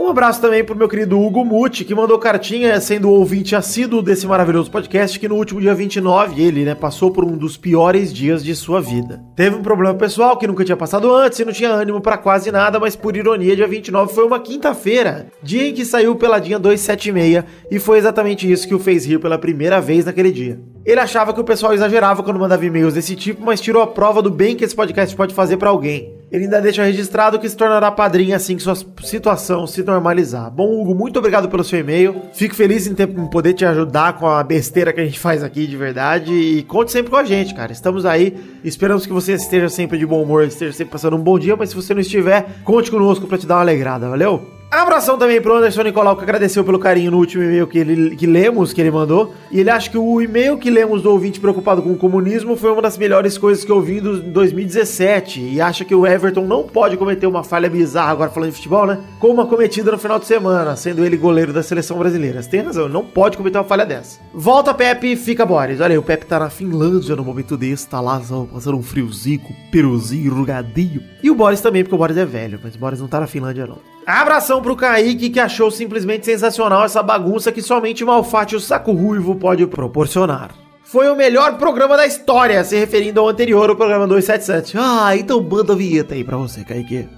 [0.00, 4.26] Um abraço também pro meu querido Hugo Muti, que mandou cartinha sendo ouvinte assíduo desse
[4.26, 8.42] maravilhoso podcast, que no último dia 29, ele, né, passou por um dos piores dias
[8.42, 9.22] de sua vida.
[9.36, 12.50] Teve um problema pessoal que nunca tinha passado antes e não tinha ânimo pra quase
[12.50, 17.44] nada, mas por ironia, dia 29 foi uma quinta-feira, dia em que saiu Peladinha 276,
[17.70, 20.58] e foi exatamente isso que o fez rir pela primeira vez naquele dia.
[20.82, 24.22] Ele achava que o pessoal exagerava quando mandava e-mails desse tipo, mas tirou a prova
[24.22, 26.19] do bem que esse podcast pode fazer pra alguém.
[26.30, 30.48] Ele ainda deixa registrado que se tornará padrinho assim que sua situação se normalizar.
[30.48, 32.22] Bom, Hugo, muito obrigado pelo seu e-mail.
[32.32, 35.42] Fico feliz em, ter, em poder te ajudar com a besteira que a gente faz
[35.42, 36.32] aqui de verdade.
[36.32, 37.72] E conte sempre com a gente, cara.
[37.72, 38.36] Estamos aí.
[38.62, 41.56] Esperamos que você esteja sempre de bom humor, esteja sempre passando um bom dia.
[41.56, 44.59] Mas se você não estiver, conte conosco pra te dar uma alegrada, valeu?
[44.70, 48.24] Abração também pro Anderson Nicolau, que agradeceu pelo carinho no último e-mail que, ele, que
[48.24, 49.34] lemos, que ele mandou.
[49.50, 52.70] E ele acha que o e-mail que lemos do ouvinte preocupado com o comunismo foi
[52.70, 55.40] uma das melhores coisas que eu ouvi em 2017.
[55.40, 58.86] E acha que o Everton não pode cometer uma falha bizarra, agora falando de futebol,
[58.86, 59.00] né?
[59.18, 62.40] Como uma cometida no final de semana, sendo ele goleiro da seleção brasileira.
[62.40, 64.20] Você tem razão, não pode cometer uma falha dessa.
[64.32, 65.80] Volta, Pepe, fica Boris.
[65.80, 69.40] Olha aí, o Pepe tá na Finlândia no momento desse, tá lá passando um friozinho,
[69.72, 71.02] peruzinho, rugadinho.
[71.20, 73.26] E o Boris também, porque o Boris é velho, mas o Boris não tá na
[73.26, 73.78] Finlândia, não.
[74.18, 79.36] Abração pro Kaique, que achou simplesmente sensacional essa bagunça que somente Malfate o Saco Ruivo
[79.36, 80.50] pode proporcionar.
[80.82, 84.76] Foi o melhor programa da história, se referindo ao anterior, o programa 277.
[84.76, 87.08] Ah, então manda a vinheta aí pra você, Kaique.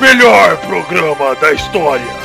[0.00, 2.23] Melhor programa da história.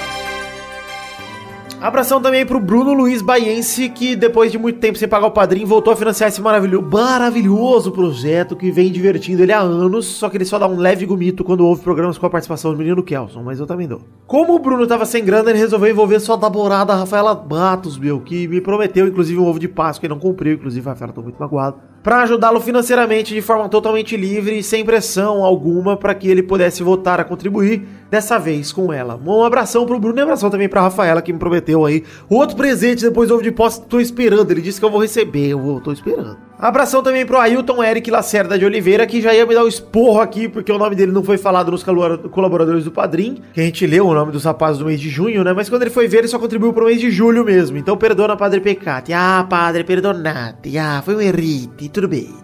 [1.81, 5.65] Abração também pro Bruno Luiz Baiense, que depois de muito tempo sem pagar o padrinho,
[5.65, 10.35] voltou a financiar esse maravilhoso, maravilhoso projeto que vem divertindo ele há anos, só que
[10.35, 13.41] ele só dá um leve gomito quando houve programas com a participação do menino Kelson,
[13.43, 14.01] mas eu também dou.
[14.27, 18.45] Como o Bruno tava sem grana, ele resolveu envolver sua namorada Rafaela Matos, meu, que
[18.49, 21.39] me prometeu inclusive um ovo de Páscoa e não cumpriu, inclusive a Rafaela tô muito
[21.39, 21.77] magoado.
[22.01, 26.81] Pra ajudá-lo financeiramente de forma totalmente livre e sem pressão alguma para que ele pudesse
[26.81, 29.19] voltar a contribuir, dessa vez com ela.
[29.25, 32.55] Um abração pro Bruno e um abração também pra Rafaela que me prometeu aí outro
[32.55, 33.85] presente depois do ovo de Páscoa.
[33.87, 36.48] Tô esperando, ele disse que eu vou receber, eu vou, tô esperando.
[36.61, 40.19] Abração também pro Ailton Eric Lacerda de Oliveira, que já ia me dar um esporro
[40.19, 43.87] aqui, porque o nome dele não foi falado nos colaboradores do Padrim, que a gente
[43.87, 45.53] leu o nome dos rapazes do mês de junho, né?
[45.53, 47.77] Mas quando ele foi ver, ele só contribuiu pro mês de julho mesmo.
[47.77, 49.13] Então perdona, Padre Pecati.
[49.13, 50.77] Ah, Padre, perdonate.
[50.77, 52.35] Ah, foi um errite, tudo bem.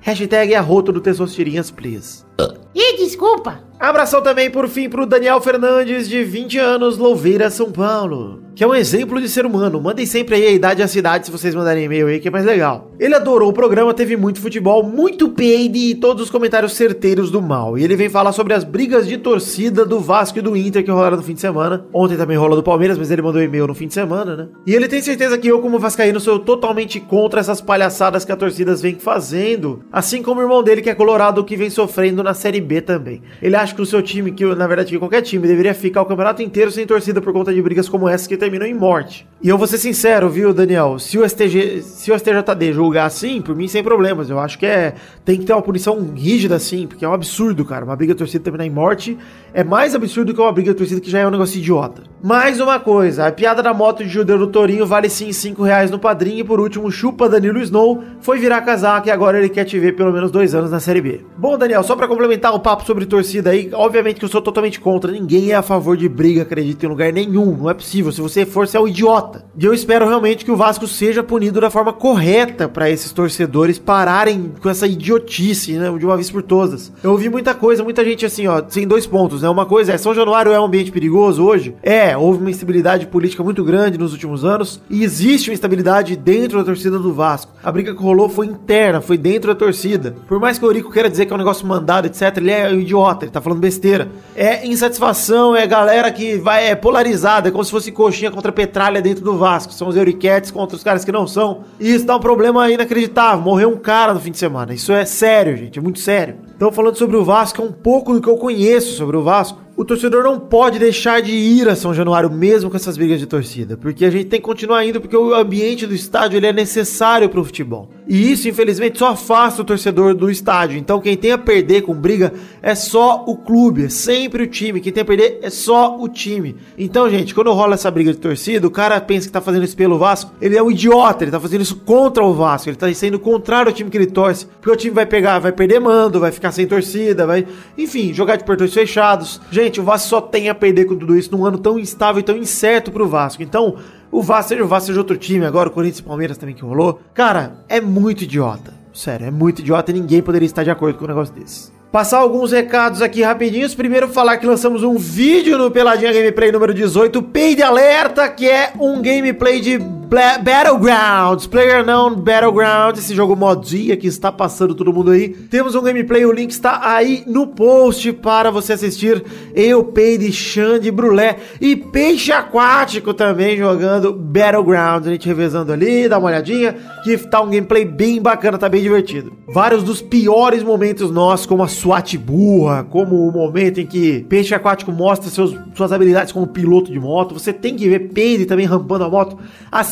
[0.00, 2.24] Hashtag arroto do Tessostirinhas, please.
[2.72, 3.58] Ih, desculpa.
[3.88, 8.44] Abração também, por fim, pro Daniel Fernandes, de 20 anos, Louveira, São Paulo.
[8.54, 9.80] Que é um exemplo de ser humano.
[9.80, 12.30] Mandem sempre aí a idade e a cidade se vocês mandarem e-mail aí, que é
[12.30, 12.92] mais legal.
[13.00, 17.42] Ele adorou o programa, teve muito futebol, muito peide e todos os comentários certeiros do
[17.42, 17.76] mal.
[17.76, 20.90] E ele vem falar sobre as brigas de torcida do Vasco e do Inter que
[20.90, 21.84] rolaram no fim de semana.
[21.92, 24.48] Ontem também rolou do Palmeiras, mas ele mandou e-mail no fim de semana, né?
[24.64, 28.36] E ele tem certeza que eu, como vascaíno, sou totalmente contra essas palhaçadas que a
[28.36, 29.80] torcidas vem fazendo.
[29.90, 33.20] Assim como o irmão dele, que é colorado, que vem sofrendo na Série B também.
[33.42, 36.06] Ele acha que o seu time, que na verdade que qualquer time, deveria ficar o
[36.06, 39.26] campeonato inteiro sem torcida por conta de brigas como essa que terminam em morte.
[39.42, 40.98] E eu vou ser sincero, viu, Daniel?
[40.98, 44.30] Se o, STG, se o STJD julgar assim, por mim sem problemas.
[44.30, 44.94] Eu acho que é
[45.24, 47.84] tem que ter uma punição rígida assim, porque é um absurdo, cara.
[47.84, 49.18] Uma briga torcida terminar em morte
[49.52, 52.13] é mais absurdo que uma briga torcida que já é um negócio idiota.
[52.24, 55.90] Mais uma coisa, a piada da moto de judeu do Torinho vale sim 5 reais
[55.90, 56.38] no padrinho.
[56.38, 59.94] E por último, chupa Danilo Snow foi virar casaco e agora ele quer te ver
[59.94, 61.20] pelo menos dois anos na Série B.
[61.36, 64.80] Bom, Daniel, só pra complementar o papo sobre torcida aí, obviamente que eu sou totalmente
[64.80, 65.12] contra.
[65.12, 67.58] Ninguém é a favor de briga, acredito, em lugar nenhum.
[67.58, 68.10] Não é possível.
[68.10, 69.44] Se você for, você é um idiota.
[69.58, 73.78] E eu espero realmente que o Vasco seja punido da forma correta pra esses torcedores
[73.78, 75.92] pararem com essa idiotice, né?
[75.98, 76.90] De uma vez por todas.
[77.02, 79.48] Eu ouvi muita coisa, muita gente assim, ó, sem dois pontos, né?
[79.50, 81.76] Uma coisa é, São Januário é um ambiente perigoso hoje?
[81.82, 86.58] É, houve uma instabilidade política muito grande nos últimos anos e existe uma instabilidade dentro
[86.58, 87.52] da torcida do Vasco.
[87.62, 90.14] A briga que rolou foi interna, foi dentro da torcida.
[90.26, 92.68] Por mais que o Eurico queira dizer que é um negócio mandado, etc, ele é
[92.68, 94.08] um idiota, ele tá falando besteira.
[94.34, 99.00] É insatisfação, é galera que vai é polarizada, é como se fosse coxinha contra petralha
[99.00, 99.72] dentro do Vasco.
[99.72, 101.64] São os Euriquetes contra os caras que não são.
[101.78, 103.42] E isso dá um problema inacreditável.
[103.42, 104.74] Morreu um cara no fim de semana.
[104.74, 106.36] Isso é sério, gente, é muito sério.
[106.56, 109.63] Então, falando sobre o Vasco, é um pouco do que eu conheço sobre o Vasco.
[109.76, 113.26] O torcedor não pode deixar de ir a São Januário, mesmo com essas brigas de
[113.26, 116.52] torcida, porque a gente tem que continuar indo, porque o ambiente do estádio ele é
[116.52, 117.90] necessário para o futebol.
[118.06, 120.78] E isso, infelizmente, só afasta o torcedor do estádio.
[120.78, 124.80] Então, quem tem a perder com briga é só o clube, é sempre o time.
[124.80, 126.54] Quem tem a perder é só o time.
[126.76, 129.76] Então, gente, quando rola essa briga de torcida, o cara pensa que tá fazendo isso
[129.76, 132.92] pelo Vasco, ele é um idiota, ele tá fazendo isso contra o Vasco, ele tá
[132.92, 136.20] sendo contrário ao time que ele torce, porque o time vai pegar, vai perder mando,
[136.20, 137.46] vai ficar sem torcida, vai,
[137.76, 139.40] enfim, jogar de portões fechados.
[139.50, 142.22] Gente, o Vasco só tem a perder com tudo isso num ano tão instável e
[142.22, 143.42] tão incerto pro Vasco.
[143.42, 143.76] Então,
[144.10, 146.62] o Vasco, seja o Vasco, seja outro time, agora o Corinthians e Palmeiras também que
[146.62, 147.00] rolou.
[147.12, 148.72] Cara, é muito idiota.
[148.92, 151.72] Sério, é muito idiota e ninguém poderia estar de acordo com um negócio desse.
[151.90, 153.74] Passar alguns recados aqui rapidinhos.
[153.74, 158.48] Primeiro, falar que lançamos um vídeo no Peladinha Gameplay número 18, Pay de Alerta, que
[158.48, 159.78] é um gameplay de
[160.08, 165.28] Battlegrounds, Player Known Battlegrounds, esse jogo modinha que está passando todo mundo aí.
[165.28, 169.24] Temos um gameplay, o link está aí no post para você assistir.
[169.54, 175.08] Eu, Peide, Xande, Brulé e Peixe Aquático também jogando Battlegrounds.
[175.08, 178.82] A gente revezando ali, dá uma olhadinha, que tá um gameplay bem bacana, tá bem
[178.82, 179.32] divertido.
[179.48, 184.54] Vários dos piores momentos nossos, como a SWAT burra, como o momento em que Peixe
[184.54, 187.34] Aquático mostra seus, suas habilidades como piloto de moto.
[187.34, 189.38] Você tem que ver Peide também rampando a moto.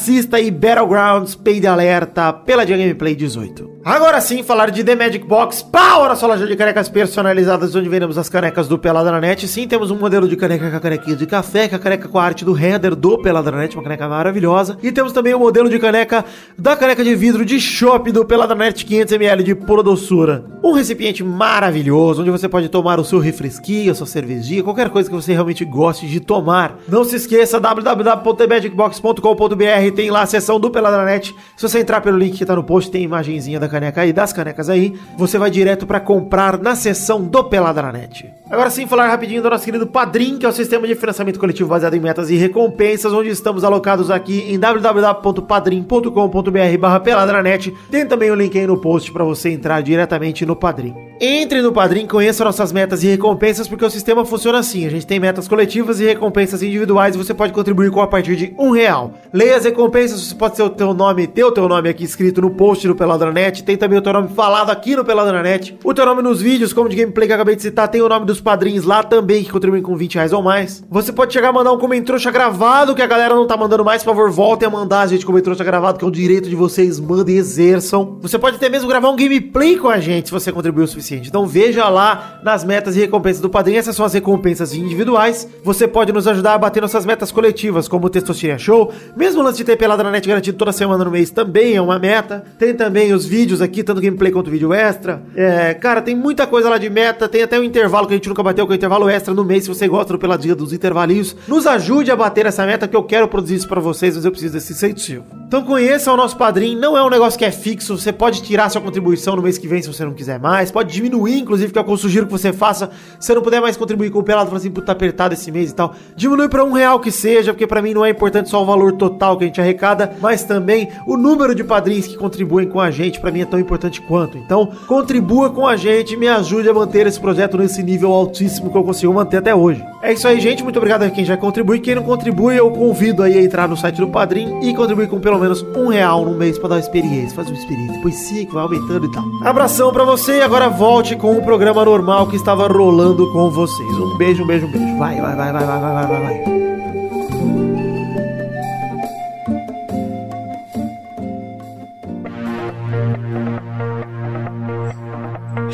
[0.03, 3.71] Assista aí Battlegrounds, Peide Alerta, pela Dia Gameplay 18.
[3.85, 7.89] Agora sim, falar de The Magic Box, pau na sua loja de canecas personalizadas, onde
[7.89, 9.47] vendemos as canecas do Pelada na Net.
[9.47, 12.19] Sim, temos um modelo de caneca com a canequinha de café, com a caneca com
[12.19, 14.77] a arte do header do Pelada na Net, uma caneca maravilhosa.
[14.83, 16.25] E temos também o modelo de caneca
[16.59, 20.45] da caneca de vidro de chopp do Pelada na Net 500ml de pura doçura.
[20.65, 25.09] Um recipiente maravilhoso, onde você pode tomar o seu refresquinho, a sua cervejinha, qualquer coisa
[25.09, 26.77] que você realmente goste de tomar.
[26.89, 31.35] Não se esqueça, www.themagicbox.com.br tem lá a seção do Peladranet.
[31.57, 34.33] Se você entrar pelo link que tá no post, tem imagenzinha da caneca aí, das
[34.33, 34.95] canecas aí.
[35.17, 38.33] Você vai direto pra comprar na seção do Peladranet.
[38.51, 41.69] Agora sim, falar rapidinho do nosso querido Padrim, que é o sistema de financiamento coletivo
[41.69, 47.73] baseado em metas e recompensas, onde estamos alocados aqui em www.padrim.com.br barra peladranet.
[47.91, 50.95] Tem também o link aí no post pra você entrar diretamente no Padrim.
[51.21, 54.87] Entre no Padrim, conheça nossas metas e recompensas, porque o sistema funciona assim.
[54.87, 57.17] A gente tem metas coletivas e recompensas individuais.
[57.17, 59.15] Você pode contribuir com a partir de um real.
[59.33, 62.41] Leia as recompensas, você pode ter o teu nome, ter o teu nome aqui escrito
[62.41, 63.63] no post do Peladranet.
[63.63, 65.79] Tem também o teu nome falado aqui no Peladranet.
[65.85, 68.09] O teu nome nos vídeos, como de gameplay que eu acabei de citar, tem o
[68.09, 70.85] nome dos padrinhos lá também, que contribuem com 20 reais ou mais.
[70.91, 74.03] Você pode chegar a mandar um comentrouxa gravado, que a galera não tá mandando mais.
[74.03, 76.99] Por favor, voltem a mandar gente comentrouxa gravado, que é um direito de vocês.
[77.01, 78.19] Mandem e exerçam.
[78.21, 81.29] Você pode até mesmo gravar um gameplay com a gente, se você contribuiu o suficiente.
[81.29, 83.79] Então veja lá nas metas e recompensas do padrinho.
[83.79, 85.49] Essas são as recompensas individuais.
[85.63, 88.93] Você pode nos ajudar a bater nossas metas coletivas, como o Testosterona Show.
[89.17, 91.81] Mesmo o lance de ter pelada na net garantido toda semana no mês também é
[91.81, 92.45] uma meta.
[92.59, 95.23] Tem também os vídeos aqui, tanto gameplay quanto vídeo extra.
[95.35, 97.29] É, cara, tem muita coisa lá de meta.
[97.29, 99.45] Tem até o intervalo que a gente nunca bateu, que é o intervalo extra no
[99.45, 99.65] mês.
[99.65, 103.03] Se você gosta do Peladinha dos intervalinhos, nos ajude a bater essa meta, que eu
[103.03, 105.25] quero produzir isso pra vocês, mas eu preciso desse incentivo.
[105.47, 106.81] Então conheça o nosso padrinho.
[106.81, 107.97] Não é um negócio que é fixo.
[107.97, 110.71] Você pode tirar sua contribuição no mês que vem se você não quiser mais.
[110.71, 112.91] Pode diminuir, inclusive, que o que eu sugiro que você faça.
[113.19, 115.51] Se você não puder mais contribuir com o pelado, fala assim, puta, tá apertado esse
[115.51, 115.95] mês e tal.
[116.17, 118.93] Diminui pra um real que seja, porque pra mim não é importante só o valor
[118.93, 122.91] total que a gente arrecada, mas também o número de padrinhos que contribuem com a
[122.91, 123.21] gente.
[123.21, 124.37] Pra mim é tão importante quanto.
[124.37, 128.77] Então, contribua com a gente, me ajude a manter esse projeto nesse nível altíssimo que
[128.77, 129.85] eu consigo manter até hoje.
[130.03, 130.65] É isso aí, gente.
[130.65, 131.79] Muito obrigado a quem já contribui.
[131.79, 135.21] Quem não contribui, eu convido aí a entrar no site do Padrim e contribuir com
[135.21, 137.37] pelo menos um real no mês pra dar experiência.
[137.37, 137.95] Faz uma experiência.
[137.95, 139.25] Depois sim, vai aumentando e tal.
[139.45, 143.89] Abração pra você e agora volte com o programa normal que estava rolando com vocês.
[143.91, 144.99] Um beijo, um beijo, um beijo.
[144.99, 146.45] Vai, vai, vai, vai, vai, vai, vai.
[146.45, 146.62] vai.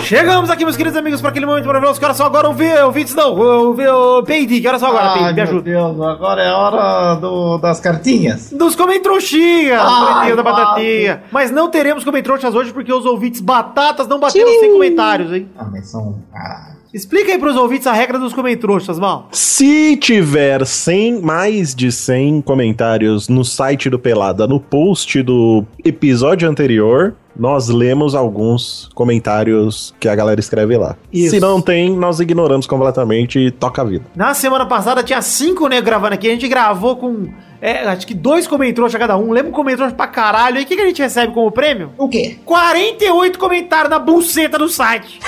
[0.08, 1.98] Chegamos aqui, meus queridos amigos, para aquele momento maravilhoso.
[2.00, 2.48] Que hora são agora?
[2.48, 4.58] Ouvir, ouvintes não, o Peide.
[4.58, 5.26] Que hora são agora, Peide?
[5.26, 5.60] Me meu ajuda.
[5.70, 8.50] Deus, agora é a hora do- das cartinhas.
[8.50, 11.22] Dos comentrouxinhas, Ai, bonitinhos da batatinha.
[11.30, 15.46] Mas não teremos comentrouxas hoje porque os ouvintes batatas não bateram sem comentários, hein?
[15.58, 16.16] Ah, mas são.
[16.34, 16.72] Ah.
[16.94, 19.28] Explica aí pros ouvintes a regra dos comentrouxas, mal.
[19.30, 26.48] Se tiver 100, mais de 100 comentários no site do Pelada, no post do episódio
[26.48, 30.96] anterior, nós lemos alguns comentários que a galera escreve lá.
[31.12, 31.30] Isso.
[31.30, 34.04] Se não tem, nós ignoramos completamente e toca a vida.
[34.16, 36.26] Na semana passada tinha cinco negros gravando aqui.
[36.26, 37.28] A gente gravou com,
[37.60, 39.30] é, acho que dois comentrouxas cada um.
[39.30, 40.58] Lembra um comentrouxa pra caralho.
[40.58, 41.92] E o que, que a gente recebe como prêmio?
[41.96, 42.38] O quê?
[42.44, 45.20] 48 comentários na buceta do site.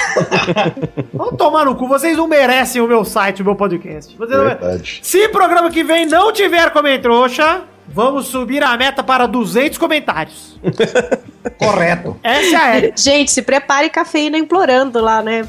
[1.15, 1.87] Vamos tomar no cu.
[1.87, 4.17] Vocês não merecem o meu site, o meu podcast.
[4.17, 4.47] Vocês não.
[4.47, 4.99] Verdade.
[5.03, 10.59] Se programa que vem não tiver comentrouxa, vamos subir a meta para 200 comentários.
[11.59, 12.17] Correto.
[12.23, 12.93] Essa é a.
[12.97, 15.43] Gente, se prepare cafeína implorando lá, né?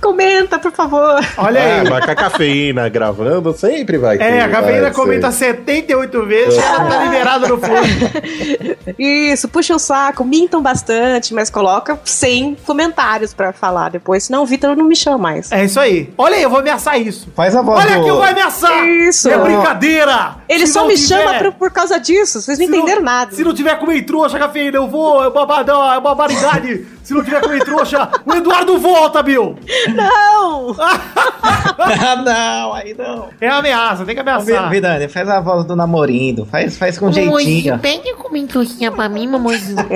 [0.00, 1.20] Comenta, por favor.
[1.36, 1.88] Olha É, aí.
[1.90, 4.24] mas com a cafeína gravando, sempre vai ter.
[4.24, 5.48] É, a cafeína comenta ser.
[5.58, 8.94] 78 vezes, ela tá liberada no fundo.
[8.98, 14.46] Isso, puxa o saco, mintam bastante, mas coloca 100 comentários pra falar depois, senão o
[14.46, 15.50] Vitor não me chama mais.
[15.52, 16.12] É isso aí.
[16.16, 17.28] Olha aí, eu vou ameaçar isso.
[17.34, 18.04] Faz a voz Olha do...
[18.04, 18.86] que eu vou ameaçar!
[18.86, 19.28] Isso.
[19.28, 20.36] É brincadeira!
[20.48, 23.02] Ele Se só não me tiver- chama por, por causa disso, vocês não se entenderam
[23.02, 23.34] nada.
[23.34, 25.24] Se não tiver com trouxa, cafeína, eu vou.
[25.24, 26.86] É babadão, é barbaridade.
[27.02, 29.56] se não tiver com trouxa, o Eduardo volta, Bill!
[29.94, 30.74] Não!
[30.78, 33.28] Ah, não, aí não.
[33.40, 34.68] É ameaça, tem que ameaçar.
[34.68, 36.44] Vidani, faz a voz do namorindo.
[36.46, 37.78] Faz, faz com Mamãezinho, jeitinho.
[37.78, 39.78] pede um comentocinha pra mim, mamãezinho.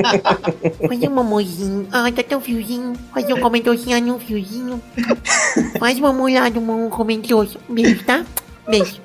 [0.88, 1.86] Faz um mamãezinho.
[1.92, 2.94] Ai, tá tão fiozinho.
[3.12, 4.80] Faz um comentocinho no fiozinho.
[5.78, 7.60] Faz uma molhada, um comentocinho.
[7.68, 8.24] Beijo, tá?
[8.68, 9.01] Beijo.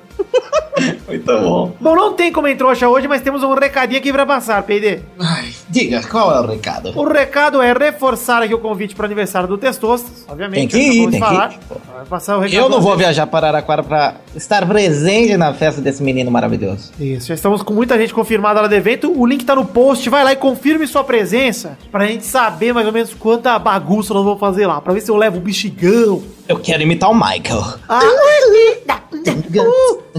[1.08, 1.72] Muito bom.
[1.80, 5.00] Bom, não tem como trouxa hoje, mas temos um recadinho aqui pra passar, PD.
[5.18, 6.92] Ai, diga, qual é o recado?
[6.96, 10.24] O recado é reforçar aqui o convite para o aniversário do Testostas.
[10.28, 11.52] Obviamente, Tem que ir, tem que falar.
[11.52, 11.58] ir.
[11.96, 12.62] Vai passar o recado.
[12.62, 16.92] Eu não vou viajar para Araraquara para estar presente na festa desse menino maravilhoso.
[17.00, 19.12] Isso, já estamos com muita gente confirmada lá do evento.
[19.18, 20.08] O link tá no post.
[20.08, 24.24] Vai lá e confirme sua presença pra gente saber mais ou menos quanta bagunça nós
[24.24, 24.80] vamos fazer lá.
[24.80, 26.22] Pra ver se eu levo o bexigão.
[26.46, 27.64] Eu quero imitar o Michael.
[27.88, 28.00] Ah,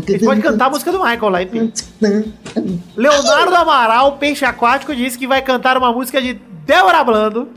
[0.08, 1.40] gente pode cantar a música do Michael lá.
[2.96, 7.50] Leonardo Amaral, Peixe Aquático, disse que vai cantar uma música de Débora Blando.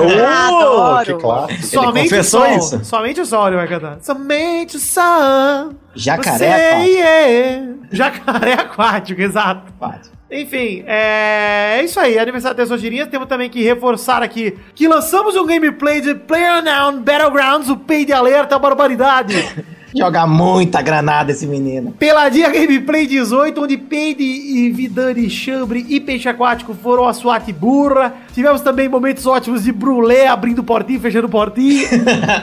[0.00, 1.04] Oh, Adoro.
[1.04, 1.66] que clássico.
[1.66, 2.56] Somente o confessou sol.
[2.56, 2.84] isso?
[2.84, 3.98] Somente o sol ele vai cantar.
[4.00, 5.74] Somente o sol.
[5.94, 6.98] Jacaré aquático.
[7.02, 7.68] é.
[7.92, 9.62] Jacaré aquático, exato.
[9.78, 10.14] Aquático.
[10.30, 11.76] Enfim, é...
[11.78, 12.18] é isso aí.
[12.18, 13.06] Aniversário das Sogirias.
[13.08, 18.14] Temos também que reforçar aqui que lançamos um gameplay de PlayerUnknown Battlegrounds, o Pay de
[18.14, 19.36] Alerta, barbaridade.
[19.96, 21.92] Joga muita granada esse menino.
[21.92, 28.12] Peladinha Gameplay 18, onde Peide e Vidani, Chambre e Peixe Aquático foram a SWAT burra.
[28.32, 31.86] Tivemos também momentos ótimos de Brulé abrindo portinho, fechando portinho.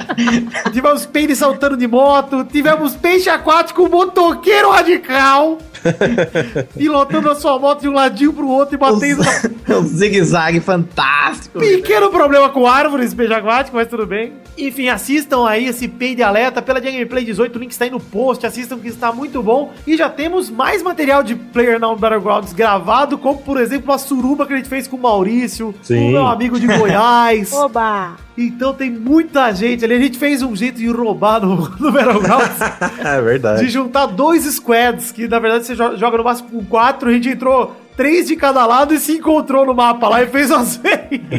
[0.71, 2.45] Tivemos Peide saltando de moto.
[2.45, 5.57] Tivemos Peixe Aquático, motoqueiro radical.
[6.77, 9.23] pilotando a sua moto de um ladinho pro outro e batendo
[9.69, 11.59] um zigue-zague fantástico.
[11.59, 14.33] Pequeno problema com árvores, beijo aquático, mas tudo bem.
[14.57, 18.45] Enfim, assistam aí esse Peide Alerta pela Gameplay 18, o link está aí no post,
[18.45, 19.71] assistam que está muito bom.
[19.87, 24.45] E já temos mais material de Player Now Battlegrounds gravado, como por exemplo a suruba
[24.45, 26.09] que a gente fez com o Maurício, Sim.
[26.09, 27.51] o meu amigo de Goiás.
[27.53, 28.17] Oba!
[28.37, 29.93] Então tem muita gente ali.
[29.95, 32.59] A gente fez um jeito de roubar no, no Battlegrounds.
[33.03, 33.69] É de verdade.
[33.69, 37.29] juntar dois squads, que na verdade você jo- joga no máximo com quatro, a gente
[37.29, 40.79] entrou três de cada lado e se encontrou no mapa lá e fez as.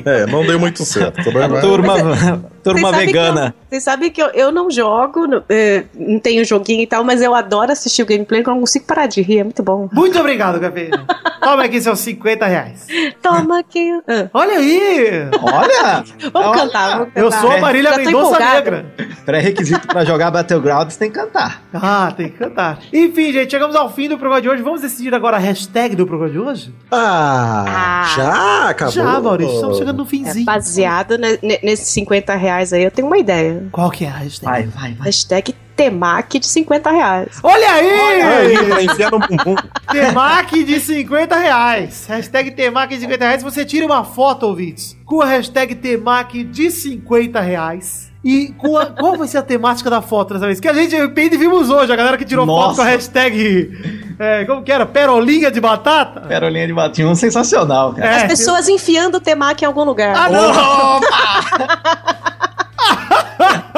[0.05, 1.23] É, não deu muito certo.
[1.25, 1.95] Também vai- Turma,
[2.63, 3.55] turma que vegana.
[3.59, 7.03] eu- Vocês sabem que eu, eu não jogo, não, é, não tenho joguinho e tal,
[7.05, 9.63] mas eu adoro assistir o gameplay, que eu não consigo parar de rir, é muito
[9.63, 9.89] bom.
[9.93, 11.07] Muito obrigado, Cafeína.
[11.41, 12.87] Toma aqui seus 50 reais.
[13.23, 13.91] Toma aqui.
[14.07, 15.11] Ah, Olha aí!
[15.43, 16.05] Olha!
[16.33, 16.59] vamos Olha.
[16.61, 17.23] cantar, vamos cantar.
[17.23, 18.39] Eu sou a Marília Mendonça.
[18.39, 18.87] Negra.
[19.25, 21.63] Pré-requisito pra jogar Battlegrounds tem que cantar.
[21.73, 22.79] Ah, tem que cantar.
[22.93, 24.63] Enfim, gente, chegamos ao fim do programa de hoje.
[24.63, 26.52] Vamos decidir agora a hashtag do programa de hoje?
[26.91, 28.15] Ah, Ah.
[28.17, 28.93] já acabou.
[28.95, 30.45] Já, Maurício, estamos chegando no É, finzinho.
[30.45, 33.67] baseado ne- ne- nesses 50 reais aí, eu tenho uma ideia.
[33.73, 34.51] Qual que é a hashtag?
[34.51, 35.07] Vai, vai, vai.
[35.07, 37.39] Hashtag Temac de 50 reais.
[37.43, 38.23] Olha aí!
[38.23, 39.57] Aí, pra enfiar no bumbum.
[39.91, 42.07] Temac de 50 reais.
[42.07, 43.43] Hashtag Temac de 50 reais.
[43.43, 48.12] Você tira uma foto, ouvintes, com a hashtag Temac de 50 reais.
[48.25, 50.61] E com a- qual vai ser a temática da foto dessa vez?
[50.61, 52.77] Que a gente, e vimos hoje, a galera que tirou foto Nossa.
[52.77, 54.14] com a hashtag.
[54.18, 54.87] é, como que era?
[54.87, 56.20] Perolinha de batata?
[56.20, 58.07] Perolinha de batinho, sensacional, cara.
[58.07, 58.16] É.
[58.18, 60.14] As pessoas enfiando o Temac em algum lugar.
[60.16, 61.01] Ah, não!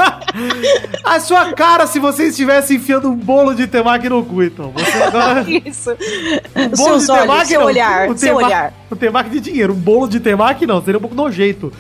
[1.05, 4.73] a sua cara se você estivesse enfiando um bolo de temaki no cu, então.
[4.73, 5.45] Você agora.
[5.49, 5.91] Isso.
[6.57, 7.67] Um bolo Seus de olhos, temaki, seu não.
[7.67, 8.75] olhar, Um seu tema- olhar.
[8.91, 9.73] Um temaki de dinheiro.
[9.73, 11.73] Um bolo de temaki não, seria um pouco nojento.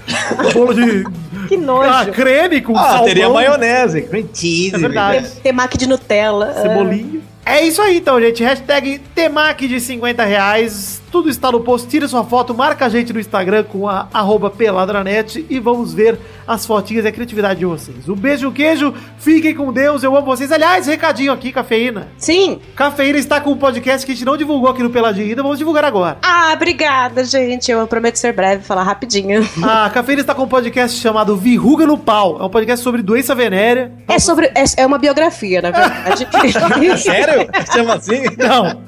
[0.48, 1.04] Um bolo de.
[1.44, 1.90] Que nojo.
[1.90, 3.04] Ah, creme com Ah, salmão.
[3.04, 4.74] teria maionese, cream cheese.
[4.74, 5.28] É verdade.
[5.42, 6.54] Temac de Nutella.
[6.54, 7.20] Cebolinha.
[7.44, 8.42] É isso aí então, gente.
[8.42, 11.02] Hashtag Temac de 50 reais.
[11.14, 11.86] Tudo está no post.
[11.86, 16.18] Tira sua foto, marca a gente no Instagram com a arroba peladranet e vamos ver
[16.44, 18.08] as fotinhas e a criatividade de vocês.
[18.08, 18.92] Um beijo, um queijo.
[19.16, 20.02] Fiquem com Deus.
[20.02, 20.50] Eu amo vocês.
[20.50, 22.08] Aliás, recadinho aqui, cafeína.
[22.18, 22.58] Sim.
[22.74, 25.40] Cafeína está com um podcast que a gente não divulgou aqui no Peladinho ainda.
[25.40, 26.18] Vamos divulgar agora.
[26.20, 27.70] Ah, obrigada, gente.
[27.70, 29.48] Eu prometo ser breve, falar rapidinho.
[29.62, 32.38] A Cafeína está com um podcast chamado Verruga no Pau.
[32.40, 33.92] É um podcast sobre doença venérea.
[34.08, 34.46] É sobre.
[34.46, 36.26] É, é uma biografia, na verdade.
[37.00, 37.48] Sério?
[37.72, 38.24] Chama assim?
[38.36, 38.82] Não.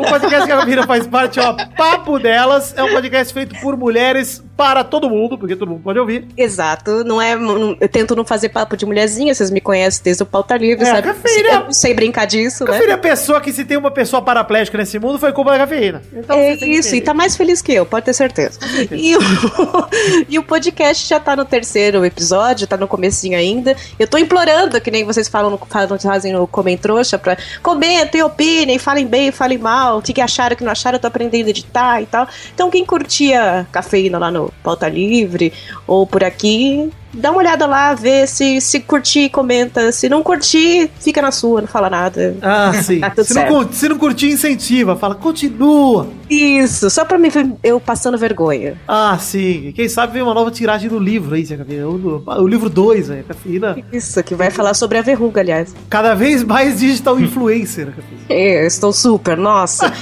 [0.00, 2.74] O podcast que a Camila faz parte é o Papo Delas.
[2.76, 6.26] É um podcast feito por mulheres para todo mundo, porque todo mundo pode ouvir.
[6.36, 7.34] Exato, não é.
[7.34, 10.84] não- Eu tento não fazer papo de mulherzinha, vocês me conhecem desde o pauta livre,
[10.84, 11.02] É, sabe?
[11.02, 11.64] cafeína.
[11.66, 12.72] Eu sei brincar disso, né?
[12.72, 15.58] Cafeína é a pessoa que se tem uma pessoa paraplégica nesse mundo foi culpa da
[15.60, 16.02] cafeína.
[16.12, 18.58] Então é isso, e tá mais feliz que eu, pode ter certeza.
[18.92, 19.20] E o,
[20.28, 23.74] e o podcast já tá no terceiro episódio, tá no comecinho ainda.
[23.98, 28.78] Eu tô implorando, que nem vocês falam, no, falam fazem no Comentrouxa, pra comentem, opinem,
[28.78, 31.46] falem bem, falem mal, o que, que acharam, o que não acharam, eu tô aprendendo
[31.46, 32.28] a editar e tal.
[32.54, 35.52] Então quem curtia cafeína lá no Pauta Livre
[35.86, 39.92] ou por aqui, dá uma olhada lá, vê se, se curtir, comenta.
[39.92, 42.36] Se não curtir, fica na sua, não fala nada.
[42.42, 43.00] Ah, sim.
[43.00, 44.96] Tá se, não, se não curtir, incentiva.
[44.96, 46.08] Fala, continua.
[46.28, 48.76] Isso, só pra me ver eu passando vergonha.
[48.86, 49.72] Ah, sim.
[49.74, 51.44] Quem sabe vem uma nova tiragem do livro aí.
[51.84, 53.78] O, o livro 2, aí, Cafeína.
[53.92, 55.74] Isso, que vai falar sobre a verruga, aliás.
[55.88, 58.20] Cada vez mais digital influencer, Cafeína.
[58.30, 59.92] É, eu estou super, nossa.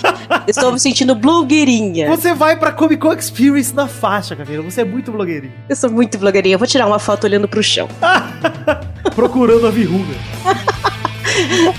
[0.46, 2.08] estou me sentindo blogueirinha.
[2.08, 4.62] Você vai pra Comic Con Experience na faixa, Cafeína.
[4.62, 5.52] Você é muito blogueirinho.
[5.66, 6.54] Eu sou muito blogueirinha.
[6.54, 7.88] Eu vou tirar uma foto olhando pro chão.
[9.14, 10.14] Procurando a verruga.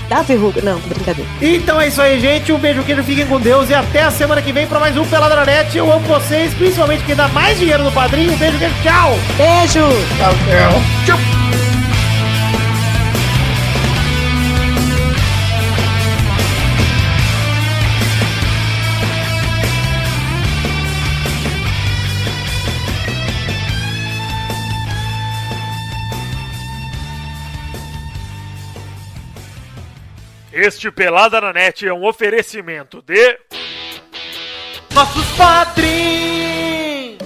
[0.08, 0.60] Dá verruga?
[0.62, 1.28] Não, brincadeira.
[1.40, 2.52] Então é isso aí, gente.
[2.52, 5.04] Um beijo, queijo, fiquem com Deus e até a semana que vem pra mais um
[5.04, 5.76] Peladranet.
[5.76, 8.32] Eu amo vocês, principalmente quem dá mais dinheiro no padrinho.
[8.32, 9.18] Um beijo, queijo, tchau!
[9.36, 11.49] Beijo!
[30.62, 33.38] Este Pelada na Net é um oferecimento de.
[34.94, 37.18] Nossos padrinhos!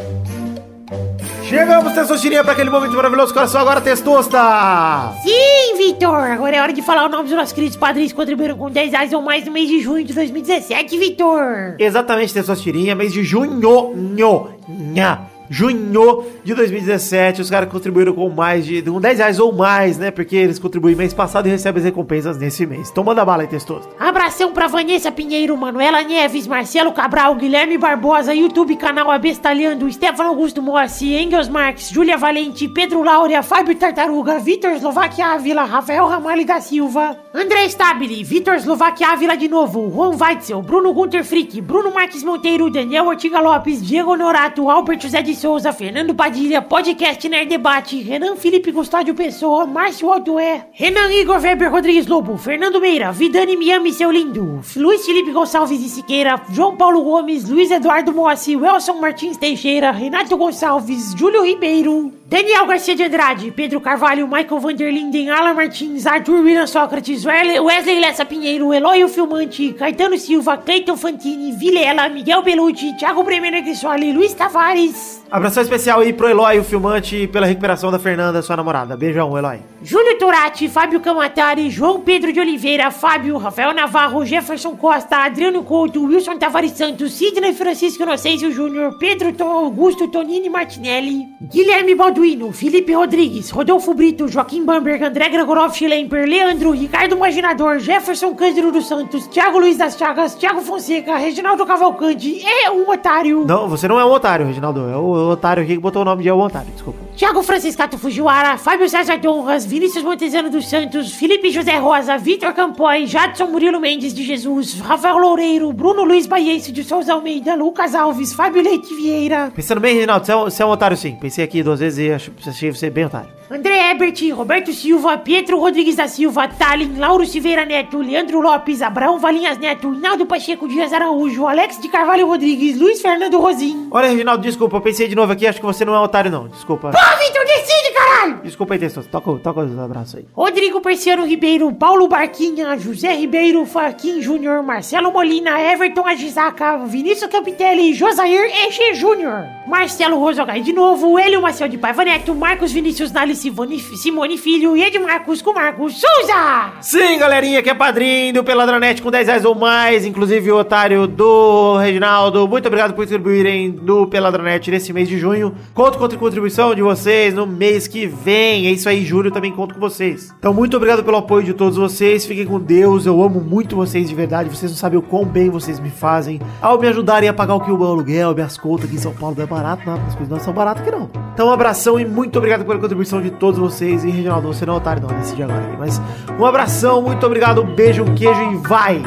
[1.49, 3.35] Chegamos, Testosterinha, para aquele momento maravilhoso.
[3.35, 5.15] Coração agora, Testosta!
[5.25, 6.31] Sim, Vitor!
[6.31, 8.93] Agora é hora de falar o nome dos nossos queridos padrinhos que contribuíram com 10
[8.93, 11.75] reais ou mais no mês de junho de 2017, Vitor!
[11.81, 13.51] Exatamente, Testosterinha, mês de junho.
[13.51, 15.34] Nho, nha.
[15.49, 17.41] Junho de 2017.
[17.41, 20.11] Os caras contribuíram com mais de com 10 reais ou mais, né?
[20.11, 22.91] Porque eles contribuem mês passado e recebem as recompensas nesse mês.
[22.91, 23.89] Então manda bala aí, testoso.
[23.99, 30.63] Abração pra Vanessa Pinheiro, Manuela Neves, Marcelo Cabral, Guilherme Barbosa, YouTube canal Abestalhando, Stefano Augusto
[30.63, 36.61] Mossi, Engels Marques, Júlia Valente, Pedro Laura, Fábio Tartaruga, Vitor Slovaquia Ávila, Rafael Ramalho da
[36.61, 42.23] Silva, André Stabile, Vitor Slovaquia Ávila de novo, Juan Weitzel, Bruno Gunter Frick, Bruno Marques
[42.23, 48.01] Monteiro, Daniel Ortiga Lopes, Diego Honorato, Albert José de Souza, Fernando Padilha, Podcast Nerd Debate,
[48.01, 53.93] Renan Felipe Custódio Pessoa, Márcio Altoé, Renan Igor Weber Rodrigues Lobo, Fernando Meira, Vidani Miami
[53.93, 59.37] Seu Lindo, Luiz Felipe Gonçalves e Siqueira, João Paulo Gomes, Luiz Eduardo Mossi, Welson Martins
[59.37, 66.05] Teixeira, Renato Gonçalves, Júlio Ribeiro, Daniel Garcia de Andrade, Pedro Carvalho, Michael Vanderlinden, Alan Martins,
[66.05, 72.43] Arthur William Sócrates, Wesley Lessa Pinheiro, Eloy o Filmante, Caetano Silva, Cleiton Fantini, Vilela, Miguel
[72.43, 77.91] Belucci, Thiago Bremena Grissoli, Luiz Tavares, Abração especial aí pro Eloy, o filmante, pela recuperação
[77.91, 78.97] da Fernanda, sua namorada.
[78.97, 79.59] Beijão, Eloy.
[79.83, 86.05] Júlio Turati, Fábio Camatari, João Pedro de Oliveira, Fábio, Rafael Navarro, Jefferson Costa, Adriano Couto,
[86.05, 92.95] Wilson Tavares Santos, Sidney Francisco Inocêncio Júnior, Pedro Tom Augusto Tonini Martinelli, Guilherme Balduino, Felipe
[92.95, 99.27] Rodrigues, Rodolfo Brito, Joaquim Bamberg, André Gregorov Schlemper, Leandro, Ricardo Maginador, Jefferson Cândido dos Santos,
[99.27, 103.45] Thiago Luiz das Chagas, Thiago Fonseca, Reginaldo Cavalcante, é um otário.
[103.47, 104.89] Não, você não é um otário, Reginaldo.
[104.89, 106.99] É o otário aqui que botou o nome de é o otário, desculpa.
[107.15, 113.07] Thiago Franciscato Fujiwara, Fábio César Donras, Vinícius Montezano dos Santos, Felipe José Rosa, Vitor Campoy,
[113.07, 118.33] Jadson Murilo Mendes de Jesus, Rafael Loureiro, Bruno Luiz Baiense de Souza Almeida, Lucas Alves,
[118.33, 121.17] Fábio Leite Vieira, Pensando bem, Reginaldo, você é, um, você é um otário sim.
[121.21, 123.31] Pensei aqui duas vezes e acho, achei você bem otário.
[123.51, 129.19] André Ebert, Roberto Silva, Pietro Rodrigues da Silva, Talin, Lauro Silveira Neto, Leandro Lopes, Abraão
[129.19, 133.89] Valinhas Neto, Hinaldo Pacheco Dias Araújo, Alex de Carvalho Rodrigues, Luiz Fernando Rosim.
[133.91, 136.31] Olha, Reginaldo, desculpa, eu pensei de novo aqui, acho que você não é um otário,
[136.31, 136.49] não.
[136.49, 136.91] Desculpa.
[136.91, 138.41] Pô, Vitor, decide, caralho!
[138.43, 139.09] Desculpa aí, Testoso.
[139.09, 140.25] Toca, toca os abraços aí.
[140.33, 147.93] Rodrigo Persiano Ribeiro, Paulo Barquinha, José Ribeiro, Faquin Júnior, Marcelo Molina, Everton Agisaca, Vinícius Capitelli,
[147.93, 153.34] Josair Eche Júnior, Marcelo Rosogai de novo, Hélio Maciel de Paiva Neto, Marcos Vinícius Nali
[153.37, 156.73] Simone, Simone Filho e Edmarcos com Marcos Souza!
[156.81, 161.07] Sim, galerinha que é padrinho do Peladranet com 10 reais ou mais, inclusive o otário
[161.07, 162.47] do Reginaldo.
[162.49, 165.55] Muito obrigado por contribuírem do Peladranet nesse mês de junho.
[165.73, 168.67] Conto com a contribuição de vocês no mês que vem.
[168.67, 170.35] É isso aí, julho também conto com vocês.
[170.39, 172.25] Então, muito obrigado pelo apoio de todos vocês.
[172.27, 173.07] Fiquem com Deus.
[173.07, 174.49] Eu amo muito vocês de verdade.
[174.49, 176.41] Vocês não sabem o quão bem vocês me fazem.
[176.61, 179.13] Ao me ajudarem a pagar o que o meu aluguel, minhas contas aqui em São
[179.13, 179.95] Paulo não é barato, não.
[179.95, 181.11] As coisas não são baratas aqui não.
[181.33, 184.05] Então, um abração e muito obrigado pela contribuição todos vocês.
[184.05, 185.77] E Reginaldo, você não é otário, não, decide agora.
[185.79, 186.01] Mas
[186.39, 189.03] um abração, muito obrigado, um beijo, um queijo e vai!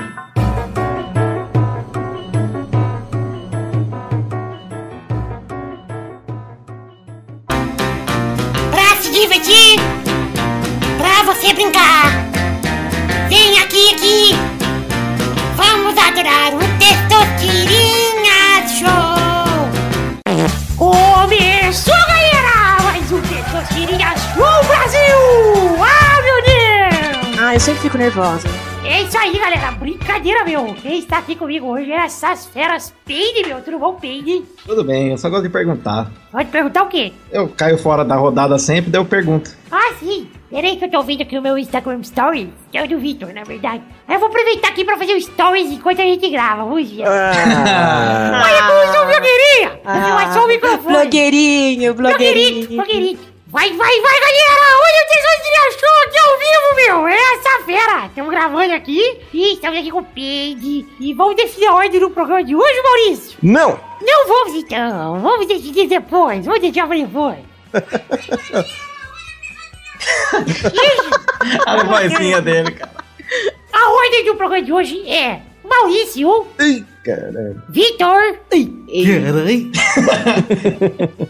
[8.71, 9.79] Pra se divertir,
[10.97, 12.11] pra você brincar,
[13.29, 14.35] vem aqui, aqui,
[15.55, 19.17] vamos adorar o Testosterinha Show!
[20.77, 22.06] Começou,
[27.57, 28.47] eu sempre fico nervosa.
[28.85, 29.71] É isso aí, galera.
[29.71, 30.75] Brincadeira, meu.
[30.75, 33.61] Quem está aqui comigo hoje é essas feras Peide, meu.
[33.63, 34.43] Tudo bom, Peide?
[34.63, 36.07] Tudo bem, eu só gosto de perguntar.
[36.31, 37.11] Pode perguntar o quê?
[37.31, 39.49] Eu caio fora da rodada sempre, daí eu pergunto.
[39.71, 40.27] Ah, sim.
[40.51, 42.49] Peraí que eu tô vendo aqui o meu Instagram Stories.
[42.71, 43.81] Que é o do Victor, na verdade.
[44.07, 46.63] Eu vou aproveitar aqui pra fazer o Stories enquanto a gente grava.
[46.63, 47.05] Vamos ver.
[47.07, 48.43] Ah.
[48.45, 49.79] Olha como eu blogueirinha.
[50.07, 50.95] Eu achou o microfone.
[50.95, 52.67] Blogueirinho, Blogueirinho, blogueirinho.
[52.77, 53.19] blogueirinho.
[53.49, 54.77] Vai, vai, vai, galera!
[54.77, 57.07] Olha o Tesouro de Show aqui ao vivo, meu!
[57.07, 58.05] É essa fera!
[58.07, 60.85] Estamos gravando aqui e estamos aqui com o Peide.
[60.99, 63.37] E vamos definir a ordem do programa de hoje, Maurício?
[63.41, 63.79] Não!
[64.01, 65.21] Não vamos então!
[65.21, 66.45] Vamos decidir depois!
[66.45, 67.39] Vamos deixar pra depois!
[71.65, 72.91] A vozinha dele, cara.
[73.71, 77.61] A ordem do programa de hoje é Maurício, Ih, caralho.
[77.69, 78.37] Vitor,
[79.05, 79.71] Caralho.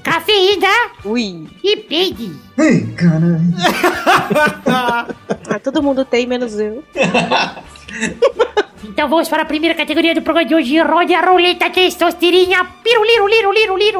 [0.03, 0.67] Cafeína
[1.05, 1.47] Ui.
[1.63, 2.31] e Peide.
[2.57, 3.39] Ai, caralho.
[4.65, 5.05] Ah,
[5.63, 6.83] todo mundo tem, menos eu.
[8.83, 10.79] Então vamos para a primeira categoria do programa de hoje.
[10.79, 12.65] Rode a roleta testosterinha.
[12.85, 13.97] Liru, liru, liru, liru.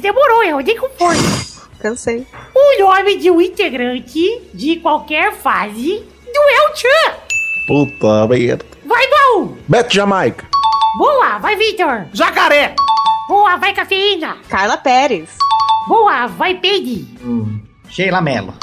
[0.00, 1.68] Demorou, eu rodei com força.
[1.80, 2.26] Cansei.
[2.54, 7.16] O nome de um integrante de qualquer fase do El Chan.
[7.66, 8.64] Puta merda.
[8.84, 9.56] Vai, Baú.
[9.68, 10.46] Beto Jamaica.
[10.98, 12.06] Boa, vai, Victor.
[12.12, 12.74] Jacaré.
[13.28, 14.36] Boa, vai, Cafeína.
[14.48, 15.30] Carla Pérez.
[15.88, 17.06] Boa, vai, Peide.
[17.88, 18.54] Sheila Mello.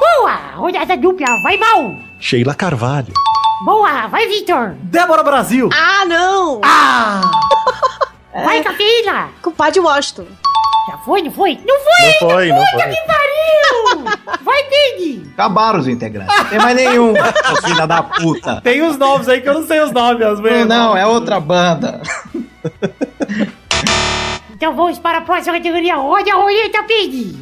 [0.00, 1.94] Boa, rodada dupla, vai mal.
[2.20, 3.12] Sheila Carvalho.
[3.64, 4.74] Boa, vai Vitor.
[4.82, 5.68] Débora Brasil.
[5.72, 6.60] Ah, não!
[6.64, 7.20] Ah!
[8.34, 9.28] Vai cafeína.
[9.40, 10.26] Compadre Washington.
[11.04, 11.58] Foi, não foi?
[11.66, 12.06] Não foi!
[12.06, 12.94] Não foi, não Puta foi.
[12.94, 14.04] que pariu!
[14.44, 15.30] Vai, Pig!
[15.34, 16.36] Acabaram os integrantes.
[16.36, 17.14] Não tem mais nenhum,
[17.64, 18.60] filha da puta.
[18.62, 20.66] Tem os nomes aí que eu não sei os nomes, às Não, vezes.
[20.66, 22.00] não, é outra banda.
[24.54, 25.96] Então vamos para a próxima categoria.
[25.96, 27.36] Roda a roleta, Pig!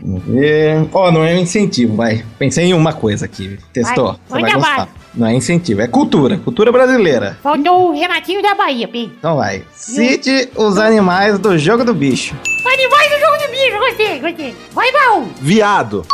[0.00, 0.88] Vamos ver.
[0.92, 2.24] Ó, não é um incentivo, vai.
[2.38, 3.58] Pensei em uma coisa aqui.
[3.72, 4.18] Testou.
[4.28, 4.88] Vai, Você vai gostar.
[5.14, 6.38] Não é incentivo, é cultura.
[6.38, 7.36] Cultura brasileira.
[7.42, 9.12] Faltou o rematinho da Bahia, Pig.
[9.18, 9.64] Então vai.
[9.72, 12.36] Cite os animais do jogo do bicho.
[12.64, 14.56] Animais do jogo do bicho, gostei, gostei.
[14.72, 15.22] Vai, mal!
[15.40, 16.04] Viado.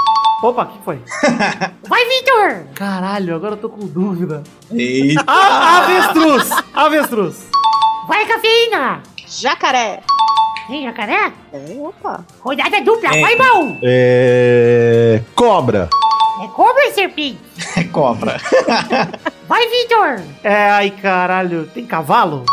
[0.42, 0.98] Opa, o que foi?
[1.88, 2.66] Vai, Vitor!
[2.74, 4.42] Caralho, agora eu tô com dúvida.
[4.70, 5.24] Eita.
[5.26, 6.50] Ah, avestruz!
[6.74, 7.46] Avestruz!
[8.06, 9.00] Vai, cafeína!
[9.26, 10.00] Jacaré.
[10.66, 11.32] Tem jacaré?
[11.52, 12.24] É, opa.
[12.40, 13.20] Rodada dupla, É.
[13.22, 13.76] vai, mal!
[13.82, 15.22] É...
[15.34, 15.88] Cobra.
[16.42, 17.38] É cobra, serpente?
[17.76, 18.40] É cobra.
[19.46, 20.20] Vai, Vitor!
[20.42, 22.44] É, ai caralho, tem cavalo?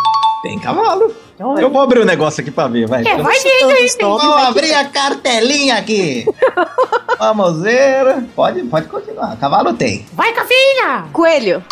[0.43, 1.15] Tem cavalo.
[1.35, 3.01] Então, Eu vou abrir o negócio aqui pra ver, vai.
[3.01, 3.87] É, vai dentro aí.
[3.99, 6.25] Vou abrir a cartelinha aqui.
[7.17, 8.23] Vamos ver.
[8.35, 9.35] Pode, pode continuar.
[9.37, 10.05] Cavalo tem.
[10.13, 11.07] Vai, cafeína!
[11.13, 11.63] Coelho.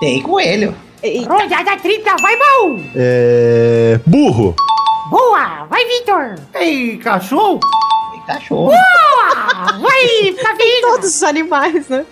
[0.00, 0.74] Tem coelho.
[1.28, 2.76] Rodada tripla, vai, mal!
[2.96, 4.00] É...
[4.06, 4.54] Burro.
[5.10, 5.66] Boa!
[5.68, 6.36] Vai, Vitor!
[6.52, 7.60] Tem cachorro?
[8.26, 8.66] Cachorro.
[8.70, 9.78] Boa!
[9.80, 10.88] Vai, cafeína!
[10.88, 12.04] Todos os animais, né?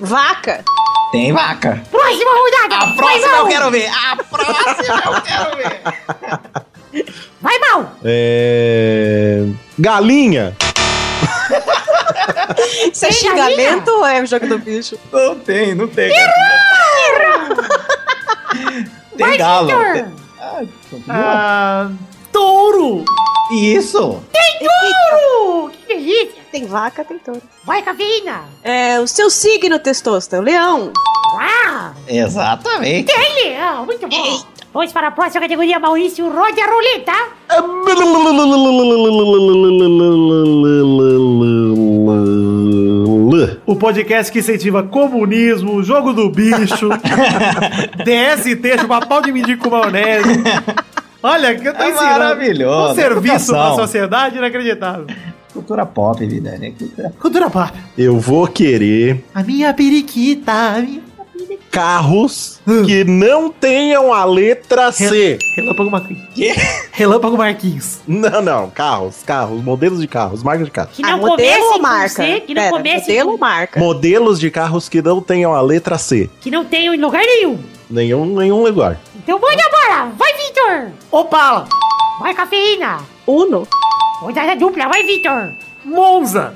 [0.00, 0.64] Vaca.
[1.12, 1.82] Tem vaca.
[1.90, 2.84] Próxima rodada!
[2.84, 3.88] A próxima eu quero ver.
[3.88, 5.80] A próxima eu quero ver.
[7.40, 7.92] Vai, mal!
[8.04, 9.44] É...
[9.78, 10.56] Galinha.
[12.92, 14.98] Isso é xingamento ou é o jogo do bicho?
[15.12, 16.10] Não tem, não tem.
[19.16, 19.68] Tem Vai, galo.
[19.68, 20.62] Tem- Ah.
[21.10, 21.90] Ah,
[22.32, 23.04] touro!
[23.50, 24.22] Isso.
[24.58, 25.70] Touro!
[25.70, 26.42] Que delícia!
[26.50, 27.40] Tem vaca, tem touro.
[27.64, 28.44] Vai, cafeína!
[28.62, 30.92] É, o seu signo, Testosta, leão.
[31.38, 31.92] Ah!
[32.06, 33.12] Exatamente.
[33.12, 33.86] Tem leão!
[33.86, 34.42] Muito bom!
[34.72, 36.28] Vamos para a próxima categoria, Maurício.
[36.28, 37.12] Roda a roleta!
[43.66, 46.88] O podcast que incentiva comunismo, jogo do bicho,
[48.04, 50.42] DST, chupar pau de mendigo com maionese.
[51.22, 52.10] Olha, que eu tô É ensinando.
[52.10, 52.92] maravilhoso.
[52.92, 55.06] Um serviço pra sociedade inacreditável.
[55.52, 56.72] Cultura pop, vida, né?
[56.78, 57.72] Cultura Cultura pop.
[57.96, 61.00] Eu vou querer A minha periquita, a minha...
[61.70, 65.38] carros que não tenham a letra C.
[65.56, 66.22] Relâmpago Marquinhos.
[66.34, 66.54] Quê?
[66.92, 67.98] Relâmpago Marquinhos.
[68.06, 68.70] Não, não.
[68.70, 70.94] Carros, carros, modelos de carros, marcas de carros.
[70.94, 72.08] Que não Ah, modelo comece ou com marca?
[72.24, 73.32] C, que não Pera, comece modelo com...
[73.32, 73.80] ou marca?
[73.80, 76.30] Modelos de carros que não tenham a letra C.
[76.40, 77.58] Que não tem em lugar nenhum.
[77.90, 79.00] Nenhum, nenhum lugar.
[79.28, 80.12] Então manda bala!
[80.16, 80.90] Vai, Vitor!
[81.10, 81.68] Opala.
[82.18, 83.04] Vai, cafeína!
[83.26, 83.68] Uno.
[84.22, 85.52] Rodada dupla, vai, Vitor!
[85.84, 86.54] Monza.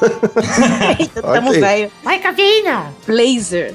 [1.20, 1.60] Tamo Ok.
[1.60, 1.90] velho.
[2.04, 2.94] Vai, cafeína!
[3.04, 3.74] Blazer.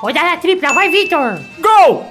[0.00, 1.38] Rodada tripla, vai, Vitor!
[1.60, 2.08] Gol!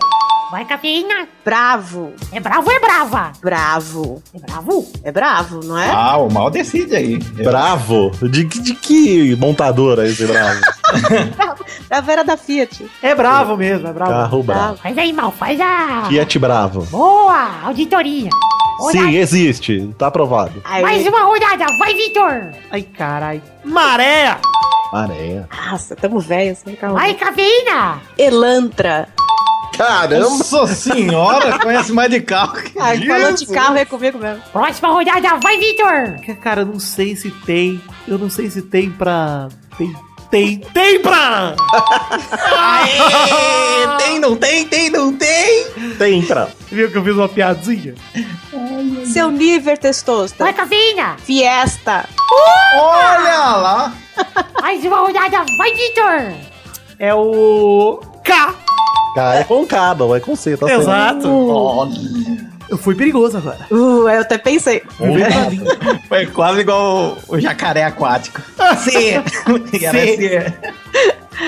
[0.53, 1.27] Vai, cafeína!
[1.43, 2.13] Bravo.
[2.31, 3.31] É bravo ou é brava?
[3.41, 4.21] Bravo.
[4.35, 4.91] É bravo?
[5.03, 5.89] É bravo, não é?
[5.89, 7.17] Ah, o mal decide aí.
[7.17, 8.11] Bravo?
[8.29, 10.59] De, que- de que montadora esse bravo?
[11.89, 12.85] Bravo era da Fiat.
[13.01, 14.11] É bravo mesmo, é bravo.
[14.11, 14.77] Carro bravo.
[14.77, 16.05] Faz aí, mal, faz a...
[16.07, 16.83] Fiat Bravo.
[16.83, 17.49] Boa!
[17.63, 18.29] Auditoria!
[18.77, 19.89] Rodada- Sim, existe.
[19.97, 20.61] Tá aprovado.
[20.65, 22.51] Aí, Mais uma rodada, vai, Vitor!
[22.69, 23.41] Ai, carai.
[23.65, 24.37] Maré.
[24.93, 25.49] Areia.
[25.71, 26.93] Nossa, tamo velho, sem carro.
[26.93, 27.99] Vai, cafeína!
[28.19, 29.07] Elantra.
[29.77, 30.19] Caramba!
[30.19, 34.41] Nossa senhora, conhece mais de carro que Ah, falando de carro é comigo mesmo.
[34.51, 36.35] Próxima rodada, vai, Vitor!
[36.41, 37.81] Cara, eu não sei se tem.
[38.07, 39.47] Eu não sei se tem pra.
[39.77, 39.93] Tem.
[40.29, 40.57] Tem.
[40.73, 41.53] Tem pra!
[42.57, 45.65] Aê, tem, não tem, tem, não tem.
[45.99, 46.47] Tem pra.
[46.71, 47.93] Viu que eu fiz uma piadinha?
[49.05, 50.43] Seu nível testosta.
[50.43, 51.17] Vai, cafeína!
[51.23, 52.09] Fiesta.
[52.75, 53.93] Olha lá.
[54.61, 56.33] Mais uma rodada, vai, Vitor!
[56.97, 58.01] É o.
[58.23, 58.55] K!
[59.13, 60.81] K é com K, não é com C, tá certo?
[60.81, 61.29] Exato.
[61.29, 61.91] Olha.
[62.69, 63.67] Eu fui perigoso agora.
[63.69, 64.81] Uh, eu até pensei.
[66.07, 68.41] Foi quase igual o, o jacaré aquático.
[68.77, 69.21] C.
[69.77, 70.53] C.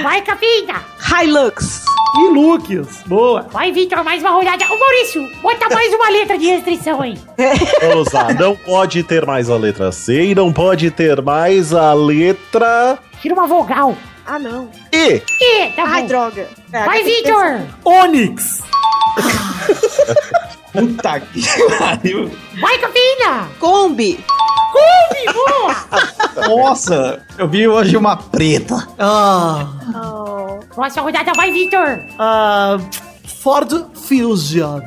[0.03, 0.83] Vai, cafeína!
[1.21, 1.83] Hilux.
[2.17, 3.03] E Lucas.
[3.05, 3.41] Boa.
[3.51, 4.63] Vai, Vitor, mais uma rodada.
[4.65, 7.17] Ô, Maurício, bota mais uma letra de restrição aí.
[7.81, 8.33] Vamos lá.
[8.33, 13.33] Não pode ter mais a letra C e não pode ter mais a letra Tira
[13.33, 13.97] uma vogal.
[14.26, 14.69] Ah, não.
[14.91, 15.22] E.
[15.39, 16.07] E, tá Ai, bom.
[16.07, 16.49] droga.
[16.73, 17.61] É, Vai, Vitor!
[17.84, 18.61] Onix.
[20.72, 21.41] Puta que
[21.77, 22.31] pariu.
[22.60, 23.47] Vai, cafeína!
[23.60, 24.23] Kombi.
[24.72, 26.47] Cumbi, boa!
[26.49, 28.88] Nossa, eu vi hoje uma preta.
[28.99, 29.68] Ah.
[29.95, 30.60] Oh.
[30.73, 31.99] Próxima rodada, vai, Vitor!
[32.19, 32.77] ah
[33.41, 34.81] Ford Fusion.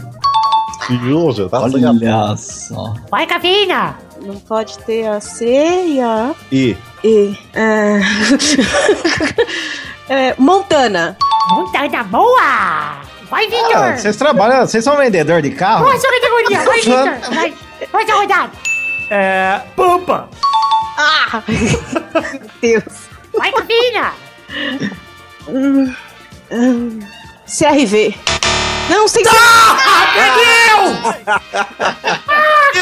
[0.90, 1.60] Júlio, tá.
[1.60, 2.94] Olha só.
[3.10, 3.96] Vai, cafeína.
[4.20, 7.38] Não pode ter a C e a E E.
[7.54, 7.98] É...
[10.10, 11.18] É, Montana.
[11.50, 12.40] Montana boa.
[13.30, 13.98] Vai, Ah, Victor.
[13.98, 15.84] vocês trabalham, vocês são vendedor de carro?
[15.84, 16.60] Qual a sua categoria?
[16.64, 17.34] Vai, Victor.
[17.34, 17.54] Vai.
[17.92, 18.50] Pode rodar.
[19.10, 19.60] É.
[19.76, 20.30] Pampa!
[20.96, 21.42] Ah!
[21.46, 22.84] Meu Deus.
[23.36, 23.52] Vai,
[25.48, 25.94] hum,
[27.46, 28.14] CRV.
[28.88, 29.22] Não, sem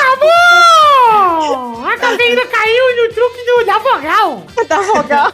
[0.05, 1.87] Acabou!
[1.87, 4.45] A cafeína caiu no truque do, da vogal.
[4.69, 5.33] Da vogal.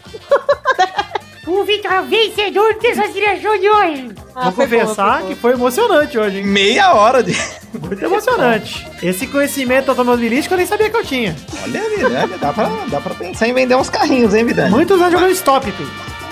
[1.47, 4.11] O Victor é o vencedor dessa direção de hoje.
[4.35, 6.47] Vou confessar que foi emocionante hoje, hein?
[6.47, 7.37] Meia hora de.
[7.79, 8.87] Muito emocionante.
[9.03, 11.35] Esse conhecimento automobilístico eu nem sabia que eu tinha.
[11.63, 14.71] Olha, Vidani, dá pra, dá pra pensar em vender uns carrinhos, hein, Vidani?
[14.71, 15.73] Muitos anos jogando stop.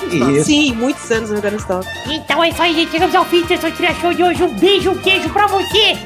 [0.06, 0.44] Isso.
[0.46, 1.86] Sim, muitos anos jogando stop.
[2.06, 2.90] Então é isso aí, gente.
[2.90, 4.42] Chegamos ao fim dessa direção de hoje.
[4.42, 5.98] Um beijo, um queijo pra você.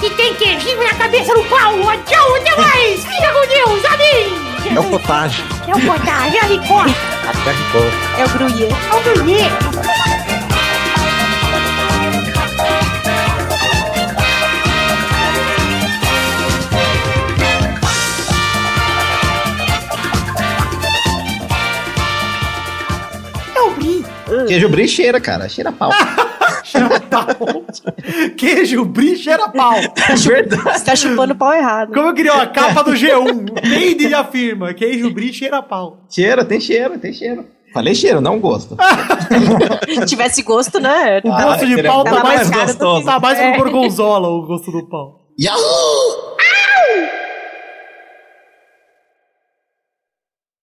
[0.00, 1.72] Que tem queijinho na cabeça do pau.
[2.04, 3.04] Tchau, até mais.
[3.04, 3.84] Fica com Deus.
[3.84, 4.76] Amém.
[4.76, 5.44] é o potagem.
[5.66, 6.94] É o Potagem, é a Ricota.
[7.26, 7.82] Até ficou.
[8.18, 8.68] É o Gruyê.
[8.68, 10.25] É o Gruyê.
[24.46, 25.48] Queijo brie cheira, cara.
[25.48, 25.90] Cheira pau.
[26.64, 27.26] Cheira pau.
[28.36, 29.74] Queijo, brie, cheira pau.
[30.16, 30.62] Verdade.
[30.78, 31.92] Você tá chupando pau errado.
[31.94, 33.60] Como eu queria uma capa do G1.
[33.60, 34.74] Peide e afirma.
[34.74, 35.98] Queijo, brie, cheira pau.
[36.10, 37.44] Cheira, tem cheiro, tem cheiro.
[37.72, 38.76] Falei cheiro, não gosto.
[39.94, 41.20] Se tivesse gosto, né?
[41.24, 43.00] O Ah, gosto de pau tá mais, mais caro do gostoso.
[43.00, 43.52] que- Tá mais É.
[43.52, 45.20] pro gorgonzola o gosto do pau.
[45.38, 45.60] Yahoo!